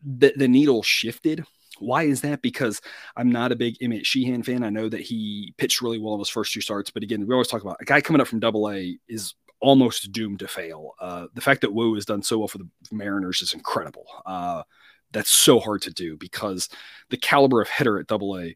the, 0.05 0.33
the 0.37 0.49
needle 0.49 0.83
shifted. 0.83 1.45
Why 1.79 2.05
is 2.05 2.21
that? 2.21 2.43
Because 2.43 2.81
I'm 3.17 3.31
not 3.31 3.53
a 3.53 3.57
big 3.57 3.77
Emmett 3.81 4.07
Sheehan 4.07 4.43
fan. 4.43 4.63
I 4.63 4.71
know 4.71 4.89
that 4.89 5.01
he 5.01 5.55
pitched 5.57 5.81
really 5.81 5.99
well 5.99 6.15
in 6.15 6.21
his 6.21 6.29
first 6.29 6.53
two 6.53 6.61
starts, 6.61 6.91
but 6.91 7.03
again, 7.03 7.27
we 7.27 7.33
always 7.35 7.49
talk 7.49 7.63
about 7.63 7.79
a 7.81 7.85
guy 7.85 8.01
coming 8.01 8.21
up 8.21 8.29
from 8.29 8.41
Double 8.41 8.71
A 8.71 8.99
is 9.09 9.35
almost 9.61 10.13
doomed 10.13 10.41
to 10.41 10.49
fail. 10.49 10.93
Uh, 11.01 11.27
the 11.35 11.41
fact 11.41 11.61
that 11.61 11.73
Woo 11.73 11.95
has 11.95 12.05
done 12.05 12.23
so 12.23 12.39
well 12.39 12.49
for 12.49 12.59
the 12.59 12.69
Mariners 12.91 13.43
is 13.43 13.55
incredible. 13.55 14.07
Uh, 14.27 14.65
that's 15.13 15.31
so 15.31 15.61
hard 15.61 15.83
to 15.83 15.91
do 15.91 16.17
because 16.17 16.69
the 17.11 17.17
caliber 17.17 17.61
of 17.61 17.69
hitter 17.69 17.99
at 17.99 18.07
double 18.07 18.39
A 18.39 18.55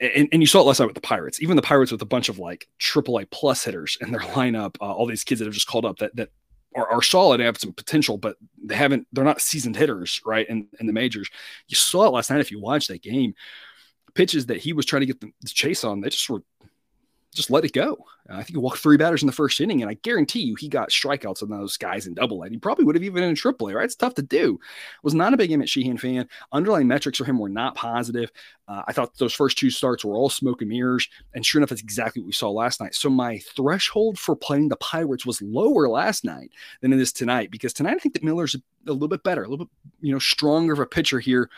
and, 0.00 0.28
and, 0.32 0.42
you 0.42 0.46
saw 0.46 0.60
it 0.60 0.64
last 0.64 0.80
night 0.80 0.86
with 0.86 0.94
the 0.94 1.02
Pirates. 1.02 1.42
Even 1.42 1.56
the 1.56 1.62
Pirates 1.62 1.92
with 1.92 2.00
a 2.00 2.06
bunch 2.06 2.30
of 2.30 2.38
like 2.38 2.66
triple 2.78 3.18
A 3.18 3.26
plus 3.26 3.64
hitters 3.64 3.98
in 4.00 4.10
their 4.12 4.20
lineup, 4.34 4.76
uh, 4.80 4.92
all 4.92 5.06
these 5.06 5.24
kids 5.24 5.40
that 5.40 5.44
have 5.44 5.54
just 5.54 5.66
called 5.66 5.84
up 5.84 5.98
that 5.98 6.16
that 6.16 6.30
are, 6.74 6.88
are 6.90 7.02
solid 7.02 7.40
and 7.40 7.46
have 7.46 7.58
some 7.58 7.72
potential, 7.72 8.16
but 8.16 8.36
they 8.64 8.76
haven't. 8.76 9.06
They're 9.12 9.24
not 9.24 9.40
seasoned 9.40 9.76
hitters, 9.76 10.20
right? 10.24 10.48
In, 10.48 10.68
in 10.78 10.86
the 10.86 10.92
majors, 10.92 11.28
you 11.68 11.76
saw 11.76 12.06
it 12.06 12.12
last 12.12 12.30
night 12.30 12.40
if 12.40 12.50
you 12.50 12.60
watched 12.60 12.88
that 12.88 13.02
game. 13.02 13.34
Pitches 14.14 14.46
that 14.46 14.56
he 14.56 14.72
was 14.72 14.86
trying 14.86 15.00
to 15.00 15.06
get 15.06 15.20
the 15.20 15.30
chase 15.46 15.84
on, 15.84 16.00
they 16.00 16.08
just 16.08 16.28
were 16.28 16.42
just 17.34 17.50
let 17.50 17.64
it 17.64 17.72
go. 17.72 17.96
Uh, 18.28 18.34
I 18.34 18.36
think 18.38 18.50
he 18.50 18.56
walked 18.56 18.78
three 18.78 18.96
batters 18.96 19.22
in 19.22 19.26
the 19.26 19.32
first 19.32 19.60
inning, 19.60 19.82
and 19.82 19.90
I 19.90 19.94
guarantee 19.94 20.40
you 20.40 20.56
he 20.56 20.68
got 20.68 20.90
strikeouts 20.90 21.42
on 21.42 21.48
those 21.48 21.76
guys 21.76 22.06
in 22.06 22.14
double 22.14 22.42
A. 22.42 22.48
He 22.48 22.58
probably 22.58 22.84
would 22.84 22.96
have 22.96 23.04
even 23.04 23.22
in 23.22 23.34
triple 23.34 23.68
A, 23.68 23.74
right? 23.74 23.84
It's 23.84 23.94
tough 23.94 24.14
to 24.14 24.22
do. 24.22 24.58
Was 25.02 25.14
not 25.14 25.32
a 25.32 25.36
big 25.36 25.52
Emmett 25.52 25.68
Sheehan 25.68 25.96
fan. 25.96 26.28
Underlying 26.52 26.88
metrics 26.88 27.18
for 27.18 27.24
him 27.24 27.38
were 27.38 27.48
not 27.48 27.74
positive. 27.76 28.30
Uh, 28.66 28.82
I 28.86 28.92
thought 28.92 29.16
those 29.18 29.32
first 29.32 29.58
two 29.58 29.70
starts 29.70 30.04
were 30.04 30.14
all 30.14 30.30
smoke 30.30 30.60
and 30.60 30.70
mirrors, 30.70 31.08
and 31.34 31.46
sure 31.46 31.60
enough, 31.60 31.70
that's 31.70 31.82
exactly 31.82 32.20
what 32.20 32.26
we 32.26 32.32
saw 32.32 32.50
last 32.50 32.80
night. 32.80 32.94
So 32.94 33.08
my 33.08 33.38
threshold 33.38 34.18
for 34.18 34.34
playing 34.34 34.68
the 34.68 34.76
Pirates 34.76 35.24
was 35.24 35.40
lower 35.40 35.88
last 35.88 36.24
night 36.24 36.50
than 36.80 36.92
it 36.92 37.00
is 37.00 37.12
tonight 37.12 37.50
because 37.50 37.72
tonight 37.72 37.96
I 37.96 37.98
think 37.98 38.14
that 38.14 38.24
Miller's 38.24 38.54
a 38.54 38.92
little 38.92 39.08
bit 39.08 39.22
better, 39.22 39.44
a 39.44 39.48
little 39.48 39.66
bit 39.66 39.72
you 40.00 40.12
know 40.12 40.18
stronger 40.18 40.72
of 40.72 40.78
a 40.80 40.86
pitcher 40.86 41.20
here 41.20 41.50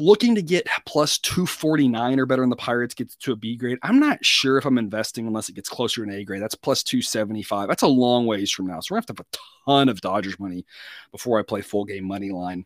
looking 0.00 0.34
to 0.34 0.42
get 0.42 0.68
plus 0.86 1.18
249 1.18 2.20
or 2.20 2.26
better 2.26 2.42
in 2.42 2.50
the 2.50 2.56
Pirates 2.56 2.94
gets 2.94 3.16
to 3.16 3.32
a 3.32 3.36
B 3.36 3.56
grade. 3.56 3.78
I'm 3.82 3.98
not 3.98 4.24
sure 4.24 4.58
if 4.58 4.64
I'm 4.64 4.78
investing 4.78 5.26
unless 5.26 5.48
it 5.48 5.54
gets 5.54 5.68
closer 5.68 6.04
to 6.04 6.10
an 6.10 6.16
A 6.18 6.24
grade. 6.24 6.42
That's 6.42 6.54
plus 6.54 6.82
275. 6.82 7.68
That's 7.68 7.82
a 7.82 7.88
long 7.88 8.26
ways 8.26 8.50
from 8.50 8.66
now. 8.66 8.80
So 8.80 8.94
we're 8.94 9.00
going 9.00 9.06
to 9.06 9.12
have 9.12 9.16
to 9.16 9.22
have 9.22 9.26
a 9.26 9.70
ton 9.70 9.88
of 9.88 10.00
Dodgers 10.00 10.38
money 10.38 10.64
before 11.12 11.38
I 11.38 11.42
play 11.42 11.62
full 11.62 11.84
game 11.84 12.04
money 12.04 12.30
line. 12.30 12.64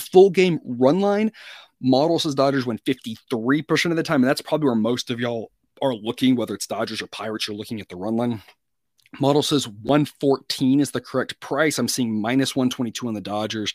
Full 0.00 0.30
game 0.30 0.58
run 0.64 1.00
line, 1.00 1.30
model 1.80 2.18
says 2.18 2.34
Dodgers 2.34 2.66
win 2.66 2.78
53% 2.78 3.90
of 3.90 3.96
the 3.96 4.02
time. 4.02 4.22
And 4.22 4.28
that's 4.28 4.40
probably 4.40 4.66
where 4.66 4.74
most 4.74 5.10
of 5.10 5.20
y'all 5.20 5.50
are 5.82 5.94
looking, 5.94 6.36
whether 6.36 6.54
it's 6.54 6.66
Dodgers 6.66 7.02
or 7.02 7.06
Pirates, 7.08 7.46
you're 7.46 7.56
looking 7.56 7.80
at 7.80 7.88
the 7.88 7.96
run 7.96 8.16
line. 8.16 8.42
Model 9.20 9.42
says 9.42 9.68
114 9.68 10.80
is 10.80 10.90
the 10.90 11.00
correct 11.00 11.38
price. 11.40 11.78
I'm 11.78 11.88
seeing 11.88 12.20
minus 12.20 12.56
122 12.56 13.06
on 13.06 13.14
the 13.14 13.20
Dodgers. 13.20 13.72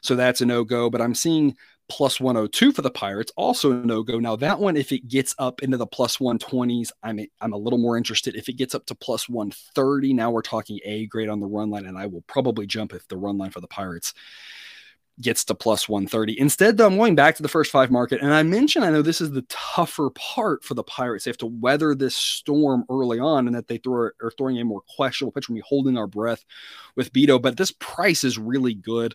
So 0.00 0.16
that's 0.16 0.40
a 0.40 0.46
no 0.46 0.64
go. 0.64 0.90
But 0.90 1.00
I'm 1.00 1.14
seeing 1.14 1.56
plus 1.92 2.18
102 2.18 2.72
for 2.72 2.80
the 2.80 2.90
Pirates, 2.90 3.30
also 3.36 3.70
no 3.70 4.02
go. 4.02 4.18
Now, 4.18 4.34
that 4.36 4.58
one, 4.58 4.78
if 4.78 4.92
it 4.92 5.08
gets 5.08 5.34
up 5.38 5.62
into 5.62 5.76
the 5.76 5.86
plus 5.86 6.16
120s, 6.16 6.90
I'm 7.02 7.20
a, 7.20 7.28
I'm 7.42 7.52
a 7.52 7.58
little 7.58 7.78
more 7.78 7.98
interested. 7.98 8.34
If 8.34 8.48
it 8.48 8.54
gets 8.54 8.74
up 8.74 8.86
to 8.86 8.94
plus 8.94 9.28
130, 9.28 10.14
now 10.14 10.30
we're 10.30 10.40
talking 10.40 10.80
A 10.86 11.04
grade 11.04 11.28
on 11.28 11.40
the 11.40 11.46
run 11.46 11.68
line, 11.68 11.84
and 11.84 11.98
I 11.98 12.06
will 12.06 12.22
probably 12.22 12.66
jump 12.66 12.94
if 12.94 13.06
the 13.08 13.18
run 13.18 13.36
line 13.36 13.50
for 13.50 13.60
the 13.60 13.68
Pirates 13.68 14.14
gets 15.20 15.44
to 15.44 15.54
plus 15.54 15.88
130. 15.88 16.38
Instead, 16.40 16.76
though, 16.76 16.86
I'm 16.86 16.96
going 16.96 17.14
back 17.14 17.36
to 17.36 17.42
the 17.42 17.48
first 17.48 17.70
five 17.70 17.90
market. 17.90 18.20
And 18.20 18.32
I 18.32 18.42
mentioned, 18.42 18.84
I 18.84 18.90
know 18.90 19.02
this 19.02 19.20
is 19.20 19.30
the 19.30 19.44
tougher 19.48 20.10
part 20.10 20.64
for 20.64 20.74
the 20.74 20.82
Pirates. 20.82 21.24
They 21.24 21.30
have 21.30 21.38
to 21.38 21.46
weather 21.46 21.94
this 21.94 22.16
storm 22.16 22.84
early 22.90 23.18
on 23.18 23.46
and 23.46 23.54
that 23.54 23.68
they 23.68 23.76
throw, 23.78 24.10
are 24.22 24.32
throwing 24.38 24.58
a 24.58 24.64
more 24.64 24.82
questionable 24.96 25.32
pitch 25.32 25.48
when 25.48 25.56
we 25.56 25.62
holding 25.66 25.98
our 25.98 26.06
breath 26.06 26.44
with 26.96 27.12
Bido. 27.12 27.40
But 27.40 27.56
this 27.56 27.72
price 27.72 28.24
is 28.24 28.38
really 28.38 28.74
good. 28.74 29.14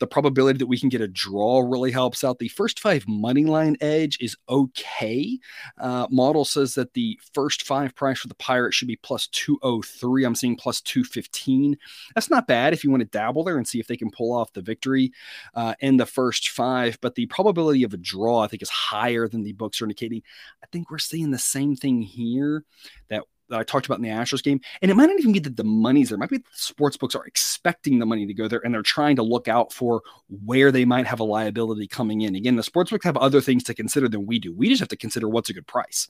The 0.00 0.06
probability 0.06 0.58
that 0.58 0.66
we 0.66 0.78
can 0.78 0.88
get 0.88 1.00
a 1.00 1.08
draw 1.08 1.60
really 1.60 1.92
helps 1.92 2.24
out. 2.24 2.38
The 2.38 2.48
first 2.48 2.80
five 2.80 3.06
money 3.06 3.44
line 3.44 3.76
edge 3.80 4.18
is 4.20 4.36
okay. 4.48 5.38
Uh, 5.78 6.06
model 6.10 6.44
says 6.44 6.74
that 6.74 6.94
the 6.94 7.18
first 7.32 7.62
five 7.62 7.94
price 7.94 8.18
for 8.18 8.28
the 8.28 8.34
Pirates 8.34 8.76
should 8.76 8.88
be 8.88 8.96
plus 8.96 9.28
203. 9.28 10.24
I'm 10.24 10.34
seeing 10.34 10.56
plus 10.56 10.80
215. 10.80 11.76
That's 12.14 12.30
not 12.30 12.48
bad 12.48 12.72
if 12.72 12.82
you 12.82 12.90
want 12.90 13.02
to 13.02 13.08
dabble 13.08 13.44
there 13.44 13.56
and 13.56 13.68
see 13.68 13.78
if 13.78 13.86
they 13.86 13.96
can 13.96 14.10
pull 14.10 14.32
off 14.32 14.52
the 14.52 14.62
victory 14.62 15.12
uh, 15.54 15.74
in 15.80 15.96
the 15.96 16.06
first 16.06 16.50
five. 16.50 16.98
But 17.00 17.14
the 17.14 17.26
probability 17.26 17.82
of 17.82 17.94
a 17.94 17.98
draw, 17.98 18.40
I 18.40 18.46
think, 18.46 18.62
is 18.62 18.70
higher 18.70 19.28
than 19.28 19.42
the 19.42 19.52
books 19.52 19.80
are 19.80 19.84
indicating. 19.84 20.22
I 20.62 20.66
think 20.72 20.90
we're 20.90 20.98
seeing 20.98 21.30
the 21.30 21.38
same 21.38 21.76
thing 21.76 22.02
here 22.02 22.64
that 23.08 23.24
that 23.48 23.60
I 23.60 23.64
talked 23.64 23.86
about 23.86 23.98
in 23.98 24.02
the 24.02 24.10
Astros 24.10 24.42
game. 24.42 24.60
And 24.80 24.90
it 24.90 24.94
might 24.94 25.06
not 25.06 25.18
even 25.18 25.32
be 25.32 25.38
that 25.40 25.56
the 25.56 25.64
money's 25.64 26.08
there. 26.08 26.16
It 26.16 26.20
might 26.20 26.30
be 26.30 26.38
the 26.38 26.44
sports 26.52 26.96
books 26.96 27.14
are 27.14 27.26
expecting 27.26 27.98
the 27.98 28.06
money 28.06 28.26
to 28.26 28.34
go 28.34 28.48
there 28.48 28.64
and 28.64 28.72
they're 28.72 28.82
trying 28.82 29.16
to 29.16 29.22
look 29.22 29.48
out 29.48 29.72
for 29.72 30.02
where 30.44 30.72
they 30.72 30.84
might 30.84 31.06
have 31.06 31.20
a 31.20 31.24
liability 31.24 31.86
coming 31.86 32.22
in. 32.22 32.34
Again, 32.34 32.56
the 32.56 32.62
sports 32.62 32.90
books 32.90 33.04
have 33.04 33.16
other 33.16 33.40
things 33.40 33.62
to 33.64 33.74
consider 33.74 34.08
than 34.08 34.26
we 34.26 34.38
do. 34.38 34.54
We 34.54 34.68
just 34.68 34.80
have 34.80 34.88
to 34.88 34.96
consider 34.96 35.28
what's 35.28 35.50
a 35.50 35.54
good 35.54 35.66
price. 35.66 36.08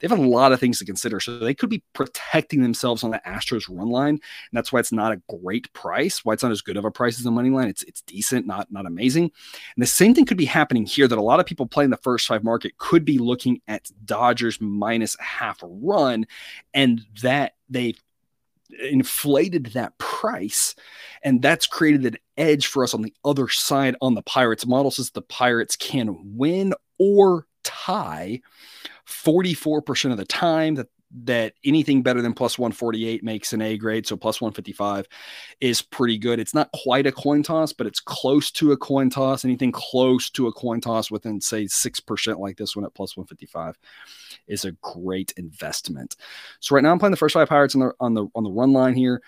They 0.00 0.08
have 0.08 0.18
a 0.18 0.22
lot 0.22 0.52
of 0.52 0.60
things 0.60 0.78
to 0.78 0.84
consider. 0.84 1.20
So 1.20 1.38
they 1.38 1.54
could 1.54 1.70
be 1.70 1.82
protecting 1.92 2.62
themselves 2.62 3.02
on 3.02 3.10
the 3.10 3.20
Astros 3.26 3.68
run 3.68 3.88
line. 3.88 4.14
And 4.14 4.20
that's 4.52 4.72
why 4.72 4.80
it's 4.80 4.92
not 4.92 5.12
a 5.12 5.22
great 5.42 5.72
price, 5.72 6.24
why 6.24 6.34
it's 6.34 6.42
not 6.42 6.52
as 6.52 6.62
good 6.62 6.76
of 6.76 6.84
a 6.84 6.90
price 6.90 7.18
as 7.18 7.24
the 7.24 7.30
money 7.30 7.50
line. 7.50 7.68
It's 7.68 7.82
it's 7.84 8.02
decent, 8.02 8.46
not 8.46 8.70
not 8.70 8.86
amazing. 8.86 9.24
And 9.24 9.82
the 9.82 9.86
same 9.86 10.14
thing 10.14 10.26
could 10.26 10.36
be 10.36 10.44
happening 10.44 10.84
here 10.84 11.08
that 11.08 11.18
a 11.18 11.22
lot 11.22 11.40
of 11.40 11.46
people 11.46 11.66
playing 11.66 11.90
the 11.90 11.96
first 11.96 12.26
five 12.26 12.44
market 12.44 12.76
could 12.78 13.04
be 13.04 13.18
looking 13.18 13.60
at 13.68 13.90
Dodgers 14.04 14.60
minus 14.60 15.16
half 15.20 15.58
run 15.62 16.26
and 16.76 17.00
that 17.22 17.54
they 17.68 17.94
inflated 18.90 19.66
that 19.66 19.96
price 19.98 20.74
and 21.22 21.40
that's 21.40 21.66
created 21.66 22.04
an 22.04 22.16
edge 22.36 22.66
for 22.66 22.84
us 22.84 22.94
on 22.94 23.02
the 23.02 23.14
other 23.24 23.48
side 23.48 23.96
on 24.00 24.14
the 24.14 24.22
pirates 24.22 24.66
model 24.66 24.90
says 24.90 25.10
the 25.10 25.22
pirates 25.22 25.76
can 25.76 26.16
win 26.36 26.74
or 26.98 27.46
tie 27.62 28.40
44% 29.08 30.10
of 30.10 30.16
the 30.16 30.24
time 30.24 30.74
that 30.74 30.88
that 31.24 31.54
anything 31.64 32.02
better 32.02 32.20
than 32.20 32.32
plus 32.32 32.58
148 32.58 33.22
makes 33.22 33.52
an 33.52 33.62
A 33.62 33.76
grade. 33.76 34.06
So 34.06 34.16
plus 34.16 34.40
155 34.40 35.06
is 35.60 35.80
pretty 35.80 36.18
good. 36.18 36.40
It's 36.40 36.54
not 36.54 36.70
quite 36.72 37.06
a 37.06 37.12
coin 37.12 37.42
toss, 37.42 37.72
but 37.72 37.86
it's 37.86 38.00
close 38.00 38.50
to 38.52 38.72
a 38.72 38.76
coin 38.76 39.08
toss. 39.08 39.44
Anything 39.44 39.72
close 39.72 40.30
to 40.30 40.48
a 40.48 40.52
coin 40.52 40.80
toss 40.80 41.10
within, 41.10 41.40
say, 41.40 41.64
6% 41.64 42.38
like 42.38 42.56
this 42.56 42.74
one 42.74 42.84
at 42.84 42.94
plus 42.94 43.16
155 43.16 43.78
is 44.48 44.64
a 44.64 44.72
great 44.72 45.32
investment. 45.36 46.16
So 46.60 46.74
right 46.74 46.82
now 46.82 46.92
I'm 46.92 46.98
playing 46.98 47.12
the 47.12 47.16
first 47.16 47.34
five 47.34 47.48
pirates 47.48 47.74
on 47.74 47.80
the 47.80 47.92
on 48.00 48.14
the 48.14 48.26
on 48.34 48.44
the 48.44 48.50
run 48.50 48.72
line 48.72 48.94
here 48.94 49.22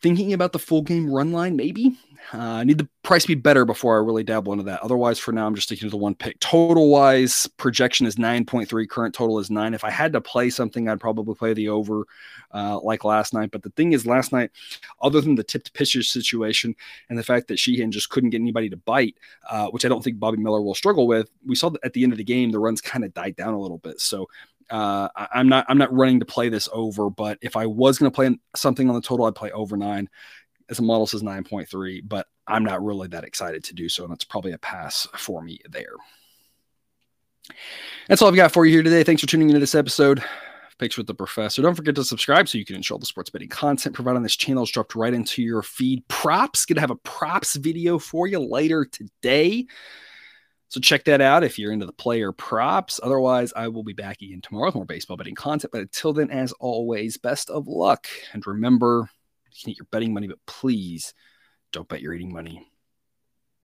thinking 0.00 0.32
about 0.32 0.52
the 0.52 0.58
full 0.58 0.82
game 0.82 1.10
run 1.10 1.32
line, 1.32 1.56
maybe. 1.56 1.96
Uh, 2.34 2.38
I 2.38 2.64
need 2.64 2.78
the 2.78 2.88
price 3.02 3.22
to 3.22 3.28
be 3.28 3.34
better 3.34 3.64
before 3.64 3.96
I 3.96 4.04
really 4.04 4.24
dabble 4.24 4.52
into 4.52 4.64
that. 4.64 4.82
Otherwise, 4.82 5.18
for 5.18 5.30
now, 5.30 5.46
I'm 5.46 5.54
just 5.54 5.68
sticking 5.68 5.86
to 5.86 5.90
the 5.90 5.96
one 5.96 6.14
pick. 6.14 6.38
Total 6.40 6.88
wise, 6.88 7.46
projection 7.56 8.04
is 8.04 8.16
9.3. 8.16 8.88
Current 8.88 9.14
total 9.14 9.38
is 9.38 9.48
nine. 9.48 9.74
If 9.74 9.84
I 9.84 9.90
had 9.90 10.12
to 10.12 10.20
play 10.20 10.50
something, 10.50 10.88
I'd 10.88 11.00
probably 11.00 11.34
play 11.34 11.54
the 11.54 11.68
over 11.68 12.04
uh, 12.52 12.80
like 12.80 13.04
last 13.04 13.32
night. 13.32 13.52
But 13.52 13.62
the 13.62 13.70
thing 13.70 13.92
is, 13.92 14.06
last 14.06 14.32
night, 14.32 14.50
other 15.00 15.20
than 15.20 15.36
the 15.36 15.44
tipped 15.44 15.72
pitches 15.72 16.10
situation 16.10 16.74
and 17.08 17.18
the 17.18 17.22
fact 17.22 17.46
that 17.48 17.58
Sheehan 17.58 17.92
just 17.92 18.10
couldn't 18.10 18.30
get 18.30 18.40
anybody 18.40 18.68
to 18.70 18.76
bite, 18.76 19.16
uh, 19.48 19.68
which 19.68 19.84
I 19.84 19.88
don't 19.88 20.02
think 20.02 20.18
Bobby 20.18 20.38
Miller 20.38 20.62
will 20.62 20.74
struggle 20.74 21.06
with, 21.06 21.30
we 21.44 21.54
saw 21.54 21.70
that 21.70 21.84
at 21.84 21.92
the 21.92 22.02
end 22.02 22.12
of 22.12 22.18
the 22.18 22.24
game, 22.24 22.50
the 22.50 22.58
runs 22.58 22.80
kind 22.80 23.04
of 23.04 23.14
died 23.14 23.36
down 23.36 23.54
a 23.54 23.60
little 23.60 23.78
bit. 23.78 24.00
So 24.00 24.26
uh, 24.70 25.08
I, 25.14 25.40
am 25.40 25.48
not 25.48 25.66
I'm 25.68 25.78
not 25.78 25.92
running 25.92 26.20
to 26.20 26.26
play 26.26 26.48
this 26.48 26.68
over, 26.72 27.10
but 27.10 27.38
if 27.40 27.56
I 27.56 27.66
was 27.66 27.98
going 27.98 28.10
to 28.10 28.14
play 28.14 28.36
something 28.54 28.88
on 28.88 28.94
the 28.94 29.00
total, 29.00 29.26
I'd 29.26 29.34
play 29.34 29.50
over 29.52 29.76
nine. 29.76 30.08
As 30.68 30.80
a 30.80 30.82
model 30.82 31.06
says 31.06 31.22
9.3, 31.22 32.00
but 32.08 32.26
I'm 32.48 32.64
not 32.64 32.84
really 32.84 33.06
that 33.08 33.22
excited 33.22 33.62
to 33.64 33.74
do 33.74 33.88
so, 33.88 34.02
and 34.02 34.10
that's 34.10 34.24
probably 34.24 34.50
a 34.50 34.58
pass 34.58 35.06
for 35.16 35.40
me 35.40 35.60
there. 35.70 35.94
That's 38.08 38.20
all 38.20 38.28
I've 38.28 38.34
got 38.34 38.50
for 38.50 38.66
you 38.66 38.72
here 38.72 38.82
today. 38.82 39.04
Thanks 39.04 39.22
for 39.22 39.28
tuning 39.28 39.48
into 39.48 39.60
this 39.60 39.76
episode. 39.76 40.24
Picks 40.78 40.98
with 40.98 41.06
the 41.06 41.14
Professor. 41.14 41.62
Don't 41.62 41.74
forget 41.74 41.94
to 41.94 42.04
subscribe 42.04 42.48
so 42.48 42.58
you 42.58 42.64
can 42.64 42.76
ensure 42.76 42.98
the 42.98 43.06
sports 43.06 43.30
betting 43.30 43.48
content 43.48 43.94
provided 43.94 44.16
on 44.16 44.22
this 44.22 44.36
channel 44.36 44.64
is 44.64 44.70
dropped 44.70 44.94
right 44.94 45.14
into 45.14 45.42
your 45.42 45.62
feed. 45.62 46.06
Props, 46.08 46.66
gonna 46.66 46.80
have 46.80 46.90
a 46.90 46.96
props 46.96 47.56
video 47.56 47.98
for 47.98 48.26
you 48.26 48.40
later 48.40 48.84
today. 48.84 49.66
So 50.68 50.80
check 50.80 51.04
that 51.04 51.20
out 51.20 51.44
if 51.44 51.58
you're 51.58 51.72
into 51.72 51.86
the 51.86 51.92
player 51.92 52.32
props. 52.32 52.98
Otherwise, 53.02 53.52
I 53.54 53.68
will 53.68 53.84
be 53.84 53.92
back 53.92 54.20
again 54.20 54.40
tomorrow 54.40 54.66
with 54.66 54.74
more 54.74 54.84
baseball 54.84 55.16
betting 55.16 55.36
content. 55.36 55.72
But 55.72 55.82
until 55.82 56.12
then, 56.12 56.30
as 56.30 56.52
always, 56.52 57.16
best 57.16 57.50
of 57.50 57.68
luck. 57.68 58.08
And 58.32 58.44
remember, 58.46 59.08
you 59.50 59.60
can 59.62 59.70
eat 59.70 59.78
your 59.78 59.86
betting 59.92 60.12
money, 60.12 60.26
but 60.26 60.44
please 60.46 61.14
don't 61.72 61.88
bet 61.88 62.00
your 62.02 62.14
eating 62.14 62.32
money. 62.32 62.68